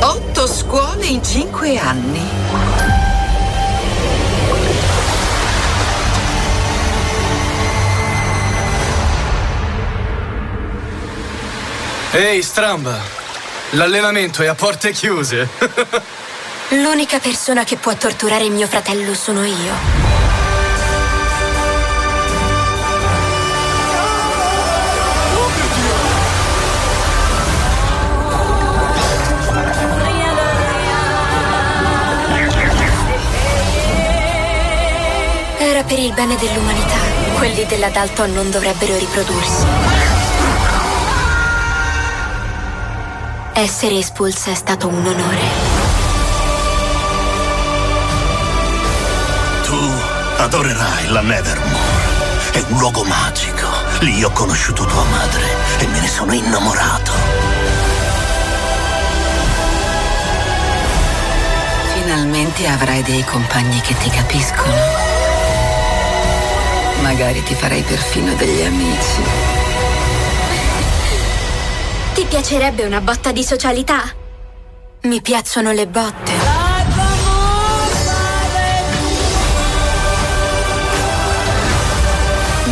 Otto 0.00 0.46
scuole 0.46 1.06
in 1.06 1.22
cinque 1.22 1.78
anni. 1.78 2.26
Ehi, 12.10 12.42
stramba! 12.42 13.17
L'allenamento 13.72 14.42
è 14.42 14.46
a 14.46 14.54
porte 14.54 14.92
chiuse. 14.92 15.46
L'unica 16.70 17.18
persona 17.18 17.64
che 17.64 17.76
può 17.76 17.94
torturare 17.94 18.48
mio 18.48 18.66
fratello 18.66 19.12
sono 19.12 19.44
io. 19.44 19.74
Era 35.58 35.82
per 35.82 35.98
il 35.98 36.14
bene 36.14 36.36
dell'umanità. 36.36 36.96
Quelli 37.36 37.66
della 37.66 37.90
Dalton 37.90 38.32
non 38.32 38.50
dovrebbero 38.50 38.96
riprodursi. 38.96 40.27
Essere 43.60 43.98
espulsa 43.98 44.52
è 44.52 44.54
stato 44.54 44.86
un 44.86 45.04
onore. 45.04 45.42
Tu 49.64 49.92
adorerai 50.36 51.08
la 51.08 51.20
Nevermore. 51.22 52.52
È 52.52 52.64
un 52.68 52.78
luogo 52.78 53.02
magico. 53.02 53.66
Lì 54.02 54.22
ho 54.22 54.30
conosciuto 54.30 54.84
tua 54.84 55.02
madre 55.02 55.42
e 55.80 55.86
me 55.88 55.98
ne 55.98 56.06
sono 56.06 56.32
innamorato. 56.32 57.10
Finalmente 61.94 62.64
avrai 62.68 63.02
dei 63.02 63.24
compagni 63.24 63.80
che 63.80 63.96
ti 63.96 64.08
capiscono. 64.08 64.72
Ma 66.94 67.08
magari 67.08 67.42
ti 67.42 67.56
farei 67.56 67.82
perfino 67.82 68.34
degli 68.34 68.62
amici. 68.62 69.57
Ti 72.18 72.24
piacerebbe 72.24 72.84
una 72.84 73.00
botta 73.00 73.30
di 73.30 73.44
socialità? 73.44 74.02
Mi 75.02 75.20
piacciono 75.20 75.70
le 75.70 75.86
botte. 75.86 76.32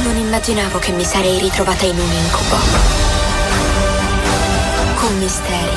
Non 0.02 0.16
immaginavo 0.16 0.80
che 0.80 0.90
mi 0.90 1.04
sarei 1.04 1.38
ritrovata 1.38 1.86
in 1.86 1.96
un 1.96 2.10
incubo. 2.10 2.56
Con 4.96 5.16
misteri, 5.18 5.76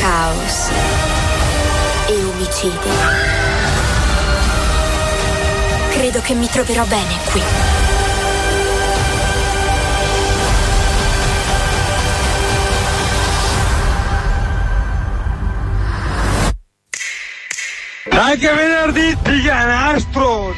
caos 0.00 0.68
e 2.06 2.24
omicidi. 2.24 2.88
Credo 5.90 6.22
che 6.22 6.32
mi 6.32 6.48
troverò 6.48 6.84
bene 6.84 7.18
qui. 7.30 7.85
Anche 18.26 18.52
venerdì 18.52 19.16
ti 19.22 19.44
nastro! 19.44 20.52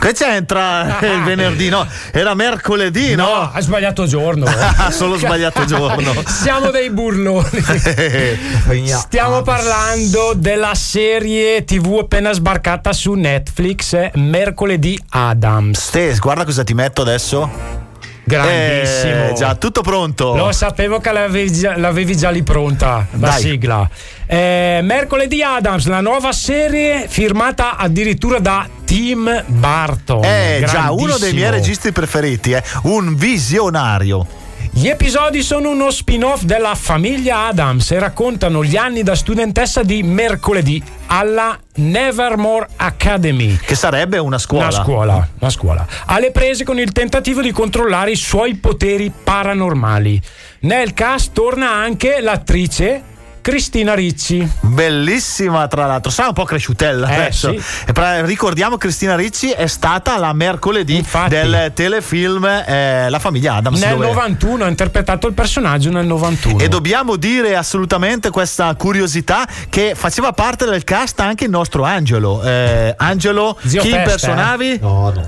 Che 0.00 0.12
c'entra 0.14 0.98
il 1.04 1.22
venerdì? 1.24 1.68
No, 1.68 1.86
era 2.10 2.32
mercoledì, 2.32 3.14
no? 3.14 3.26
No, 3.26 3.50
hai 3.52 3.60
sbagliato 3.60 4.06
giorno. 4.06 4.46
Ha 4.46 4.88
solo 4.96 5.18
sbagliato 5.18 5.66
giorno. 5.66 6.14
Siamo 6.26 6.70
dei 6.70 6.88
burloni. 6.88 7.46
Stiamo 8.96 9.42
parlando 9.42 10.32
della 10.34 10.74
serie 10.74 11.64
TV 11.64 11.98
appena 12.00 12.32
sbarcata 12.32 12.94
su 12.94 13.12
Netflix, 13.12 14.12
mercoledì 14.14 14.98
Adams. 15.10 15.78
Stes, 15.78 16.18
guarda 16.18 16.46
cosa 16.46 16.64
ti 16.64 16.72
metto 16.72 17.02
adesso. 17.02 17.84
Grandissimo. 18.24 19.28
Eh, 19.28 19.34
già, 19.36 19.54
tutto 19.54 19.82
pronto. 19.82 20.34
Lo 20.34 20.50
sapevo 20.50 20.98
che 20.98 21.12
l'avevi 21.12 21.52
già, 21.52 21.76
l'avevi 21.76 22.16
già 22.16 22.30
lì 22.30 22.42
pronta, 22.42 23.06
la 23.12 23.28
Dai. 23.28 23.40
sigla. 23.40 23.88
Eh, 24.28 24.80
mercoledì 24.82 25.42
Adams, 25.42 25.86
la 25.86 26.00
nuova 26.00 26.32
serie 26.32 27.06
firmata 27.08 27.76
addirittura 27.76 28.40
da 28.40 28.68
Tim 28.84 29.44
Burton. 29.46 30.24
È 30.24 30.64
già 30.66 30.90
uno 30.90 31.16
dei 31.16 31.32
miei 31.32 31.50
registi 31.50 31.92
preferiti, 31.92 32.50
eh. 32.52 32.62
un 32.82 33.14
visionario. 33.14 34.44
Gli 34.72 34.88
episodi 34.88 35.42
sono 35.42 35.70
uno 35.70 35.90
spin-off 35.90 36.42
della 36.42 36.74
famiglia 36.74 37.46
Adams 37.46 37.92
e 37.92 37.98
raccontano 37.98 38.62
gli 38.62 38.76
anni 38.76 39.02
da 39.02 39.14
studentessa 39.14 39.82
di 39.82 40.02
mercoledì 40.02 40.82
alla 41.06 41.58
Nevermore 41.76 42.68
Academy. 42.76 43.56
Che 43.56 43.74
sarebbe 43.74 44.18
una 44.18 44.38
scuola. 44.38 44.66
Una 44.66 44.82
scuola, 44.82 45.28
una 45.38 45.50
scuola. 45.50 45.86
Alle 46.06 46.30
prese 46.30 46.64
con 46.64 46.78
il 46.78 46.92
tentativo 46.92 47.40
di 47.40 47.52
controllare 47.52 48.10
i 48.10 48.16
suoi 48.16 48.56
poteri 48.56 49.10
paranormali. 49.10 50.20
Nel 50.60 50.92
cast 50.92 51.32
torna 51.32 51.70
anche 51.70 52.20
l'attrice 52.20 53.14
Cristina 53.50 53.94
Ricci. 53.94 54.44
Bellissima, 54.62 55.68
tra 55.68 55.86
l'altro, 55.86 56.10
sarà 56.10 56.26
un 56.26 56.34
po' 56.34 56.42
cresciutella 56.42 57.08
Eh, 57.08 57.14
adesso. 57.14 57.50
sì. 57.52 57.62
E 57.86 57.92
pra- 57.92 58.24
ricordiamo 58.24 58.76
Cristina 58.76 59.14
Ricci 59.14 59.50
è 59.50 59.68
stata 59.68 60.18
la 60.18 60.32
mercoledì 60.32 61.00
del 61.28 61.70
telefilm 61.72 62.44
eh, 62.44 63.08
La 63.08 63.18
famiglia 63.20 63.54
Adams. 63.54 63.78
Nel 63.80 63.90
dove- 63.94 64.06
91 64.08 64.64
ha 64.64 64.66
interpretato 64.68 65.28
il 65.28 65.32
personaggio 65.34 65.90
nel 65.92 66.06
91. 66.06 66.58
E 66.58 66.66
dobbiamo 66.66 67.14
dire 67.14 67.54
assolutamente 67.54 68.30
questa 68.30 68.74
curiosità 68.74 69.46
che 69.70 69.92
faceva 69.94 70.32
parte 70.32 70.64
del 70.64 70.82
cast 70.82 71.20
anche 71.20 71.44
il 71.44 71.50
nostro 71.50 71.84
Angelo. 71.84 72.42
Eh, 72.42 72.94
Angelo, 72.98 73.56
Zio 73.64 73.80
chi 73.80 73.90
Fester? 73.90 74.00
impersonavi? 74.06 74.80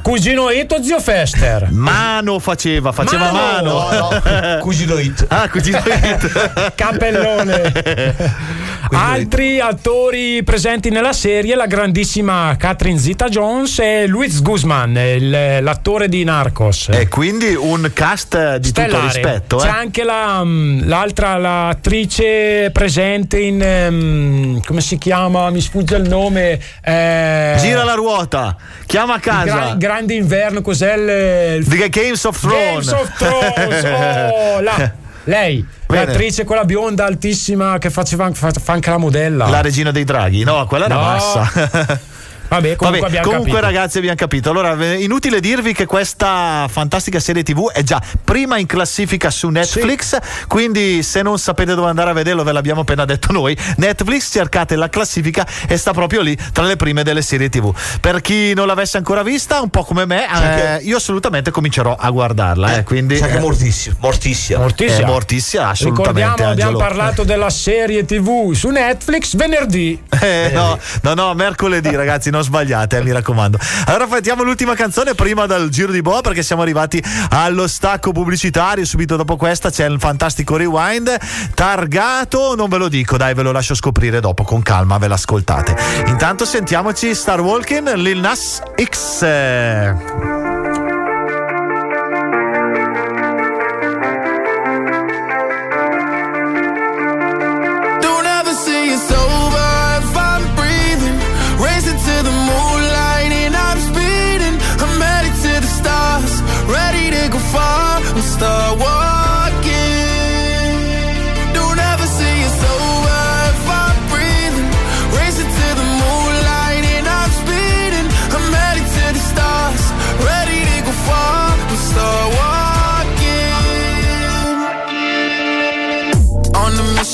Cugino 0.03 0.51
Ito, 0.51 0.83
zio 0.83 0.99
Fester. 0.99 1.69
Mano 1.71 2.41
faceva, 2.41 2.91
faceva 2.91 3.31
Mano! 3.31 3.75
mano. 3.79 4.09
No, 4.11 4.21
no. 4.55 4.59
Cugino 4.59 4.99
It. 4.99 5.25
Ah, 5.31 5.49
cugino 5.49 5.79
It. 5.79 6.73
Cappellone. 6.75 8.07
Altri 8.91 9.61
attori 9.61 10.43
presenti 10.43 10.89
nella 10.91 11.13
serie, 11.13 11.55
la 11.55 11.67
grandissima 11.67 12.55
Catherine 12.59 12.99
Zita 12.99 13.29
Jones 13.29 13.79
e 13.81 14.07
Luis 14.07 14.41
Guzman, 14.41 14.97
il- 14.97 15.59
l'attore 15.61 16.09
di 16.09 16.25
Narcos. 16.25 16.89
E 16.91 17.09
quindi 17.09 17.55
un 17.55 17.91
cast 17.93 18.57
di 18.57 18.69
tutto 18.69 18.81
Stellare. 18.83 19.05
rispetto. 19.05 19.57
C'è 19.59 19.67
Eh? 19.67 19.71
anche 19.71 20.05
la, 20.05 20.43
mm, 20.43 20.89
l'altra, 20.89 21.37
l'attrice 21.37 22.71
presente 22.73 23.39
in. 23.41 23.61
ehm, 23.63 24.63
come 24.65 24.81
si 24.81 24.97
chiama? 24.99 25.51
Mi 25.51 25.61
sfugge 25.61 25.97
il 25.97 26.09
nome. 26.09 26.59
eh, 26.83 27.57
Gira 27.59 27.85
la 27.85 27.95
ruota, 27.95 28.57
chiama 28.87 29.15
a 29.15 29.21
casa. 29.21 29.45
gran- 29.45 29.79
grande 29.79 30.15
inverno, 30.15 30.63
cos'è 30.63 30.95
il. 30.97 31.59
il 31.61 31.67
The 31.69 31.89
Games 31.89 32.25
of 32.25 32.39
Thrones. 32.41 32.91
Games 32.91 32.93
of 32.93 33.17
Thrones, 33.17 33.85
oh, 33.85 34.61
la- 34.63 34.93
lei, 35.25 35.65
Bene. 35.95 36.05
l'attrice, 36.07 36.45
quella 36.45 36.64
bionda 36.64 37.05
altissima 37.07 37.78
che 37.78 37.91
faceva 37.91 38.30
fa, 38.32 38.53
anche 38.66 38.91
la 38.91 38.99
modella. 38.99 39.49
La 39.49 39.61
regina 39.62 39.91
dei 39.91 40.05
draghi. 40.05 40.45
No, 40.45 40.66
quella 40.66 40.84
era 40.84 40.95
No. 40.95 41.01
bassa. 41.01 42.01
Vabbè, 42.49 42.76
comunque 42.76 43.09
Vabbè, 43.09 43.20
comunque 43.22 43.51
capito. 43.53 43.66
ragazzi 43.66 43.99
abbiamo 43.99 44.16
capito. 44.16 44.51
Allora, 44.51 44.76
eh, 44.78 45.03
inutile 45.03 45.40
dirvi 45.40 45.72
che 45.74 45.86
questa 45.86 46.66
fantastica 46.68 47.20
serie 47.20 47.42
TV 47.42 47.70
è 47.70 47.82
già 47.82 48.01
prima 48.24 48.59
in 48.59 48.66
classifica 48.66 49.30
su 49.30 49.49
Netflix, 49.49 50.18
quindi 50.46 51.03
se 51.03 51.22
non 51.22 51.38
sapete 51.38 51.74
dove 51.74 51.88
andare 51.88 52.11
a 52.11 52.12
vederlo, 52.14 52.42
ve 52.44 52.53
l'abbiamo 52.53 52.80
appena 52.80 53.05
detto 53.05 53.32
noi. 53.32 53.57
Netflix, 53.76 54.30
cercate 54.32 54.76
la 54.76 54.88
classifica 54.88 55.46
e 55.66 55.76
sta 55.76 55.92
proprio 55.92 56.22
lì 56.22 56.36
tra 56.53 56.64
le 56.64 56.76
prime 56.76 57.03
delle 57.03 57.22
serie 57.22 57.49
TV. 57.49 57.74
Per 58.01 58.20
chi 58.20 58.55
non 58.55 58.66
l'avesse 58.66 58.96
ancora 58.96 59.22
vista, 59.22 59.61
un 59.61 59.68
po' 59.70 59.84
come 59.84 60.07
me, 60.07 60.26
eh, 60.26 60.82
io 60.84 60.96
assolutamente 60.96 61.51
comincerò 61.51 61.94
a 61.99 62.11
guardarla. 62.11 62.76
Eh, 62.76 62.82
quindi, 62.82 63.16
Sa 63.16 63.26
che 63.26 63.36
eh, 63.36 63.40
mortissima. 63.40 63.96
Mortissima. 63.99 64.59
Mortissima. 64.61 65.07
È 65.07 65.11
mortissima, 65.11 65.68
assolutamente. 65.68 66.20
Ricordiamo, 66.20 66.51
abbiamo 66.51 66.78
parlato 66.78 67.24
della 67.24 67.51
serie 67.51 68.05
TV 68.05 68.53
su 68.53 68.68
Netflix 68.70 69.36
venerdì. 69.36 70.01
Eh, 70.20 70.51
no, 70.53 70.78
no, 71.03 71.14
no, 71.14 71.34
mercoledì, 71.34 71.94
ragazzi, 71.94 72.30
non 72.39 72.45
sbagliate, 72.45 72.99
eh, 72.99 73.03
mi 73.03 73.12
raccomando. 73.12 73.59
Allora 73.86 74.07
facciamo 74.07 74.43
l'ultima 74.43 74.74
canzone 74.74 75.14
prima 75.14 75.47
dal 75.47 75.68
giro 75.68 75.93
di 75.93 76.03
boa 76.03 76.20
perché 76.20 76.43
siamo 76.43 76.62
arrivati 76.62 77.03
allo 77.30 77.66
stacco 77.66 78.12
pubblicitario. 78.12 78.84
Subito 78.84 79.16
dopo 79.16 79.36
questa 79.36 79.70
c'è 79.70 79.86
il 79.86 79.99
fantastico 79.99 80.57
rewind. 80.57 81.16
Targato, 81.55 82.55
non 82.55 82.68
ve 82.68 82.78
lo 82.78 82.89
dico, 82.89 83.16
dai, 83.16 83.34
ve 83.34 83.43
lo 83.43 83.53
lascio 83.53 83.74
scoprire 83.74 84.20
dopo 84.20 84.45
con 84.45 84.62
calma, 84.62 84.99
ve 84.99 85.09
l'ascoltate. 85.09 85.76
Intanto 86.07 86.45
sentiamoci 86.45 87.14
Star 87.14 87.41
Walking, 87.41 87.95
Lil 87.95 88.20
Nas 88.20 88.62
X. 88.80 90.47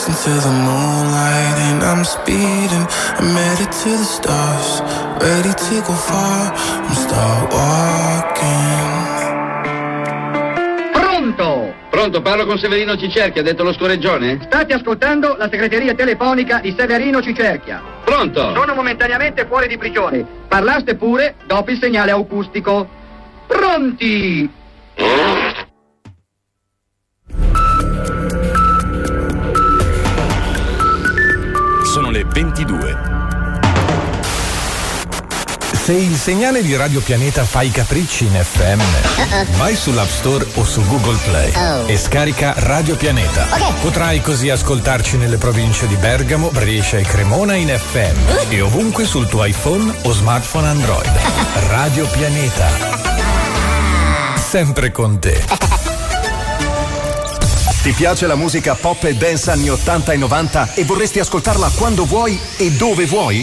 Racing 0.00 0.32
to 0.32 0.40
the 0.40 0.48
moonlight 0.48 1.58
and 1.68 1.82
I'm 1.82 2.04
speeding. 2.04 2.86
I'm 3.18 3.36
headed 3.36 3.70
to 3.70 3.90
the 3.90 4.04
stars, 4.04 4.80
ready 5.20 5.52
to 5.52 5.82
go 5.86 5.92
far 5.92 6.54
and 6.86 6.96
start 6.96 7.52
walking. 7.52 8.88
Pronto! 10.94 11.74
Pronto, 11.90 12.22
parlo 12.22 12.46
con 12.46 12.58
Severino 12.58 12.96
Cicerchia, 12.96 13.42
detto 13.42 13.62
lo 13.62 13.74
scoreggione? 13.74 14.38
State 14.40 14.72
ascoltando 14.72 15.36
la 15.36 15.50
segreteria 15.50 15.94
telefonica 15.94 16.60
di 16.60 16.74
Severino 16.74 17.20
Cicerchia. 17.20 17.82
Pronto? 18.02 18.54
Sono 18.54 18.72
momentaneamente 18.72 19.44
fuori 19.44 19.68
di 19.68 19.76
prigione. 19.76 20.24
Parlaste 20.48 20.94
pure 20.94 21.34
dopo 21.44 21.72
il 21.72 21.78
segnale 21.78 22.12
acustico. 22.12 22.88
Pronti! 23.46 24.50
22. 32.32 32.96
Se 35.72 35.92
il 35.92 36.16
segnale 36.16 36.62
di 36.62 36.76
Radio 36.76 37.00
Pianeta 37.00 37.44
fa 37.44 37.62
i 37.62 37.70
capricci 37.70 38.26
in 38.26 38.32
FM, 38.32 39.56
vai 39.56 39.74
sull'App 39.74 40.08
Store 40.08 40.46
o 40.54 40.64
su 40.64 40.84
Google 40.86 41.18
Play 41.24 41.52
e 41.86 41.96
scarica 41.96 42.54
Radio 42.56 42.96
Pianeta. 42.96 43.46
Potrai 43.80 44.20
così 44.20 44.50
ascoltarci 44.50 45.16
nelle 45.16 45.38
province 45.38 45.86
di 45.88 45.96
Bergamo, 45.96 46.50
Brescia 46.50 46.98
e 46.98 47.02
Cremona 47.02 47.54
in 47.54 47.68
FM 47.68 48.50
e 48.50 48.60
ovunque 48.60 49.04
sul 49.04 49.26
tuo 49.26 49.44
iPhone 49.44 49.92
o 50.02 50.12
smartphone 50.12 50.68
Android. 50.68 51.10
Radio 51.68 52.06
Pianeta. 52.06 52.68
Sempre 54.36 54.92
con 54.92 55.18
te. 55.18 55.78
Ti 57.82 57.92
piace 57.92 58.26
la 58.26 58.34
musica 58.34 58.74
pop 58.74 59.04
e 59.04 59.14
dance 59.14 59.50
anni 59.50 59.70
80 59.70 60.12
e 60.12 60.18
90 60.18 60.74
e 60.74 60.84
vorresti 60.84 61.18
ascoltarla 61.18 61.70
quando 61.76 62.04
vuoi 62.04 62.38
e 62.58 62.72
dove 62.72 63.06
vuoi? 63.06 63.42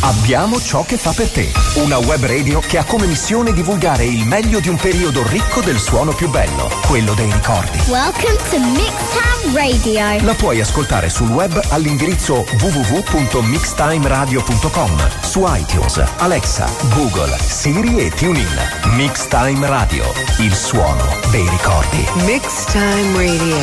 Abbiamo 0.00 0.60
ciò 0.60 0.84
che 0.84 0.98
fa 0.98 1.12
per 1.12 1.30
te. 1.30 1.50
Una 1.76 1.96
web 1.96 2.22
radio 2.22 2.60
che 2.60 2.76
ha 2.76 2.84
come 2.84 3.06
missione 3.06 3.54
divulgare 3.54 4.04
il 4.04 4.26
meglio 4.26 4.60
di 4.60 4.68
un 4.68 4.76
periodo 4.76 5.26
ricco 5.26 5.62
del 5.62 5.78
suono 5.78 6.12
più 6.12 6.28
bello, 6.28 6.70
quello 6.86 7.14
dei 7.14 7.32
ricordi. 7.32 7.78
Welcome 7.86 8.36
to 8.50 8.58
Mixtown 8.58 9.54
Radio. 9.54 10.22
La 10.22 10.34
puoi 10.34 10.60
ascoltare 10.60 11.08
sul 11.08 11.30
web 11.30 11.58
all'indirizzo 11.70 12.44
www.mixtimeradio.com, 12.60 15.22
su 15.22 15.46
iTunes, 15.48 16.04
Alexa, 16.18 16.70
Google, 16.94 17.34
Siri 17.40 17.96
e 17.96 18.10
TuneIn. 18.10 18.77
Mixtime 18.98 19.64
Radio, 19.68 20.04
il 20.40 20.52
suono 20.52 21.04
dei 21.30 21.48
ricordi. 21.48 22.04
Mixtime 22.24 23.12
Radio. 23.12 23.56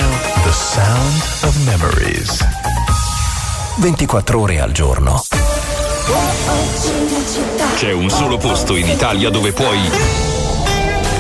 The 0.44 0.52
sound 0.54 1.24
of 1.42 1.58
memories. 1.66 2.48
24 3.76 4.40
ore 4.40 4.62
al 4.62 4.72
giorno. 4.72 5.22
C'è 7.76 7.92
un 7.92 8.10
solo 8.10 8.38
posto 8.38 8.78
in 8.78 8.88
Italia 8.88 9.30
dove 9.30 9.52
puoi 9.52 9.82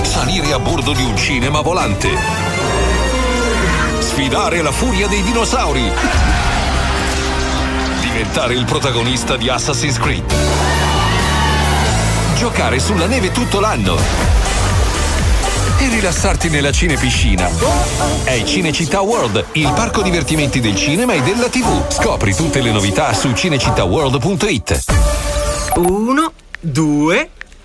salire 0.03 0.53
a 0.53 0.59
bordo 0.59 0.93
di 0.93 1.03
un 1.03 1.17
cinema 1.17 1.59
volante, 1.59 2.09
sfidare 3.99 4.61
la 4.61 4.71
furia 4.71 5.07
dei 5.07 5.23
dinosauri, 5.23 5.91
diventare 7.99 8.53
il 8.53 8.63
protagonista 8.63 9.35
di 9.35 9.49
Assassin's 9.49 9.99
Creed, 9.99 10.23
giocare 12.35 12.79
sulla 12.79 13.07
neve 13.07 13.31
tutto 13.31 13.59
l'anno 13.59 13.95
e 15.79 15.89
rilassarti 15.89 16.49
nella 16.49 16.71
cinepiscina. 16.71 17.49
È 18.23 18.43
Cinecittà 18.43 19.01
World, 19.01 19.45
il 19.53 19.71
parco 19.73 20.01
divertimenti 20.01 20.59
del 20.59 20.75
cinema 20.75 21.13
e 21.13 21.21
della 21.21 21.47
TV. 21.47 21.89
Scopri 21.89 22.35
tutte 22.35 22.61
le 22.61 22.71
novità 22.71 23.13
su 23.13 23.31
cinecittàworld.it. 23.31 24.83
Uno, 25.75 26.31
due, 26.59 27.29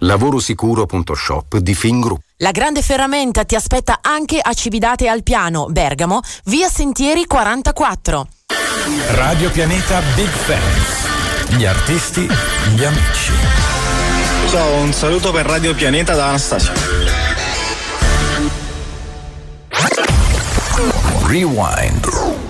Lavorosicuro.shop 0.00 1.58
di 1.58 1.74
Fingroup. 1.74 2.20
La 2.38 2.50
grande 2.50 2.82
ferramenta 2.82 3.44
ti 3.44 3.54
aspetta 3.54 3.98
anche 4.00 4.38
a 4.40 4.52
Cividate 4.52 5.08
al 5.08 5.22
Piano, 5.22 5.66
Bergamo, 5.66 6.20
via 6.44 6.68
Sentieri 6.68 7.26
44. 7.26 8.28
Radio 9.10 9.50
Pianeta 9.50 10.00
Big 10.14 10.28
Fans. 10.28 11.56
Gli 11.56 11.64
artisti, 11.64 12.28
gli 12.74 12.84
amici. 12.84 13.32
Ciao, 14.48 14.80
un 14.80 14.92
saluto 14.92 15.32
per 15.32 15.46
Radio 15.46 15.74
Pianeta 15.74 16.14
da 16.14 16.28
Anastasia. 16.28 16.72
Rewind. 21.26 22.49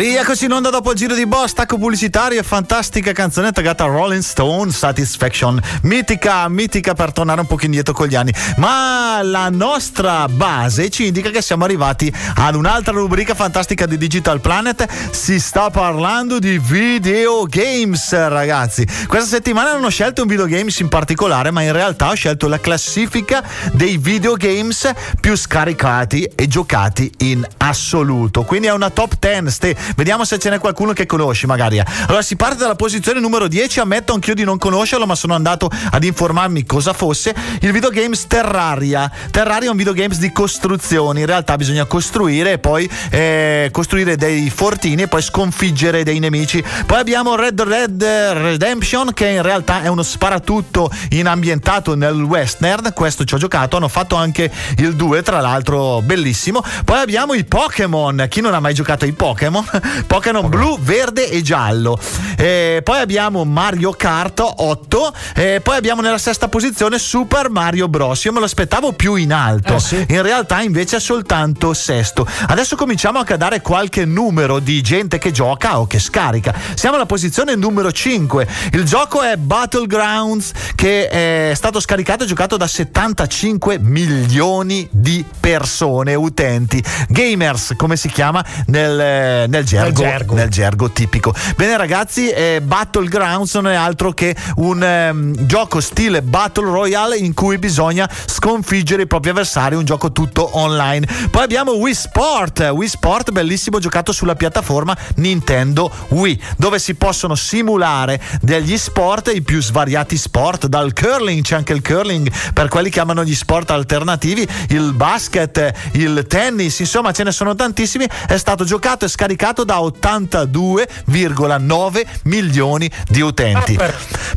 Rieccoci 0.00 0.46
in 0.46 0.52
onda 0.52 0.70
dopo 0.70 0.92
il 0.92 0.96
giro 0.96 1.14
di 1.14 1.26
boss, 1.26 1.50
stacco 1.50 1.76
pubblicitario 1.76 2.40
e 2.40 2.42
fantastica 2.42 3.12
canzonetta 3.12 3.60
gata 3.60 3.84
Rolling 3.84 4.22
Stone 4.22 4.72
Satisfaction. 4.72 5.60
Mitica, 5.82 6.48
mitica 6.48 6.94
per 6.94 7.12
tornare 7.12 7.42
un 7.42 7.46
po' 7.46 7.58
indietro 7.60 7.92
con 7.92 8.06
gli 8.06 8.14
anni. 8.14 8.32
Ma 8.56 9.20
la 9.22 9.50
nostra 9.50 10.26
base 10.26 10.88
ci 10.88 11.08
indica 11.08 11.28
che 11.28 11.42
siamo 11.42 11.64
arrivati 11.64 12.10
ad 12.36 12.54
un'altra 12.54 12.94
rubrica 12.94 13.34
fantastica 13.34 13.84
di 13.84 13.98
Digital 13.98 14.40
Planet. 14.40 14.90
Si 15.10 15.38
sta 15.38 15.68
parlando 15.68 16.38
di 16.38 16.58
videogames, 16.58 18.26
ragazzi. 18.26 18.86
Questa 19.06 19.28
settimana 19.28 19.74
non 19.74 19.84
ho 19.84 19.90
scelto 19.90 20.22
un 20.22 20.28
videogames 20.28 20.78
in 20.78 20.88
particolare, 20.88 21.50
ma 21.50 21.60
in 21.60 21.72
realtà 21.72 22.08
ho 22.08 22.14
scelto 22.14 22.48
la 22.48 22.58
classifica 22.58 23.44
dei 23.72 23.98
videogames 23.98 24.92
più 25.20 25.36
scaricati 25.36 26.22
e 26.34 26.48
giocati 26.48 27.12
in 27.18 27.46
assoluto. 27.58 28.44
Quindi 28.44 28.68
è 28.68 28.72
una 28.72 28.88
top 28.88 29.18
10. 29.18 29.50
Ste. 29.50 29.88
Vediamo 29.96 30.24
se 30.24 30.38
ce 30.38 30.50
n'è 30.50 30.58
qualcuno 30.58 30.92
che 30.92 31.06
conosci, 31.06 31.46
magari. 31.46 31.80
Allora, 32.06 32.22
si 32.22 32.36
parte 32.36 32.56
dalla 32.56 32.76
posizione 32.76 33.20
numero 33.20 33.48
10. 33.48 33.80
Ammetto 33.80 34.12
anch'io 34.12 34.34
di 34.34 34.44
non 34.44 34.58
conoscerlo, 34.58 35.06
ma 35.06 35.14
sono 35.14 35.34
andato 35.34 35.70
ad 35.90 36.04
informarmi 36.04 36.64
cosa 36.64 36.92
fosse. 36.92 37.34
Il 37.60 37.72
videogames 37.72 38.26
Terraria. 38.26 39.10
Terraria 39.30 39.68
è 39.68 39.70
un 39.70 39.76
videogames 39.76 40.18
di 40.18 40.32
costruzioni. 40.32 41.20
In 41.20 41.26
realtà 41.26 41.56
bisogna 41.56 41.84
costruire 41.84 42.52
e 42.52 42.58
poi 42.58 42.88
eh, 43.10 43.68
costruire 43.72 44.16
dei 44.16 44.50
fortini 44.50 45.02
e 45.02 45.08
poi 45.08 45.22
sconfiggere 45.22 46.02
dei 46.02 46.18
nemici. 46.18 46.62
Poi 46.86 46.98
abbiamo 46.98 47.36
Red 47.36 47.60
Red 47.60 48.02
Redemption, 48.02 49.12
che 49.12 49.28
in 49.28 49.42
realtà 49.42 49.82
è 49.82 49.88
uno 49.88 50.02
sparatutto 50.02 50.90
in 51.10 51.26
ambientato 51.26 51.94
nel 51.94 52.20
western. 52.22 52.92
Questo 52.94 53.24
ci 53.24 53.34
ho 53.34 53.38
giocato. 53.38 53.76
Hanno 53.76 53.88
fatto 53.88 54.16
anche 54.16 54.50
il 54.78 54.94
2, 54.94 55.22
tra 55.22 55.40
l'altro, 55.40 56.00
bellissimo. 56.02 56.62
Poi 56.84 56.98
abbiamo 57.00 57.34
i 57.34 57.44
Pokémon. 57.44 58.26
Chi 58.28 58.40
non 58.40 58.54
ha 58.54 58.60
mai 58.60 58.74
giocato 58.74 59.04
ai 59.04 59.12
Pokémon? 59.12 59.64
Pokémon 60.06 60.48
blu, 60.48 60.78
verde 60.80 61.28
e 61.28 61.42
giallo. 61.42 61.98
Eh, 62.36 62.80
poi 62.82 63.00
abbiamo 63.00 63.44
Mario 63.44 63.92
Kart 63.92 64.40
8. 64.40 65.14
Eh, 65.34 65.60
poi 65.62 65.76
abbiamo 65.76 66.02
nella 66.02 66.18
sesta 66.18 66.48
posizione 66.48 66.98
Super 66.98 67.50
Mario 67.50 67.88
Bros. 67.88 68.24
Io 68.24 68.32
me 68.32 68.38
lo 68.38 68.44
aspettavo 68.44 68.92
più 68.92 69.14
in 69.14 69.32
alto. 69.32 69.76
Eh, 69.76 69.80
sì. 69.80 70.04
In 70.08 70.22
realtà 70.22 70.62
invece 70.62 70.96
è 70.96 71.00
soltanto 71.00 71.72
sesto. 71.74 72.26
Adesso 72.46 72.76
cominciamo 72.76 73.18
anche 73.18 73.34
a 73.34 73.36
dare 73.36 73.60
qualche 73.60 74.04
numero 74.04 74.58
di 74.58 74.80
gente 74.82 75.18
che 75.18 75.30
gioca 75.30 75.78
o 75.78 75.86
che 75.86 75.98
scarica. 75.98 76.54
Siamo 76.74 76.96
alla 76.96 77.06
posizione 77.06 77.54
numero 77.54 77.92
5. 77.92 78.46
Il 78.72 78.84
gioco 78.84 79.22
è 79.22 79.36
Battlegrounds 79.36 80.52
che 80.74 81.08
è 81.08 81.54
stato 81.54 81.80
scaricato 81.80 82.24
e 82.24 82.26
giocato 82.26 82.56
da 82.56 82.66
75 82.66 83.78
milioni 83.78 84.88
di 84.90 85.24
persone, 85.38 86.14
utenti, 86.14 86.82
gamers 87.08 87.74
come 87.76 87.96
si 87.96 88.08
chiama 88.08 88.44
nel, 88.66 89.48
nel 89.48 89.59
gergo, 89.64 90.02
Nel 90.02 90.10
gergo. 90.10 90.34
nel 90.34 90.48
gergo 90.48 90.90
tipico. 90.90 91.34
Bene 91.56 91.76
ragazzi, 91.76 92.28
eh, 92.30 92.60
Battlegrounds 92.62 93.54
non 93.54 93.68
è 93.68 93.74
altro 93.74 94.12
che 94.12 94.34
un 94.56 94.82
ehm, 94.82 95.46
gioco 95.46 95.80
stile 95.80 96.22
Battle 96.22 96.70
Royale 96.70 97.16
in 97.16 97.34
cui 97.34 97.58
bisogna 97.58 98.08
sconfiggere 98.26 99.02
i 99.02 99.06
propri 99.06 99.30
avversari, 99.30 99.74
un 99.74 99.84
gioco 99.84 100.12
tutto 100.12 100.56
online. 100.58 101.06
Poi 101.30 101.42
abbiamo 101.42 101.72
Wii 101.72 101.94
Sport, 101.94 102.60
Wii 102.72 102.88
Sport 102.88 103.30
bellissimo 103.30 103.78
giocato 103.78 104.12
sulla 104.12 104.34
piattaforma 104.34 104.96
Nintendo 105.16 105.90
Wii, 106.08 106.40
dove 106.56 106.78
si 106.78 106.94
possono 106.94 107.34
simulare 107.34 108.20
degli 108.40 108.76
sport, 108.78 109.30
i 109.34 109.42
più 109.42 109.60
svariati 109.60 110.16
sport, 110.16 110.66
dal 110.66 110.92
curling, 110.92 111.42
c'è 111.42 111.56
anche 111.56 111.72
il 111.72 111.82
curling 111.82 112.30
per 112.52 112.68
quelli 112.68 112.90
che 112.90 113.00
amano 113.00 113.24
gli 113.24 113.34
sport 113.34 113.70
alternativi, 113.70 114.46
il 114.68 114.92
basket, 114.94 115.72
il 115.92 116.24
tennis, 116.28 116.78
insomma 116.78 117.12
ce 117.12 117.24
ne 117.24 117.32
sono 117.32 117.54
tantissimi, 117.54 118.06
è 118.26 118.36
stato 118.36 118.64
giocato 118.64 119.04
e 119.04 119.08
scaricato 119.08 119.49
da 119.64 119.78
82,9 119.80 122.06
milioni 122.24 122.90
di 123.08 123.20
utenti. 123.20 123.78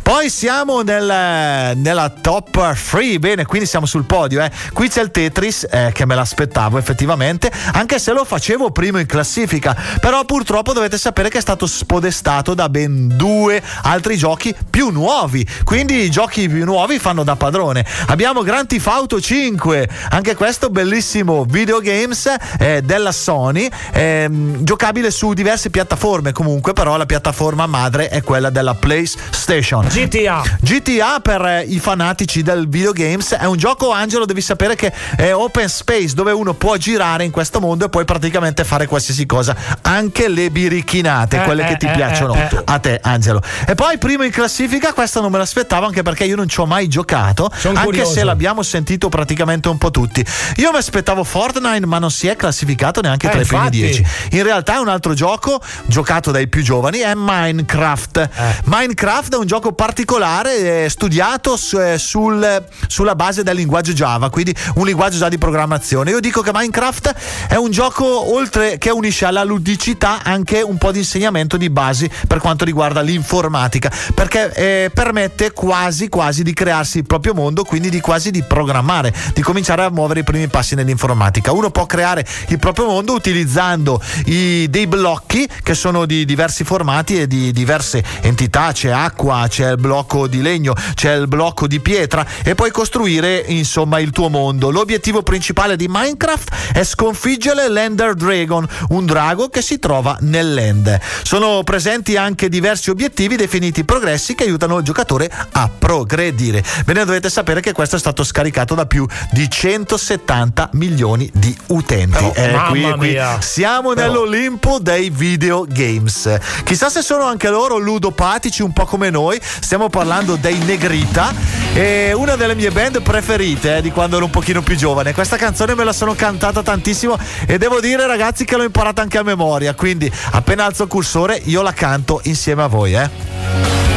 Poi 0.02 0.30
siamo 0.30 0.82
nel- 0.82 1.76
nella 1.78 2.10
top 2.10 2.74
3, 2.74 3.20
bene, 3.20 3.46
quindi 3.46 3.68
siamo 3.68 3.86
sul 3.86 4.06
podio. 4.06 4.42
eh. 4.44 4.52
Qui 4.74 4.90
c'è 4.90 5.02
il 5.02 5.12
Tetris, 5.12 5.68
eh, 5.70 5.92
che 5.94 6.06
me 6.06 6.16
l'aspettavo 6.16 6.78
effettivamente, 6.78 7.52
anche 7.74 8.00
se 8.00 8.12
lo 8.12 8.26
facevo 8.26 8.72
primo 8.72 9.00
in 9.00 9.06
classifica. 9.06 9.76
Però 10.00 10.24
purtroppo 10.26 10.74
dovete 10.74 10.98
sapere 10.98 11.30
che 11.30 11.38
è 11.38 11.42
stato 11.42 11.68
spodestato 11.68 12.54
da 12.54 12.70
ben 12.70 13.16
due 13.16 13.62
altri 13.84 14.18
giochi 14.18 14.54
più 14.70 14.90
nuovi. 14.90 15.48
Quindi 15.64 16.04
i 16.04 16.10
giochi 16.10 16.50
più 16.50 16.66
nuovi 16.66 17.00
fanno 17.00 17.24
da 17.24 17.36
padrone. 17.36 17.86
Abbiamo 18.08 18.42
Grand 18.42 18.68
Theft 18.68 18.88
Auto 18.88 19.22
5, 19.22 19.88
anche 20.10 20.36
questo 20.36 20.70
bellissimo 20.70 21.46
videogames 21.48 22.34
eh, 22.60 22.82
della 22.84 23.12
Sony, 23.12 23.70
ehm, 23.94 24.64
giocabile 25.04 25.12
su 25.12 25.34
diverse 25.34 25.70
piattaforme 25.70 26.32
comunque, 26.32 26.74
però 26.74 26.96
la 26.98 27.06
piattaforma 27.06 27.66
madre 27.66 28.08
è 28.10 28.22
quella 28.22 28.50
della 28.50 28.76
PlayStation. 28.76 29.86
GTA. 29.88 30.42
GTA 30.62 31.20
per 31.22 31.42
eh, 31.46 31.64
i 31.68 31.80
fanatici 31.80 32.42
del 32.42 32.68
videogames 32.70 33.34
è 33.34 33.46
un 33.46 33.58
gioco, 33.58 33.92
Angelo, 33.92 34.26
devi 34.26 34.42
sapere 34.42 34.76
che 34.76 34.92
è 35.16 35.34
open 35.34 35.68
space 35.68 36.14
dove 36.14 36.32
uno 36.32 36.54
può 36.54 36.76
girare 36.78 37.24
in 37.26 37.32
questo 37.32 37.60
mondo 37.60 37.86
e 37.86 37.90
puoi 37.90 38.06
praticamente 38.06 38.64
fare 38.64 38.86
qualsiasi 38.88 39.26
cosa, 39.26 39.56
anche 39.82 40.28
le 40.30 40.50
birichinate, 40.50 41.42
Eh, 41.42 41.44
quelle 41.44 41.64
eh, 41.64 41.68
che 41.70 41.78
ti 41.78 41.86
eh, 41.88 41.92
piacciono 41.92 42.36
eh, 42.36 42.48
eh. 42.52 42.62
a 42.66 42.80
te, 42.80 43.00
Angelo. 43.02 43.42
E 43.68 43.76
poi 43.76 43.98
primo 43.98 44.24
in 44.24 44.32
classifica, 44.32 44.94
questa 44.94 45.20
non 45.20 45.32
me 45.32 45.38
l'aspettavo 45.38 45.86
anche 45.86 46.02
perché 46.02 46.24
io 46.26 46.36
non 46.36 46.48
ci 46.48 46.60
ho 46.60 46.66
mai 46.66 46.88
giocato, 46.88 47.52
Son 47.56 47.76
anche 47.76 47.88
curioso. 47.90 48.12
se 48.12 48.24
l'abbiamo 48.24 48.62
sentito 48.64 49.10
praticamente 49.10 49.68
un 49.70 49.78
po' 49.78 49.92
tutti. 49.92 50.26
Io 50.58 50.72
mi 50.72 50.78
aspettavo 50.78 51.24
Fortnite, 51.24 51.86
ma 51.86 52.00
non 52.00 52.12
si 52.12 52.28
è 52.28 52.36
classificato 52.36 53.02
neanche 53.02 53.28
Eh, 53.28 53.32
tra 53.32 53.42
i 53.42 53.46
primi 53.46 53.62
infatti. 53.64 53.78
dieci. 53.78 54.06
In 54.32 54.44
realtà 54.44 54.76
è 54.76 54.78
un 54.80 54.88
altro 54.94 55.14
gioco 55.14 55.60
giocato 55.86 56.32
dai 56.32 56.48
più 56.48 56.62
giovani 56.62 57.00
è 57.00 57.12
Minecraft. 57.16 58.30
Minecraft 58.66 59.34
è 59.34 59.38
un 59.38 59.46
gioco 59.46 59.74
particolare 59.74 60.86
eh, 60.86 60.90
studiato 60.90 61.58
su- 61.58 61.80
eh, 61.80 61.98
sul- 61.98 62.64
sulla 62.88 63.16
base 63.16 63.44
del 63.44 63.56
linguaggio 63.56 63.92
Java, 63.94 64.30
quindi 64.30 64.56
un 64.76 64.86
linguaggio 64.86 65.18
già 65.18 65.30
di 65.30 65.38
programmazione. 65.38 66.12
Io 66.12 66.20
dico 66.20 66.42
che 66.42 66.52
Minecraft 66.54 67.14
è 67.48 67.56
un 67.56 67.72
gioco 67.72 68.34
oltre 68.34 68.78
che 68.78 68.90
unisce 68.90 69.26
alla 69.26 69.44
ludicità 69.44 70.22
anche 70.24 70.62
un 70.62 70.78
po' 70.78 70.92
di 70.92 71.00
insegnamento 71.00 71.58
di 71.58 71.70
basi 71.70 72.10
per 72.28 72.40
quanto 72.40 72.66
riguarda 72.66 73.02
l'informatica, 73.02 73.92
perché 74.14 74.52
eh, 74.54 74.92
permette 74.94 75.52
quasi 75.52 76.08
quasi 76.10 76.44
di 76.44 76.54
crearsi 76.54 77.00
il 77.00 77.06
proprio 77.06 77.34
mondo, 77.34 77.64
quindi 77.64 77.90
di 77.90 78.00
quasi 78.00 78.32
di 78.32 78.44
programmare, 78.44 79.14
di 79.34 79.42
cominciare 79.42 79.84
a 79.84 79.90
muovere 79.90 80.20
i 80.22 80.24
primi 80.24 80.48
passi 80.48 80.76
nell'informatica. 80.76 81.52
Uno 81.52 81.72
può 81.72 81.86
creare 81.86 82.26
il 82.50 82.60
proprio 82.60 82.86
mondo 82.86 83.14
utilizzando 83.14 84.02
i- 84.26 84.68
dei 84.70 84.83
blocchi 84.88 85.48
che 85.62 85.74
sono 85.74 86.06
di 86.06 86.26
diversi 86.26 86.64
formati 86.64 87.20
e 87.20 87.28
di 87.28 87.52
diverse 87.52 88.04
entità, 88.22 88.72
c'è 88.72 88.90
acqua, 88.90 89.46
c'è 89.48 89.72
il 89.72 89.78
blocco 89.78 90.28
di 90.28 90.42
legno, 90.42 90.74
c'è 90.94 91.14
il 91.16 91.28
blocco 91.28 91.68
di 91.68 91.80
pietra 91.80 92.26
e 92.44 92.56
puoi 92.56 92.72
costruire 92.72 93.44
insomma 93.48 94.00
il 94.00 94.12
tuo 94.12 94.30
mondo. 94.30 94.70
L'obiettivo 94.70 95.24
principale 95.24 95.76
di 95.76 95.88
Minecraft 95.90 96.74
è 96.74 96.84
sconfiggere 96.84 97.70
l'Ender 97.70 98.14
Dragon, 98.16 98.68
un 98.90 99.06
drago 99.06 99.50
che 99.50 99.62
si 99.62 99.80
trova 99.80 100.18
nell'End. 100.22 101.00
Sono 101.24 101.64
presenti 101.64 102.18
anche 102.18 102.50
diversi 102.50 102.90
obiettivi 102.90 103.36
definiti 103.36 103.84
progressi 103.84 104.36
che 104.36 104.44
aiutano 104.44 104.78
il 104.78 104.84
giocatore 104.84 105.30
a 105.52 105.70
progredire. 105.70 106.64
Bene, 106.86 107.06
dovete 107.06 107.30
sapere 107.30 107.62
che 107.62 107.72
questo 107.72 107.96
è 107.96 108.00
stato 108.00 108.24
scaricato 108.24 108.76
da 108.76 108.86
più 108.86 109.06
di 109.32 109.50
170 109.50 110.70
milioni 110.74 111.30
di 111.34 111.56
utenti. 111.68 112.32
Eh, 112.34 112.52
mamma 112.52 112.96
qui, 112.96 113.14
qui 113.14 113.18
siamo 113.40 113.94
nell'Olimpo 113.94 114.73
dei 114.80 115.10
videogames. 115.10 116.38
Chissà 116.64 116.90
se 116.90 117.02
sono 117.02 117.24
anche 117.24 117.50
loro 117.50 117.78
ludopatici 117.78 118.62
un 118.62 118.74
po' 118.74 118.86
come 118.86 119.10
noi. 119.10 119.40
Stiamo 119.42 119.90
parlando 119.90 120.36
dei 120.36 120.58
Negrita. 120.60 121.34
E 121.74 122.14
una 122.14 122.36
delle 122.36 122.54
mie 122.56 122.70
band 122.70 123.02
preferite 123.02 123.78
eh, 123.78 123.82
di 123.82 123.92
quando 123.92 124.18
ero 124.18 124.26
un 124.26 124.32
pochino 124.32 124.62
più 124.62 124.76
giovane. 124.76 125.14
Questa 125.14 125.38
canzone 125.38 125.74
me 125.74 125.84
la 125.84 125.94
sono 125.94 126.14
cantata 126.14 126.62
tantissimo 126.62 127.18
e 127.48 127.58
devo 127.58 127.80
dire 127.80 128.06
ragazzi 128.06 128.46
che 128.46 128.56
l'ho 128.56 128.64
imparata 128.64 129.02
anche 129.02 129.18
a 129.18 129.24
memoria. 129.24 129.74
Quindi 129.74 130.12
appena 130.32 130.66
alzo 130.66 130.84
il 130.84 130.90
cursore 130.90 131.42
io 131.46 131.62
la 131.62 131.74
canto 131.74 132.20
insieme 132.24 132.64
a 132.64 132.68
voi. 132.68 132.94
Eh. 132.94 133.93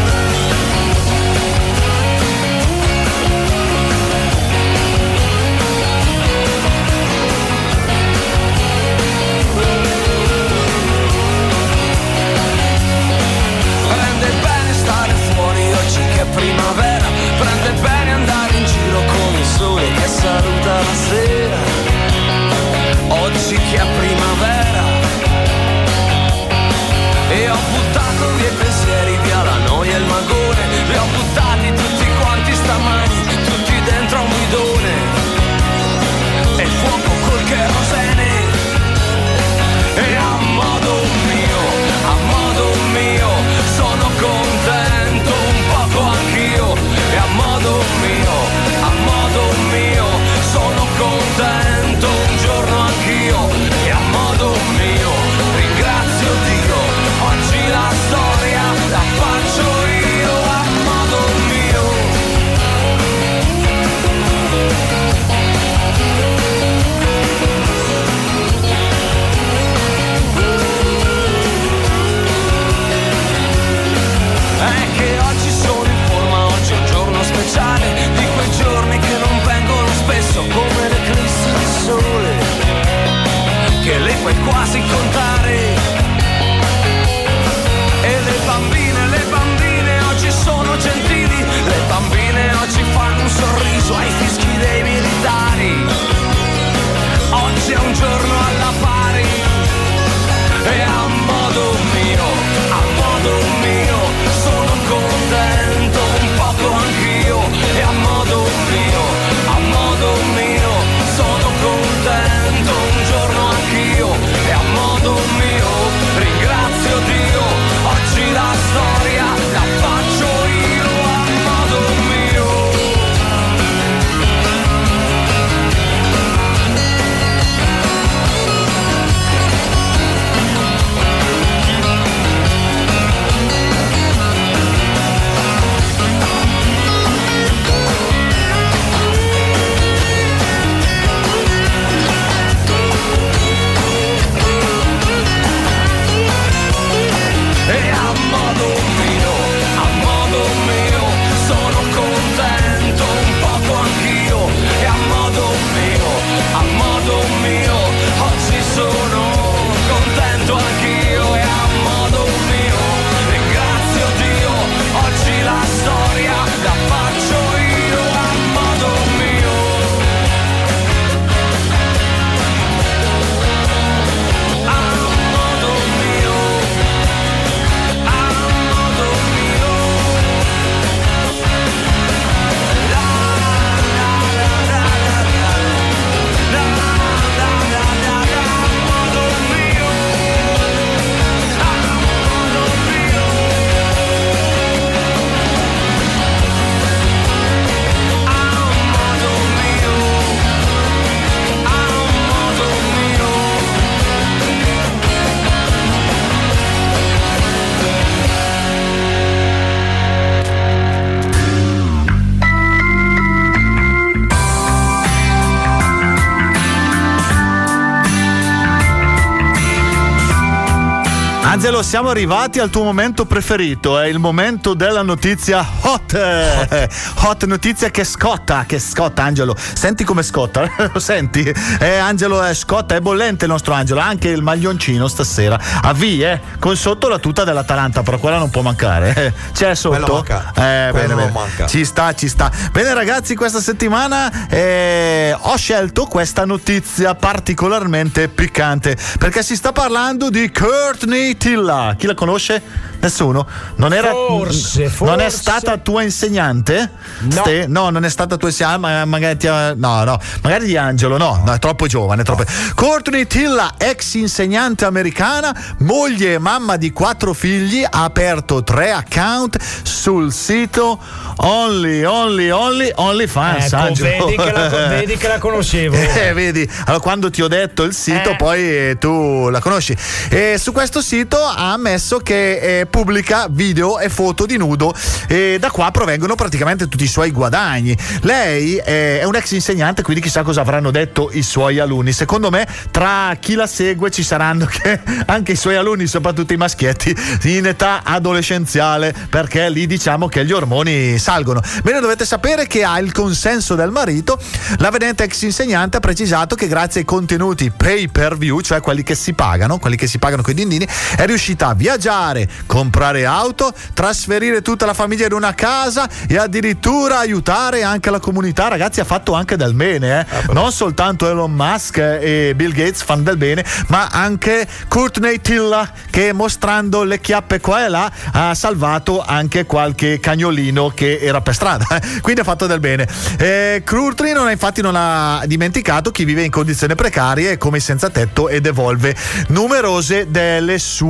Angelo, 221.56 221.82
siamo 221.82 222.10
arrivati 222.10 222.58
al 222.58 222.68
tuo 222.68 222.82
momento 222.82 223.24
preferito, 223.24 223.98
è 223.98 224.08
il 224.08 224.18
momento 224.18 224.74
della 224.74 225.00
notizia 225.00 225.66
hot. 225.80 226.12
Hot, 226.12 226.88
hot 227.24 227.44
notizia 227.46 227.90
che 227.90 228.04
scotta, 228.04 228.64
che 228.66 228.78
scotta 228.78 229.22
Angelo. 229.22 229.56
Senti 229.56 230.04
come 230.04 230.22
scotta, 230.22 230.70
lo 230.92 231.00
senti? 231.00 231.50
Eh, 231.80 231.96
Angelo 231.96 232.42
è 232.42 232.52
scotta, 232.52 232.94
è 232.94 233.00
bollente 233.00 233.46
il 233.46 233.50
nostro 233.50 233.72
Angelo, 233.72 234.00
anche 234.00 234.28
il 234.28 234.42
maglioncino 234.42 235.08
stasera. 235.08 235.58
A 235.80 235.94
V, 235.94 236.02
eh, 236.02 236.40
con 236.58 236.76
sotto 236.76 237.08
la 237.08 237.18
tuta 237.18 237.42
dell'Atalanta, 237.42 238.02
però 238.02 238.18
quella 238.18 238.36
non 238.36 238.50
può 238.50 238.60
mancare. 238.60 239.14
eh. 239.14 239.32
C'è 239.54 239.74
sotto? 239.74 240.12
Manca. 240.12 240.50
Eh, 240.50 240.92
bene, 240.92 241.06
non 241.06 241.16
bene. 241.16 241.30
manca. 241.30 241.66
Ci 241.66 241.86
sta, 241.86 242.12
ci 242.14 242.28
sta. 242.28 242.50
Bene 242.70 242.92
ragazzi, 242.92 243.34
questa 243.34 243.62
settimana 243.62 244.46
eh, 244.48 245.34
ho 245.40 245.56
scelto 245.56 246.04
questa 246.04 246.44
notizia 246.44 247.14
particolarmente 247.14 248.28
piccante 248.28 248.94
perché 249.18 249.42
si 249.42 249.56
sta 249.56 249.72
parlando 249.72 250.28
di 250.28 250.52
Courtney 250.52 251.38
Tilla. 251.50 251.94
Chi 251.96 252.06
la 252.08 252.14
conosce? 252.14 252.60
Nessuno? 252.98 253.46
Non 253.76 253.92
era 253.92 254.10
Forse, 254.10 254.90
Non 254.98 255.20
è 255.20 255.24
forse. 255.28 255.36
stata 255.36 255.76
tua 255.76 256.02
insegnante? 256.02 256.90
No. 257.20 257.30
Ste? 257.42 257.66
No, 257.68 257.90
non 257.90 258.04
è 258.04 258.08
stata 258.08 258.36
tua 258.36 258.48
insegnante, 258.48 258.80
ma 258.80 259.04
magari 259.04 259.36
ti 259.36 259.46
no, 259.46 259.74
no, 259.76 260.18
magari 260.42 260.64
di 260.66 260.76
Angelo, 260.76 261.16
no, 261.16 261.40
no, 261.46 261.52
è 261.52 261.58
troppo 261.60 261.86
giovane, 261.86 262.22
è 262.22 262.24
troppo. 262.24 262.42
Courtney 262.74 263.28
Tilla, 263.28 263.74
ex 263.76 264.14
insegnante 264.14 264.86
americana, 264.86 265.56
moglie 265.80 266.32
e 266.32 266.38
mamma 266.38 266.76
di 266.76 266.90
quattro 266.90 267.32
figli, 267.32 267.84
ha 267.88 268.02
aperto 268.02 268.64
tre 268.64 268.90
account 268.90 269.56
sul 269.82 270.32
sito 270.32 270.98
Only, 271.36 272.02
Only, 272.02 272.50
Only, 272.50 272.90
Only 272.96 273.26
Fans. 273.28 273.66
Ecco, 273.66 273.76
Angelo. 273.76 274.24
vedi 274.26 274.36
che 274.36 274.52
la- 274.52 274.68
vedi 274.88 275.16
che 275.16 275.28
la 275.28 275.38
conoscevo. 275.38 275.94
Eh, 275.94 276.32
vedi, 276.32 276.68
allora 276.86 277.00
quando 277.00 277.30
ti 277.30 277.40
ho 277.40 277.46
detto 277.48 277.84
il 277.84 277.94
sito, 277.94 278.30
Eh. 278.30 278.36
poi 278.36 278.60
eh, 278.62 278.96
tu 278.98 279.48
la 279.48 279.60
conosci. 279.60 279.96
E 280.28 280.56
su 280.58 280.72
questo 280.72 281.00
sito 281.00 281.35
ha 281.44 281.72
ammesso 281.72 282.18
che 282.18 282.80
eh, 282.80 282.86
pubblica 282.86 283.46
video 283.50 283.98
e 283.98 284.08
foto 284.08 284.46
di 284.46 284.56
nudo 284.56 284.94
e 285.28 285.58
da 285.58 285.70
qua 285.70 285.90
provengono 285.90 286.34
praticamente 286.34 286.88
tutti 286.88 287.04
i 287.04 287.08
suoi 287.08 287.30
guadagni. 287.30 287.96
Lei 288.22 288.76
eh, 288.76 289.20
è 289.20 289.24
un 289.24 289.34
ex 289.34 289.50
insegnante, 289.52 290.02
quindi 290.02 290.22
chissà 290.22 290.42
cosa 290.42 290.60
avranno 290.60 290.90
detto 290.90 291.30
i 291.32 291.42
suoi 291.42 291.78
alunni. 291.78 292.12
Secondo 292.12 292.50
me, 292.50 292.66
tra 292.90 293.36
chi 293.38 293.54
la 293.54 293.66
segue 293.66 294.10
ci 294.10 294.22
saranno 294.22 294.66
che 294.66 295.00
anche 295.26 295.52
i 295.52 295.56
suoi 295.56 295.76
alunni, 295.76 296.06
soprattutto 296.06 296.52
i 296.52 296.56
maschietti, 296.56 297.14
in 297.44 297.66
età 297.66 298.00
adolescenziale, 298.04 299.14
perché 299.28 299.68
lì 299.68 299.86
diciamo 299.86 300.28
che 300.28 300.44
gli 300.44 300.52
ormoni 300.52 301.18
salgono. 301.18 301.60
Bene, 301.82 302.00
dovete 302.00 302.24
sapere 302.24 302.66
che 302.66 302.84
ha 302.84 302.98
il 302.98 303.12
consenso 303.12 303.74
del 303.74 303.90
marito. 303.90 304.38
La 304.78 304.90
vedente 304.90 305.24
ex 305.24 305.42
insegnante 305.42 305.98
ha 305.98 306.00
precisato 306.00 306.54
che 306.54 306.68
grazie 306.68 307.00
ai 307.00 307.06
contenuti 307.06 307.70
pay 307.70 308.08
per 308.08 308.36
view, 308.36 308.60
cioè 308.60 308.80
quelli 308.80 309.02
che 309.02 309.14
si 309.14 309.34
pagano, 309.34 309.78
quelli 309.78 309.96
che 309.96 310.06
si 310.06 310.18
pagano 310.18 310.42
con 310.42 310.52
i 310.52 310.56
dindini, 310.56 310.86
è 311.16 311.25
riuscita 311.26 311.68
a 311.68 311.74
viaggiare, 311.74 312.48
comprare 312.66 313.26
auto, 313.26 313.72
trasferire 313.92 314.62
tutta 314.62 314.86
la 314.86 314.94
famiglia 314.94 315.26
in 315.26 315.32
una 315.32 315.54
casa 315.54 316.08
e 316.28 316.38
addirittura 316.38 317.18
aiutare 317.18 317.82
anche 317.82 318.10
la 318.10 318.20
comunità. 318.20 318.68
Ragazzi, 318.68 319.00
ha 319.00 319.04
fatto 319.04 319.34
anche 319.34 319.56
del 319.56 319.74
bene, 319.74 320.20
eh. 320.20 320.52
non 320.52 320.72
soltanto 320.72 321.28
Elon 321.28 321.52
Musk 321.52 321.98
e 321.98 322.52
Bill 322.54 322.72
Gates 322.72 323.02
fanno 323.02 323.22
del 323.22 323.36
bene, 323.36 323.64
ma 323.88 324.08
anche 324.10 324.66
Courtney 324.88 325.40
Tilla 325.40 325.90
che 326.10 326.32
mostrando 326.32 327.02
le 327.02 327.20
chiappe 327.20 327.60
qua 327.60 327.84
e 327.84 327.88
là 327.88 328.10
ha 328.32 328.54
salvato 328.54 329.22
anche 329.22 329.64
qualche 329.66 330.20
cagnolino 330.20 330.90
che 330.90 331.18
era 331.20 331.40
per 331.40 331.54
strada. 331.54 331.86
Quindi 332.20 332.40
ha 332.40 332.44
fatto 332.44 332.66
del 332.66 332.80
bene. 332.80 333.06
Eh, 333.38 333.82
Courtney 333.84 334.32
non 334.32 334.46
ha, 334.46 334.50
infatti 334.50 334.80
non 334.80 334.94
ha 334.96 335.42
dimenticato 335.46 336.10
chi 336.10 336.24
vive 336.24 336.42
in 336.42 336.50
condizioni 336.50 336.94
precarie 336.94 337.58
come 337.58 337.80
senza 337.80 338.10
tetto 338.10 338.48
e 338.48 338.60
devolve 338.60 339.14
numerose 339.48 340.30
delle 340.30 340.78
sue, 340.78 341.05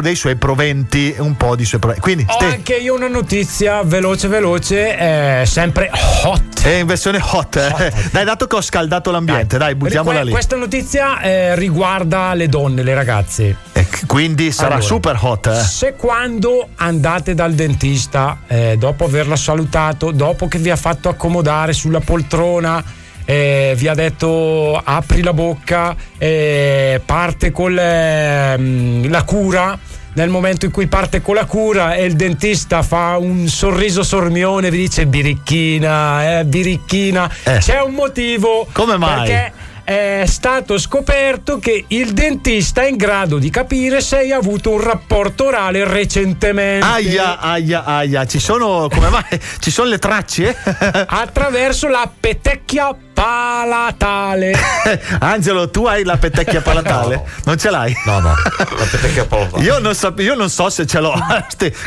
dei 0.00 0.14
suoi 0.14 0.36
proventi, 0.36 1.14
un 1.18 1.36
po' 1.36 1.56
di 1.56 1.64
suoi 1.64 1.80
proventi. 1.80 2.02
Quindi, 2.02 2.24
Ho 2.28 2.32
Ste- 2.34 2.44
anche 2.44 2.74
io 2.74 2.94
una 2.94 3.08
notizia 3.08 3.82
veloce 3.82 4.28
veloce, 4.28 4.96
eh, 5.40 5.46
sempre 5.46 5.90
hot. 6.24 6.62
è 6.62 6.74
in 6.76 6.86
versione 6.86 7.18
hot. 7.22 7.56
eh. 7.56 7.92
Dai, 8.12 8.24
dato 8.24 8.46
che 8.46 8.56
ho 8.56 8.60
scaldato 8.60 9.10
l'ambiente, 9.10 9.58
dai, 9.58 9.74
buttiamola 9.74 10.16
Que- 10.16 10.24
lì. 10.26 10.30
Questa 10.32 10.56
notizia 10.56 11.20
eh, 11.20 11.54
riguarda 11.56 12.34
le 12.34 12.48
donne, 12.48 12.82
le 12.82 12.94
ragazze. 12.94 13.56
Quindi 14.06 14.52
sarà 14.52 14.74
Allora, 14.76 14.82
super 14.82 15.18
hot. 15.20 15.46
eh. 15.46 15.54
Se 15.62 15.94
quando 15.94 16.68
andate 16.76 17.34
dal 17.34 17.54
dentista, 17.54 18.38
eh, 18.46 18.76
dopo 18.78 19.04
averla 19.04 19.36
salutato, 19.36 20.10
dopo 20.10 20.46
che 20.48 20.58
vi 20.58 20.70
ha 20.70 20.76
fatto 20.76 21.08
accomodare 21.08 21.72
sulla 21.72 22.00
poltrona, 22.00 22.82
eh, 23.30 23.74
vi 23.76 23.88
ha 23.88 23.94
detto 23.94 24.80
apri 24.82 25.22
la 25.22 25.34
bocca, 25.34 25.94
eh, 26.16 26.98
parte 27.04 27.50
con 27.50 27.74
le- 27.74 28.56
mm, 28.58 29.10
la 29.10 29.22
cura. 29.24 29.78
Nel 30.14 30.30
momento 30.30 30.64
in 30.64 30.72
cui 30.72 30.86
parte 30.86 31.20
con 31.20 31.34
la 31.34 31.44
cura 31.44 31.94
e 31.94 32.06
il 32.06 32.14
dentista 32.14 32.82
fa 32.82 33.18
un 33.18 33.46
sorriso 33.46 34.02
sormione, 34.02 34.70
vi 34.70 34.78
dice 34.78 35.06
birichina, 35.06 36.38
eh, 36.38 36.44
birichina, 36.46 37.30
c'è 37.58 37.82
un 37.82 37.92
motivo. 37.92 38.66
Come 38.72 38.96
mai? 38.96 39.28
Perché 39.28 39.52
è 39.84 40.24
stato 40.26 40.76
scoperto 40.76 41.58
che 41.58 41.84
il 41.88 42.12
dentista 42.12 42.82
è 42.82 42.88
in 42.88 42.96
grado 42.96 43.38
di 43.38 43.48
capire 43.50 44.00
se 44.00 44.18
hai 44.18 44.32
avuto 44.32 44.70
un 44.70 44.82
rapporto 44.82 45.46
orale 45.46 45.84
recentemente. 45.84 46.84
Aia, 46.84 47.38
aia, 47.38 47.84
aia, 47.84 48.26
ci 48.26 48.38
sono 48.40 48.88
come 48.90 49.08
mai? 49.10 49.40
Ci 49.58 49.70
sono 49.70 49.88
le 49.90 49.98
tracce? 49.98 50.56
Attraverso 51.06 51.88
la 51.88 52.10
petecchia 52.18 52.94
palatale. 53.18 54.52
Angelo, 55.20 55.68
tu 55.70 55.84
hai 55.86 56.04
la 56.04 56.16
petecchia 56.16 56.60
palatale? 56.62 57.22
Non 57.44 57.58
ce 57.58 57.70
l'hai? 57.70 57.92
No, 58.06 58.20
no, 58.20 58.32
la 58.58 58.86
petecchia 58.90 59.24
palatale. 59.26 59.62
Io 59.64 59.78
non, 59.80 59.94
so, 59.94 60.14
io 60.18 60.34
non 60.34 60.48
so 60.48 60.68
se 60.70 60.86
ce 60.86 61.00
l'ho. 61.00 61.12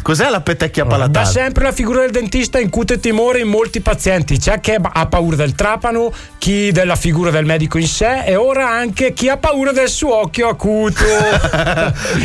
Cos'è 0.01 0.29
la 0.29 0.41
petecchia 0.41 0.83
Da 0.83 0.89
palatale? 0.89 1.25
sempre 1.25 1.63
la 1.63 1.71
figura 1.71 2.01
del 2.01 2.11
dentista 2.11 2.59
incute 2.59 2.99
timore 2.99 3.39
in 3.39 3.47
molti 3.47 3.79
pazienti. 3.81 4.37
C'è 4.37 4.59
chi 4.59 4.75
ha 4.81 5.05
paura 5.07 5.35
del 5.37 5.55
trapano, 5.55 6.11
chi 6.37 6.71
della 6.71 6.95
figura 6.95 7.31
del 7.31 7.45
medico 7.45 7.77
in 7.77 7.87
sé 7.87 8.23
e 8.25 8.35
ora 8.35 8.69
anche 8.69 9.13
chi 9.13 9.29
ha 9.29 9.37
paura 9.37 9.71
del 9.71 9.89
suo 9.89 10.15
occhio 10.15 10.49
acuto. 10.49 11.03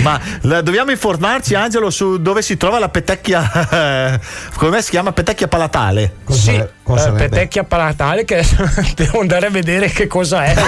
Ma 0.03 0.21
la- 0.43 0.61
dobbiamo 0.63 0.91
informarci, 0.91 1.55
Angelo, 1.55 1.91
su 1.91 2.21
dove 2.21 2.43
si 2.43 2.57
trova 2.57 2.79
la 2.79 2.89
petecchia. 2.89 4.11
come 4.57 4.83
si 4.83 4.91
chiama? 4.91 5.13
Petecchia 5.13 5.49
palatale. 5.49 6.15
Sì, 6.29 6.63
eh, 6.95 7.13
petecchia 7.13 7.65
palatale 7.65 8.25
che 8.25 8.45
devo 8.95 9.21
andare 9.21 9.47
a 9.47 9.51
vedere 9.51 9.89
che 9.89 10.07
cosa 10.07 10.45
è. 10.45 10.55
non 10.55 10.65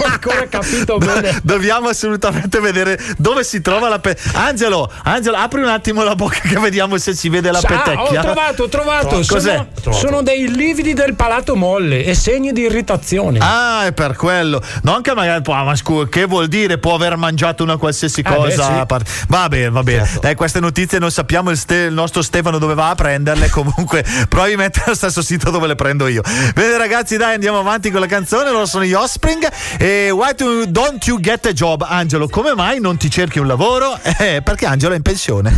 ho 0.00 0.04
ancora 0.04 0.46
capito 0.48 0.98
bene. 0.98 1.40
Dobbiamo 1.42 1.88
assolutamente 1.88 2.60
vedere 2.60 2.98
dove 3.18 3.42
si 3.44 3.60
trova 3.60 3.88
la 3.88 3.98
petecchia. 3.98 4.44
Angelo, 4.44 4.90
Angelo, 5.04 5.36
apri 5.36 5.60
un 5.62 5.68
attimo 5.68 6.02
la 6.04 6.14
bocca 6.14 6.38
che 6.40 6.58
vediamo 6.58 6.96
se 6.98 7.14
si 7.14 7.28
vede 7.28 7.50
la 7.50 7.58
Ah, 7.58 7.66
petecchia. 7.66 8.20
ho 8.20 8.22
trovato, 8.22 8.62
ho 8.64 8.68
trovato. 8.68 9.20
Cos'è? 9.26 9.66
Sono, 9.80 9.96
sono 9.96 10.22
dei 10.22 10.50
lividi 10.54 10.92
del 10.94 11.14
palato 11.14 11.56
molle 11.56 12.04
e 12.04 12.14
segni 12.14 12.52
di 12.52 12.62
irritazione. 12.62 13.38
Ah, 13.40 13.86
è 13.86 13.92
per 13.92 14.16
quello. 14.16 14.62
Non 14.82 15.00
che 15.02 15.14
magari, 15.14 15.42
ah, 15.46 15.62
ma 15.64 15.74
scusa, 15.76 16.08
che 16.08 16.24
vuol 16.26 16.46
dire? 16.48 16.78
Può 16.78 16.94
aver 16.94 17.16
mangiato 17.16 17.62
una 17.62 17.76
qualsiasi 17.76 18.20
Eh, 18.20 18.22
beh, 18.22 18.34
cosa. 18.34 18.64
sì. 18.66 18.72
a 18.72 18.86
part- 18.86 19.08
Va 19.28 19.48
bene, 19.48 19.70
va 19.70 19.82
bene. 19.82 20.08
Dai, 20.20 20.34
queste 20.34 20.60
notizie 20.60 20.98
non 20.98 21.10
sappiamo 21.10 21.50
il, 21.50 21.56
Ste- 21.56 21.84
il 21.86 21.92
nostro 21.94 22.22
Stefano 22.22 22.58
dove 22.58 22.74
va 22.74 22.90
a 22.90 22.94
prenderle. 22.94 23.48
Comunque, 23.54 24.04
probabilmente 24.28 24.82
lo 24.86 24.94
stesso 24.94 25.22
sito 25.24 25.50
dove 25.50 25.66
le 25.66 25.74
prendo 25.74 26.06
io. 26.06 26.22
Bene, 26.54 26.76
ragazzi, 26.78 27.16
dai, 27.16 27.34
andiamo 27.34 27.58
avanti 27.58 27.90
con 27.90 28.00
la 28.00 28.06
canzone. 28.06 28.50
Loro 28.50 28.66
sono 28.66 28.84
gli 28.84 28.92
Offspring. 28.92 29.48
E 29.78 30.10
Why 30.10 30.34
to- 30.34 30.66
don't 30.66 31.04
you 31.06 31.18
get 31.20 31.46
a 31.46 31.52
job? 31.52 31.84
Angelo, 31.88 32.28
come 32.28 32.54
mai 32.54 32.80
non 32.80 32.96
ti 32.96 33.10
cerchi 33.10 33.38
un 33.38 33.46
lavoro? 33.46 33.98
Eh, 34.18 34.42
perché 34.42 34.66
Angelo 34.66 34.92
è 34.92 34.96
in 34.96 35.02
pensione. 35.02 35.52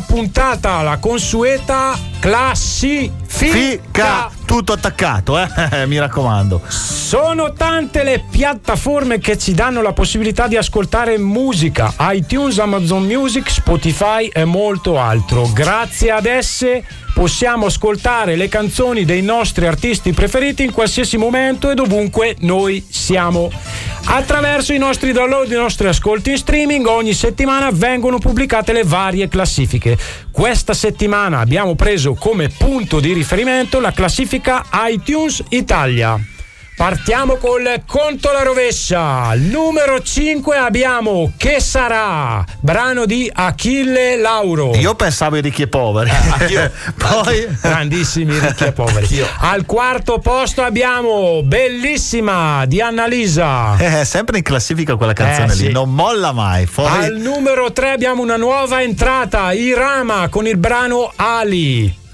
Puntata, 0.00 0.82
la 0.82 0.98
consueta 0.98 1.96
classifica. 2.20 3.16
Fica, 3.26 4.30
tutto 4.44 4.72
attaccato, 4.72 5.38
eh? 5.38 5.48
mi 5.86 5.98
raccomando. 5.98 6.60
Sono 7.08 7.54
tante 7.54 8.02
le 8.02 8.22
piattaforme 8.30 9.18
che 9.18 9.38
ci 9.38 9.54
danno 9.54 9.80
la 9.80 9.94
possibilità 9.94 10.46
di 10.46 10.58
ascoltare 10.58 11.16
musica, 11.16 11.94
iTunes, 12.00 12.58
Amazon 12.58 13.06
Music, 13.06 13.50
Spotify 13.50 14.28
e 14.30 14.44
molto 14.44 15.00
altro. 15.00 15.50
Grazie 15.50 16.10
ad 16.10 16.26
esse 16.26 16.84
possiamo 17.14 17.64
ascoltare 17.64 18.36
le 18.36 18.48
canzoni 18.48 19.06
dei 19.06 19.22
nostri 19.22 19.66
artisti 19.66 20.12
preferiti 20.12 20.64
in 20.64 20.70
qualsiasi 20.70 21.16
momento 21.16 21.70
e 21.70 21.74
dovunque 21.74 22.36
noi 22.40 22.86
siamo. 22.86 23.50
Attraverso 24.04 24.74
i 24.74 24.78
nostri 24.78 25.12
download, 25.12 25.50
i 25.50 25.54
nostri 25.54 25.88
ascolti 25.88 26.32
in 26.32 26.36
streaming, 26.36 26.84
ogni 26.84 27.14
settimana 27.14 27.70
vengono 27.72 28.18
pubblicate 28.18 28.74
le 28.74 28.84
varie 28.84 29.28
classifiche. 29.28 29.96
Questa 30.30 30.74
settimana 30.74 31.38
abbiamo 31.38 31.74
preso 31.74 32.12
come 32.12 32.50
punto 32.50 33.00
di 33.00 33.14
riferimento 33.14 33.80
la 33.80 33.92
classifica 33.92 34.62
iTunes 34.90 35.42
Italia. 35.48 36.36
Partiamo 36.78 37.38
col 37.38 37.82
conto 37.86 38.30
alla 38.30 38.44
rovescia. 38.44 39.22
Al 39.24 39.40
numero 39.40 40.00
5 40.00 40.56
abbiamo 40.56 41.32
Che 41.36 41.58
sarà? 41.58 42.44
Brano 42.60 43.04
di 43.04 43.28
Achille 43.34 44.16
Lauro. 44.16 44.72
Io 44.76 44.94
pensavo 44.94 45.34
ai 45.34 45.40
ricchi 45.42 45.62
e 45.62 45.66
poveri. 45.66 46.08
Eh, 46.08 46.70
Poi 46.96 47.48
grandissimi 47.60 48.38
ricchi 48.38 48.62
e 48.66 48.70
poveri. 48.72 49.08
Al 49.40 49.66
quarto 49.66 50.20
posto 50.20 50.62
abbiamo 50.62 51.42
Bellissima 51.42 52.64
di 52.66 52.80
Annalisa. 52.80 53.76
Eh, 53.76 54.04
sempre 54.04 54.36
in 54.38 54.44
classifica 54.44 54.94
quella 54.94 55.14
canzone 55.14 55.46
Eh, 55.54 55.56
lì, 55.56 55.66
sì. 55.66 55.72
non 55.72 55.92
molla 55.92 56.30
mai. 56.30 56.66
Fuori. 56.66 57.06
Al 57.06 57.16
numero 57.16 57.72
3 57.72 57.90
abbiamo 57.90 58.22
una 58.22 58.36
nuova 58.36 58.82
entrata, 58.82 59.52
Irama 59.52 60.28
con 60.28 60.46
il 60.46 60.56
brano 60.56 61.10
Ali. 61.16 62.06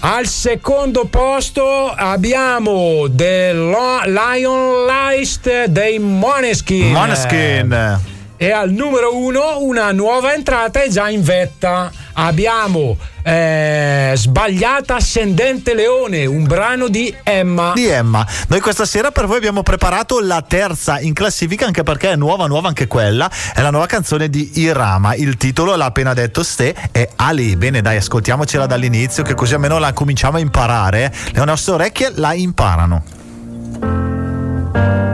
Al 0.00 0.26
secondo 0.26 1.06
posto 1.06 1.90
abbiamo 1.96 3.06
The 3.14 3.52
Lion 3.52 4.86
List 4.86 5.64
dei 5.66 5.98
Moneskin. 5.98 6.92
Måneskin. 6.92 8.13
E 8.36 8.50
al 8.50 8.70
numero 8.70 9.16
uno 9.16 9.60
una 9.60 9.92
nuova 9.92 10.34
entrata 10.34 10.82
è 10.82 10.88
già 10.88 11.08
in 11.08 11.22
vetta. 11.22 11.90
Abbiamo 12.14 12.96
eh, 13.22 14.12
Sbagliata 14.14 14.96
Ascendente 14.96 15.72
Leone, 15.72 16.26
un 16.26 16.44
brano 16.44 16.88
di 16.88 17.14
Emma. 17.22 17.72
Di 17.74 17.86
Emma. 17.86 18.26
Noi 18.48 18.60
questa 18.60 18.84
sera 18.84 19.10
per 19.10 19.26
voi 19.26 19.36
abbiamo 19.36 19.62
preparato 19.62 20.20
la 20.20 20.42
terza 20.42 21.00
in 21.00 21.14
classifica, 21.14 21.66
anche 21.66 21.82
perché 21.84 22.10
è 22.10 22.16
nuova, 22.16 22.46
nuova 22.46 22.68
anche 22.68 22.86
quella. 22.86 23.30
È 23.54 23.62
la 23.62 23.70
nuova 23.70 23.86
canzone 23.86 24.28
di 24.28 24.60
Irama. 24.60 25.14
Il 25.14 25.36
titolo, 25.36 25.76
l'ha 25.76 25.86
appena 25.86 26.12
detto 26.12 26.42
Ste, 26.42 26.74
è 26.90 27.08
Ali. 27.16 27.56
Bene, 27.56 27.82
dai, 27.82 27.96
ascoltiamocela 27.96 28.66
dall'inizio, 28.66 29.22
che 29.22 29.34
così 29.34 29.54
almeno 29.54 29.78
la 29.78 29.92
cominciamo 29.92 30.36
a 30.36 30.40
imparare. 30.40 31.12
Le 31.32 31.44
nostre 31.44 31.74
orecchie 31.74 32.12
la 32.16 32.34
imparano. 32.34 33.02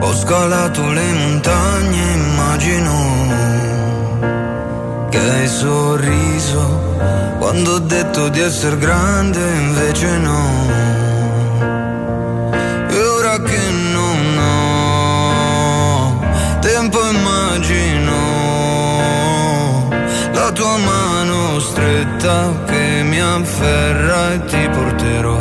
Ho 0.03 0.15
scalato 0.15 0.91
le 0.91 1.13
montagne, 1.13 2.17
immagino 2.61 3.29
che 5.09 5.19
hai 5.19 5.49
sorriso 5.49 6.79
quando 7.39 7.75
ho 7.75 7.79
detto 7.79 8.29
di 8.29 8.41
essere 8.41 8.77
grande, 8.77 9.39
invece 9.39 10.19
no. 10.19 10.69
E 12.91 13.01
ora 13.01 13.39
che 13.41 13.71
non 13.93 14.39
ho 14.39 16.19
tempo, 16.61 16.99
immagino 17.11 18.29
la 20.33 20.53
tua 20.53 20.77
mano 20.77 21.59
stretta 21.61 22.53
che 22.67 23.03
mi 23.05 23.21
afferra 23.21 24.33
e 24.33 24.45
ti 24.45 24.69
porterò 24.69 25.41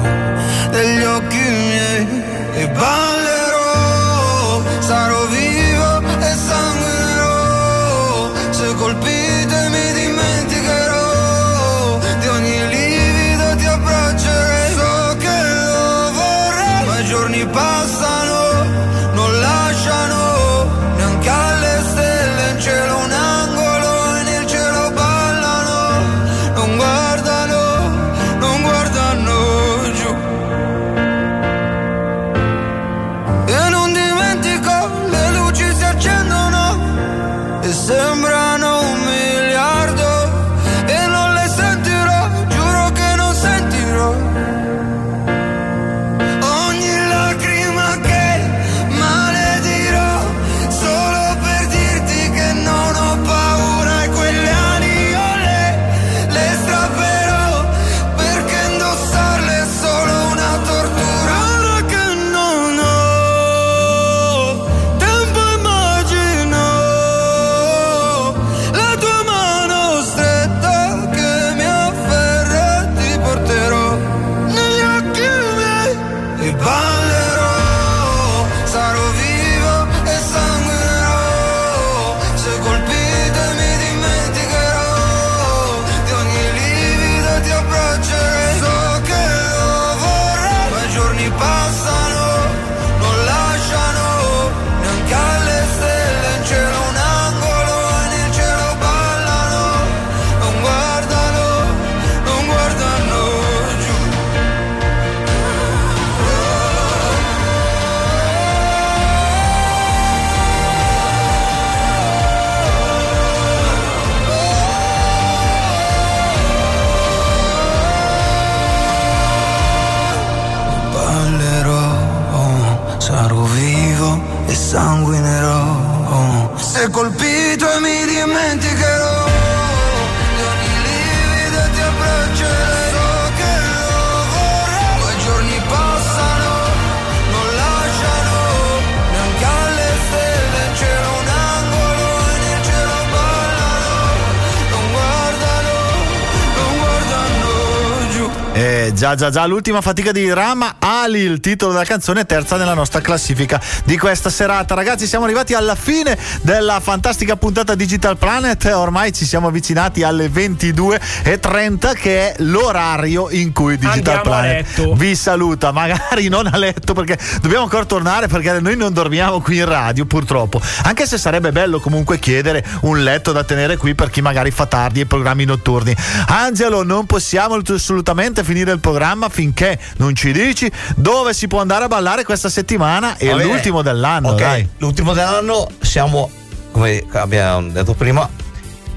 già 148.94 149.16
già 149.16 149.30
già, 149.30 149.46
l'ultima 149.46 149.82
fatica 149.82 150.12
di 150.12 150.32
Rama 150.32 150.76
Ali, 150.80 151.20
il 151.20 151.40
titolo 151.40 151.72
della 151.72 151.86
canzone 151.86 152.26
terza 152.26 152.58
nella 152.58 152.74
nostra 152.74 153.02
classifica 153.02 153.62
di 153.84 153.98
questa 153.98 154.30
serata. 154.30 154.74
Ragazzi, 154.74 155.08
siamo 155.08 155.26
arrivati 155.26 155.54
alla 155.54 155.76
fine 155.76 156.18
della 156.42 156.80
fantastica 156.80 157.36
puntata 157.36 157.76
Digital 157.76 158.18
Planet, 158.18 158.66
ormai 158.66 159.14
ci 159.14 159.26
siamo 159.26 159.48
avvicinati 159.48 160.04
alle 160.04 160.28
22.30 160.28 161.94
che 161.94 162.34
è 162.34 162.36
l'orario 162.44 163.30
in 163.30 163.52
cui 163.52 163.78
Digital 163.78 163.98
Andiamo 163.98 164.22
Planet 164.22 164.94
vi 164.94 165.16
saluta, 165.16 165.72
magari 165.72 166.28
non 166.28 166.48
a 166.48 166.58
letto 166.58 166.94
perché 166.94 167.18
dobbiamo 167.42 167.64
ancora 167.64 167.86
tornare 167.86 168.28
perché 168.28 168.60
noi 168.60 168.76
non 168.76 168.94
dormiamo 168.94 169.42
qui 169.42 169.58
in 169.58 169.66
radio 169.66 170.06
purtroppo, 170.06 170.62
anche 170.84 171.06
se 171.06 171.18
sarebbe 171.18 171.52
bello 171.52 171.80
comunque 171.80 172.20
chiedere 172.20 172.66
un 172.82 173.04
letto 173.04 173.32
da 173.32 173.44
tenere 173.44 173.78
qui 173.78 173.96
per 173.96 174.10
chi 174.10 174.22
magari 174.22 174.52
fa 174.52 174.66
tardi 174.66 175.02
e 175.02 175.06
programmi 175.06 175.46
notturni. 175.46 175.96
Angelo, 176.28 176.84
non 176.84 177.06
possiamo 177.06 177.56
assolutamente 177.56 178.44
finire 178.44 178.72
il 178.72 178.79
programma 178.80 179.30
finché 179.30 179.78
non 179.98 180.16
ci 180.16 180.32
dici 180.32 180.72
dove 180.96 181.34
si 181.34 181.48
può 181.48 181.60
andare 181.62 181.86
a 181.86 181.88
ballare 181.88 182.24
questa 182.24 182.50
settimana 182.50 183.18
e 183.18 183.28
Va 183.28 183.36
bene. 183.38 183.50
l'ultimo 183.50 183.82
dell'anno, 183.82 184.30
Ok, 184.30 184.40
dai. 184.40 184.68
L'ultimo 184.78 185.14
dell'anno 185.14 185.68
siamo, 185.82 186.30
come 186.72 187.04
abbiamo 187.14 187.70
detto 187.70 187.94
prima, 187.94 188.28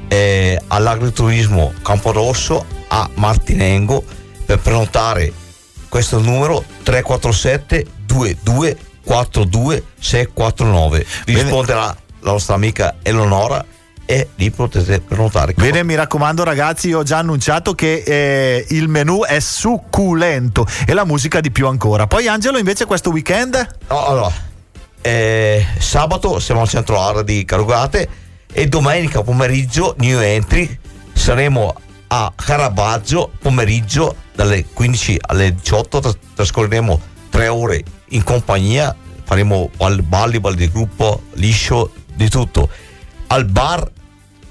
eh, 0.08 0.60
all'agriturismo 0.68 1.72
Camporosso 1.82 2.64
a 2.88 3.08
Martinengo 3.14 4.04
per 4.44 4.58
prenotare 4.58 5.32
questo 5.88 6.18
numero 6.18 6.64
347 6.82 7.86
22 8.06 8.76
42 9.04 9.84
649 9.98 11.06
vi 11.26 11.34
risponderà 11.34 11.96
la 12.20 12.30
nostra 12.30 12.54
amica 12.54 12.96
Eleonora 13.02 13.64
e 14.04 14.28
lì 14.34 14.50
potete 14.50 15.00
prenotare 15.00 15.54
Bene, 15.54 15.82
mi 15.84 15.94
raccomando 15.94 16.44
ragazzi, 16.44 16.88
io 16.88 16.98
ho 16.98 17.02
già 17.02 17.18
annunciato 17.18 17.74
che 17.74 18.02
eh, 18.04 18.66
il 18.70 18.88
menù 18.88 19.22
è 19.22 19.40
succulento 19.40 20.66
e 20.86 20.92
la 20.92 21.04
musica 21.04 21.40
di 21.40 21.50
più 21.50 21.66
ancora. 21.66 22.06
Poi 22.06 22.26
Angelo 22.28 22.58
invece 22.58 22.84
questo 22.84 23.10
weekend? 23.10 23.76
No, 23.88 24.06
allora, 24.06 24.32
eh, 25.00 25.64
sabato 25.78 26.38
siamo 26.38 26.60
al 26.62 26.68
centro 26.68 27.00
area 27.00 27.22
di 27.22 27.44
Carugate 27.44 28.08
e 28.52 28.66
domenica 28.66 29.22
pomeriggio, 29.22 29.94
new 29.98 30.20
entry, 30.20 30.78
saremo 31.12 31.74
a 32.08 32.32
Caravaggio 32.34 33.32
pomeriggio 33.40 34.16
dalle 34.34 34.66
15 34.72 35.18
alle 35.22 35.54
18, 35.54 36.00
tras- 36.00 36.18
trascorreremo 36.34 37.00
tre 37.30 37.48
ore 37.48 37.82
in 38.10 38.22
compagnia, 38.22 38.94
faremo 39.24 39.70
ball- 39.76 40.02
balli, 40.02 40.38
balli 40.38 40.56
di 40.56 40.70
gruppo, 40.70 41.22
liscio, 41.34 41.90
di 42.14 42.28
tutto. 42.28 42.68
Al 43.32 43.46
bar 43.46 43.90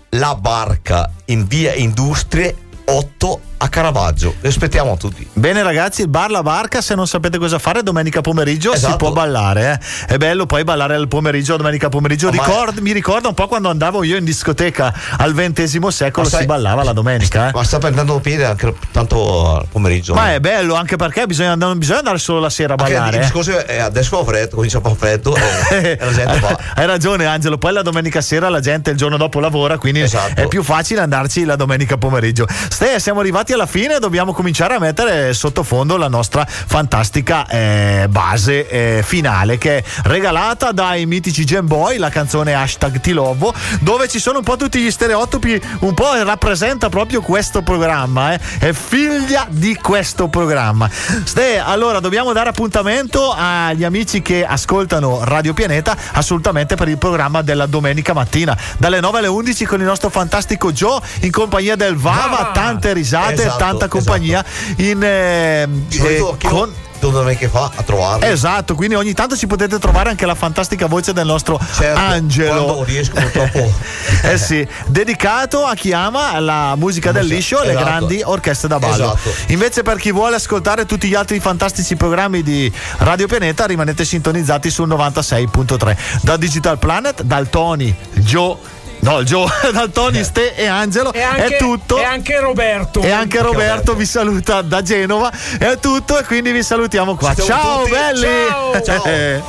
La 0.09 0.33
Barca 0.33 1.13
in 1.25 1.45
via 1.45 1.75
Industrie 1.75 2.55
8 2.85 3.50
a 3.63 3.69
Caravaggio. 3.69 4.33
Vi 4.41 4.47
aspettiamo 4.47 4.97
tutti. 4.97 5.27
Bene 5.33 5.61
ragazzi, 5.61 6.01
il 6.01 6.07
bar 6.07 6.31
La 6.31 6.41
Barca, 6.41 6.81
se 6.81 6.95
non 6.95 7.05
sapete 7.05 7.37
cosa 7.37 7.59
fare 7.59 7.83
domenica 7.83 8.21
pomeriggio 8.21 8.71
si 8.71 8.77
Esatto. 8.77 8.95
può 8.97 9.11
ballare. 9.11 9.79
eh. 10.07 10.13
È 10.13 10.17
bello 10.17 10.47
poi 10.47 10.63
ballare 10.63 10.95
al 10.95 11.07
pomeriggio, 11.07 11.57
domenica 11.57 11.87
pomeriggio. 11.87 12.31
Ma- 12.31 12.43
Ricord- 12.43 12.79
mi 12.79 12.91
ricorda 12.91 13.27
un 13.27 13.35
po' 13.35 13.47
quando 13.47 13.69
andavo 13.69 14.03
io 14.03 14.17
in 14.17 14.25
discoteca 14.25 14.91
al 15.17 15.33
XX 15.35 15.87
secolo, 15.87 16.27
sai- 16.27 16.39
si 16.41 16.45
ballava 16.47 16.83
la 16.83 16.93
domenica. 16.93 17.49
eh. 17.49 17.51
Ma 17.53 17.63
sta 17.63 17.77
prendendo 17.77 18.19
piede 18.19 18.45
anche 18.45 18.73
tanto 18.91 19.57
al 19.57 19.65
pomeriggio. 19.69 20.15
Ma 20.15 20.33
è 20.33 20.39
bello 20.39 20.73
anche 20.73 20.95
perché 20.95 21.27
bisogna, 21.27 21.53
non 21.53 21.77
bisogna 21.77 21.99
andare 21.99 22.17
solo 22.17 22.39
la 22.39 22.49
sera 22.49 22.73
a 22.73 22.77
ballare. 22.77 23.09
il 23.17 23.21
eh. 23.21 23.25
discorso 23.25 23.63
è 23.63 23.79
adesso 23.79 24.17
fa 24.17 24.25
freddo, 24.25 24.55
comincia 24.55 24.79
a 24.79 24.81
fare 24.81 24.95
freddo 24.95 25.35
e, 25.69 25.99
e 26.01 26.39
va. 26.39 26.57
Hai 26.73 26.85
ragione 26.87 27.25
Angelo, 27.27 27.59
poi 27.59 27.73
la 27.73 27.83
domenica 27.83 28.21
sera 28.21 28.49
la 28.49 28.59
gente 28.59 28.89
il 28.89 28.97
giorno 28.97 29.17
dopo 29.17 29.39
lavora, 29.39 29.77
quindi 29.77 30.01
Esatto. 30.01 30.41
è 30.41 30.47
più 30.47 30.63
facile 30.63 31.01
andarci 31.01 31.43
la 31.45 31.55
domenica 31.55 31.97
pomeriggio. 31.97 32.47
Ste, 32.69 32.99
siamo 32.99 33.19
arrivati 33.19 33.49
alla 33.53 33.65
fine, 33.65 33.99
dobbiamo 33.99 34.33
cominciare 34.33 34.75
a 34.75 34.79
mettere 34.79 35.33
sottofondo 35.33 35.97
la 35.97 36.07
nostra 36.07 36.45
fantastica 36.45 37.47
eh, 37.47 38.07
base 38.09 38.67
eh, 38.67 39.03
finale 39.03 39.57
che 39.57 39.77
è 39.77 39.83
regalata 40.03 40.71
dai 40.71 41.05
mitici 41.05 41.45
Gen 41.45 41.65
Boy, 41.65 41.97
la 41.97 42.09
canzone 42.09 42.53
hashtag 42.53 42.99
Ti 42.99 43.11
Lovo, 43.13 43.53
dove 43.79 44.07
ci 44.07 44.19
sono 44.19 44.39
un 44.39 44.43
po' 44.43 44.57
tutti 44.57 44.79
gli 44.79 44.91
stereotipi, 44.91 45.61
un 45.79 45.93
po' 45.93 46.13
rappresenta 46.23 46.89
proprio 46.89 47.21
questo 47.21 47.61
programma, 47.61 48.33
eh. 48.33 48.39
è 48.59 48.73
figlia 48.73 49.45
di 49.49 49.75
questo 49.75 50.27
programma. 50.27 50.89
Ste, 50.89 51.59
allora 51.59 51.99
dobbiamo 51.99 52.33
dare 52.33 52.49
appuntamento 52.49 53.33
agli 53.35 53.83
amici 53.83 54.21
che 54.21 54.45
ascoltano 54.45 55.23
Radio 55.23 55.53
Pianeta 55.53 55.95
assolutamente 56.13 56.75
per 56.75 56.87
il 56.87 56.97
programma 56.97 57.41
della 57.41 57.65
domenica 57.65 58.13
mattina 58.13 58.57
dalle 58.77 58.99
9 58.99 59.17
alle 59.19 59.27
11 59.27 59.65
con 59.65 59.79
il 59.79 59.85
nostro 59.85 60.09
fantastico 60.09 60.71
Joe 60.71 60.99
in 61.21 61.31
compagnia 61.31 61.75
del 61.75 61.95
Vava, 61.95 62.51
tante 62.53 62.93
risate, 62.93 63.40
Esatto, 63.41 63.57
tanta 63.57 63.87
compagnia 63.87 64.43
in 64.77 65.03
eh, 65.03 65.67
eh, 65.89 66.35
con 66.43 66.73
dove 67.09 67.35
che 67.35 67.47
fa 67.47 67.71
a 67.73 67.81
trovarlo. 67.81 68.25
Esatto, 68.25 68.75
quindi 68.75 68.95
ogni 68.95 69.13
tanto 69.13 69.35
ci 69.35 69.47
potete 69.47 69.79
trovare 69.79 70.09
anche 70.09 70.25
la 70.25 70.35
fantastica 70.35 70.85
voce 70.85 71.13
del 71.13 71.25
nostro 71.25 71.59
Certo, 71.73 71.99
Angelo. 71.99 72.63
quando 72.63 72.83
riesco 72.83 73.13
purtroppo. 73.13 73.73
eh 74.23 74.37
sì, 74.37 74.67
dedicato 74.87 75.65
a 75.65 75.73
chi 75.73 75.93
ama 75.93 76.39
la 76.39 76.75
musica 76.75 77.11
del 77.11 77.25
liscio 77.25 77.61
e 77.61 77.65
le 77.65 77.71
Esatto. 77.71 77.85
grandi 77.85 78.21
orchestre 78.23 78.67
da 78.67 78.77
ballo. 78.77 79.13
Esatto. 79.15 79.33
Invece 79.47 79.81
per 79.81 79.97
chi 79.97 80.11
vuole 80.11 80.35
ascoltare 80.35 80.85
tutti 80.85 81.07
gli 81.07 81.15
altri 81.15 81.39
fantastici 81.39 81.95
programmi 81.95 82.43
di 82.43 82.71
Radio 82.97 83.27
Pianeta 83.27 83.65
rimanete 83.65 84.05
sintonizzati 84.05 84.69
sul 84.69 84.87
96.3. 84.87 85.97
Da 86.21 86.37
Digital 86.37 86.77
Planet, 86.77 87.23
dal 87.23 87.49
Tony, 87.49 87.95
Joe 88.13 88.57
No, 89.01 89.19
il 89.19 89.25
Joe, 89.25 89.47
dal 89.73 89.91
Tony, 89.91 90.23
Ste 90.23 90.55
e 90.55 90.65
Angelo 90.67 91.11
E 91.11 91.21
anche, 91.21 91.55
è 91.55 91.57
tutto. 91.57 91.97
E 91.97 92.03
anche 92.03 92.39
Roberto. 92.39 93.01
E 93.01 93.11
anche 93.11 93.41
Roberto 93.41 93.95
vi 93.95 94.05
saluta 94.05 94.61
da 94.61 94.81
Genova. 94.81 95.31
È 95.57 95.77
tutto 95.79 96.19
e 96.19 96.23
quindi 96.23 96.51
vi 96.51 96.61
salutiamo 96.63 97.15
qua. 97.15 97.33
Siamo 97.33 97.49
Ciao 97.49 97.79
tutti. 97.79 97.91
belli! 97.91 98.83
Ciao. 98.83 99.03
Eh. 99.05 99.41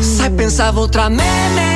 Sai, 0.00 0.30
pensavo 0.30 0.88
tra 0.88 1.08
me 1.08 1.24
e 1.24 1.48
me 1.54 1.67